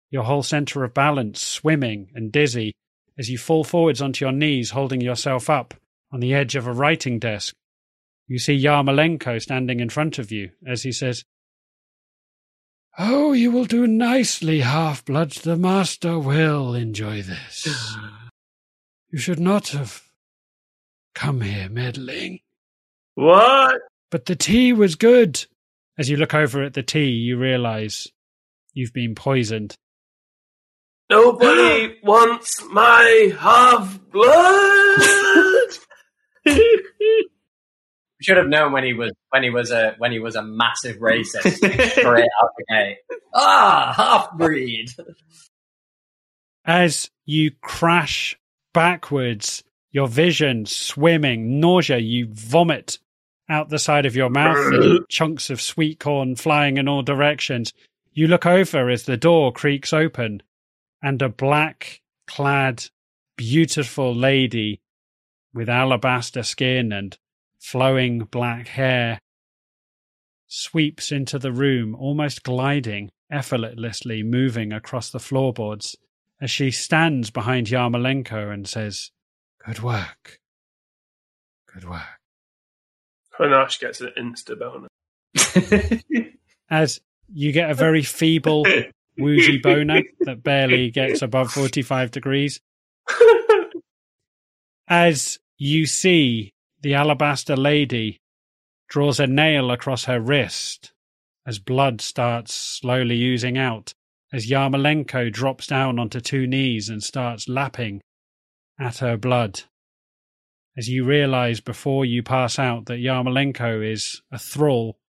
[0.10, 2.74] Your whole center of balance swimming and dizzy
[3.18, 5.74] as you fall forwards onto your knees, holding yourself up
[6.12, 7.54] on the edge of a writing desk.
[8.28, 11.24] You see Yarmolenko standing in front of you as he says,
[13.00, 15.42] Oh, you will do nicely, half bloods.
[15.42, 17.68] The master will enjoy this.
[19.12, 20.04] you should not have
[21.14, 22.40] come here meddling.
[23.14, 23.82] What?
[24.10, 25.46] But the tea was good.
[25.98, 28.08] As you look over at the tea, you realize
[28.78, 29.76] you've been poisoned.
[31.10, 35.72] Nobody wants my half blood.
[38.20, 40.42] We should have known when he was when he was a when he was a
[40.42, 41.52] massive racist
[41.92, 42.04] straight
[42.44, 42.98] out the gate.
[43.34, 44.90] Ah, half breed.
[46.66, 48.36] As you crash
[48.74, 52.98] backwards, your vision swimming, nausea, you vomit
[53.50, 57.72] out the side of your mouth, chunks of sweet corn flying in all directions.
[58.18, 60.42] You look over as the door creaks open,
[61.04, 62.86] and a black clad,
[63.36, 64.82] beautiful lady
[65.54, 67.16] with alabaster skin and
[67.60, 69.20] flowing black hair
[70.48, 75.96] sweeps into the room, almost gliding, effortlessly moving across the floorboards
[76.42, 79.12] as she stands behind Yarmolenko and says,
[79.64, 80.40] Good work.
[81.72, 82.02] Good work.
[83.40, 84.90] Hunnarsh gets an insta bonus.
[86.70, 87.00] As
[87.34, 88.66] you get a very feeble,
[89.18, 92.60] woozy boner that barely gets above 45 degrees.
[94.88, 98.22] As you see the alabaster lady
[98.88, 100.94] draws a nail across her wrist
[101.46, 103.94] as blood starts slowly oozing out,
[104.34, 108.02] as Yarmolenko drops down onto two knees and starts lapping
[108.80, 109.62] at her blood.
[110.78, 115.00] As you realize before you pass out that Yarmolenko is a thrall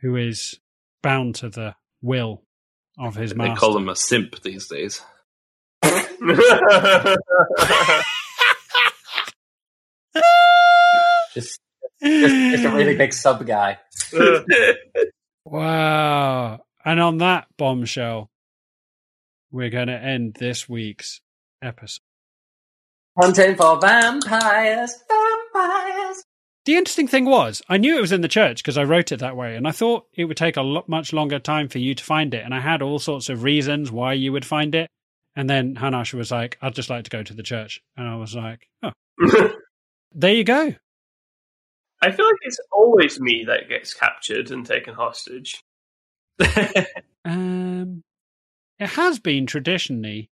[0.00, 0.58] who is
[1.02, 2.42] bound to the will
[2.98, 3.54] of his master.
[3.54, 5.02] They call him a simp these days.
[11.34, 11.60] Just,
[12.02, 13.78] just, just a really big sub guy.
[15.44, 16.60] Wow.
[16.84, 18.30] And on that bombshell,
[19.50, 21.20] we're going to end this week's
[21.62, 22.00] episode.
[23.20, 25.99] Hunting for vampires, vampires.
[26.70, 29.18] The interesting thing was, I knew it was in the church because I wrote it
[29.18, 31.96] that way, and I thought it would take a lot much longer time for you
[31.96, 32.44] to find it.
[32.44, 34.88] And I had all sorts of reasons why you would find it.
[35.34, 37.82] And then Hunnarsh was like, I'd just like to go to the church.
[37.96, 38.92] And I was like, oh,
[40.14, 40.72] there you go.
[42.02, 45.64] I feel like it's always me that gets captured and taken hostage.
[47.24, 48.04] Um,
[48.78, 50.30] it has been traditionally.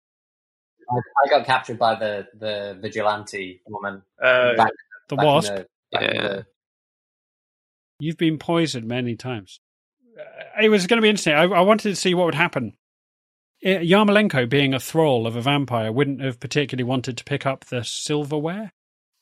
[0.91, 0.95] I,
[1.25, 4.01] I got captured by the, the vigilante woman.
[4.21, 4.71] Uh, back,
[5.07, 5.55] The back in wasp.
[5.55, 6.41] the- back in Yeah.
[7.99, 9.59] You've been poisoned many times.
[10.19, 11.33] Uh, It was going to be interesting.
[11.33, 12.73] I, I wanted to see what would happen.
[13.65, 17.65] Uh, Yarmolenko, being a thrall of a vampire, wouldn't have particularly wanted to pick up
[17.65, 18.71] the silverware.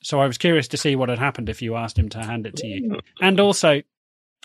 [0.02, 2.46] So I was curious to see what had happened if you asked him to hand
[2.46, 2.98] it to you.
[3.22, 3.80] And also,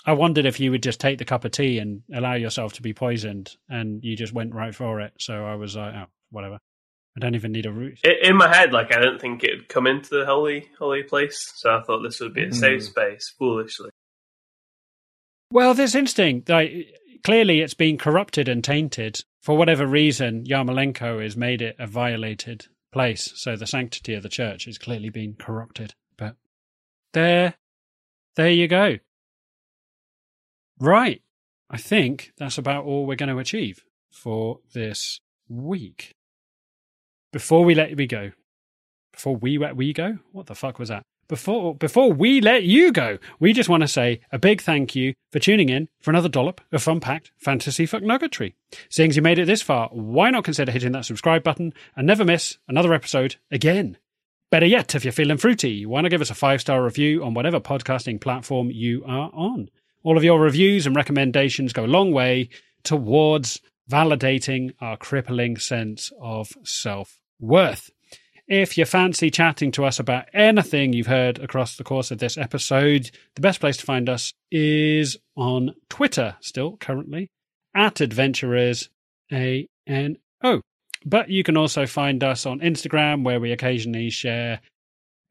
[0.06, 2.82] I wondered if you would just take the cup of tea and allow yourself to
[2.82, 5.14] be poisoned, and you just went right for it.
[5.20, 6.60] So I was like, oh, whatever.
[7.20, 8.00] I don't even need a root.
[8.06, 11.52] i- in my head, like I didn't think it'd come into the holy holy place,
[11.56, 12.54] so I thought this would be a hmm.
[12.54, 13.34] safe space.
[13.38, 13.90] Foolishly,
[15.52, 19.20] Well, this instinct, like, clearly it's been corrupted and tainted.
[19.42, 24.30] For whatever reason, Yarmolenko has made it a violated place, so the sanctity of the
[24.30, 25.94] church has clearly been corrupted.
[26.18, 26.36] But
[27.14, 27.56] there,
[28.36, 28.98] there you go.
[30.80, 31.22] Right.
[31.70, 36.16] I think that's about all we're going to achieve for this week.
[37.32, 38.32] Before we let we go,
[39.12, 41.04] before we let we go, what the fuck was that?
[41.28, 45.14] Before before we let you go, we just want to say a big thank you
[45.32, 48.56] for tuning in for another dollop of fun-packed fantasy fuck nuggetry.
[48.90, 52.08] Seeing as you made it this far, why not consider hitting that subscribe button and
[52.08, 53.98] never miss another episode again?
[54.50, 57.60] Better yet, if you're feeling fruity, why not give us a five-star review on whatever
[57.60, 59.70] podcasting platform you are on?
[60.02, 62.50] All of your reviews and recommendations go a long way
[62.84, 67.90] towards validating our crippling sense of self worth.
[68.48, 72.38] If you fancy chatting to us about anything you've heard across the course of this
[72.38, 77.30] episode, the best place to find us is on Twitter, still currently,
[77.76, 78.90] at Adventurers
[79.32, 80.62] A N O.
[81.06, 84.62] But you can also find us on Instagram, where we occasionally share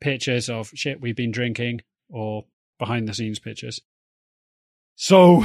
[0.00, 2.44] pictures of shit we've been drinking or
[2.78, 3.80] behind the scenes pictures.
[4.94, 5.44] So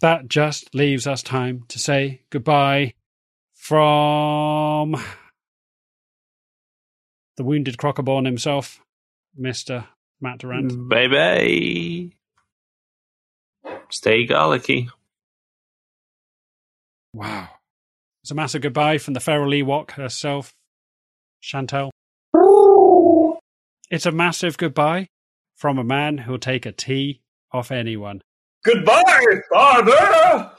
[0.00, 2.94] that just leaves us time to say goodbye
[3.54, 4.96] from
[7.36, 8.80] the wounded Crocoborn himself,
[9.38, 9.86] Mr.
[10.20, 10.72] Matt Durrant.
[10.72, 10.88] Mm.
[10.88, 12.10] Bye
[13.64, 13.78] bye.
[13.90, 14.88] Stay garlicky.
[17.14, 17.48] Wow.
[18.22, 20.54] It's a massive goodbye from the feral Ewok herself,
[21.42, 21.90] Chantel.
[23.90, 25.08] It's a massive goodbye
[25.56, 27.20] from a man who'll take a tea
[27.52, 28.22] off anyone.
[28.64, 30.52] Goodbye, father.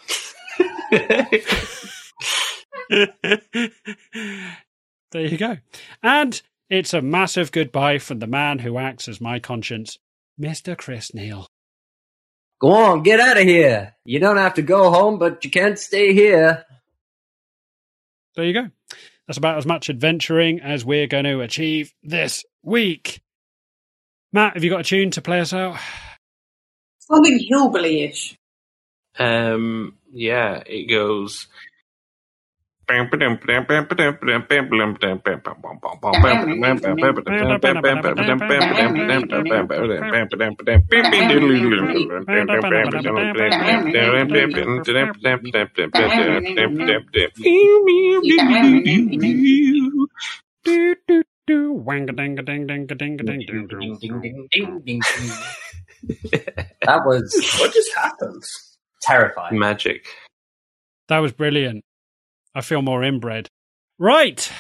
[5.12, 5.58] there you go.
[6.04, 6.41] And
[6.74, 10.00] it's a massive goodbye from the man who acts as my conscience,
[10.41, 10.76] Mr.
[10.76, 11.48] Chris Neal.
[12.60, 13.94] Go on, get out of here.
[14.06, 16.66] You don't have to go home, but you can't stay here.
[18.36, 18.70] There you go.
[19.28, 23.22] That's about as much adventuring as we're going to achieve this week.
[24.32, 25.78] Matt, have you got a tune to play us out?
[26.98, 28.36] Something hillbilly-ish.
[29.20, 31.48] Um, yeah, it goes.
[50.65, 51.84] Do, do, do.
[51.85, 53.68] Wanga ding ding ding ding ding ding Ding, ding.
[53.68, 55.01] ding, ding, ding, ding, ding.
[56.85, 58.43] That was What just happened?
[59.01, 59.60] terrifying.
[59.60, 60.07] Magic.
[61.10, 61.84] That was brilliant.
[62.55, 63.47] I feel more inbred.
[63.97, 64.51] Right.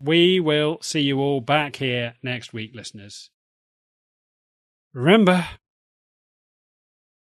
[0.00, 3.30] We will see you all back here next week, listeners.
[4.94, 5.46] Remember,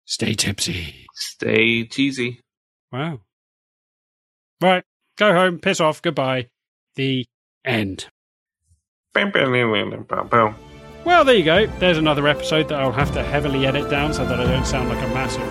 [0.05, 1.06] stay tipsy.
[1.14, 2.40] Stay cheesy.
[2.92, 3.20] Wow.
[4.60, 4.84] Right.
[5.16, 6.48] Go home, piss off, goodbye.
[6.96, 7.26] The
[7.64, 8.06] end.
[11.05, 11.66] Well, there you go.
[11.78, 14.88] There's another episode that I'll have to heavily edit down so that I don't sound
[14.88, 15.42] like a massive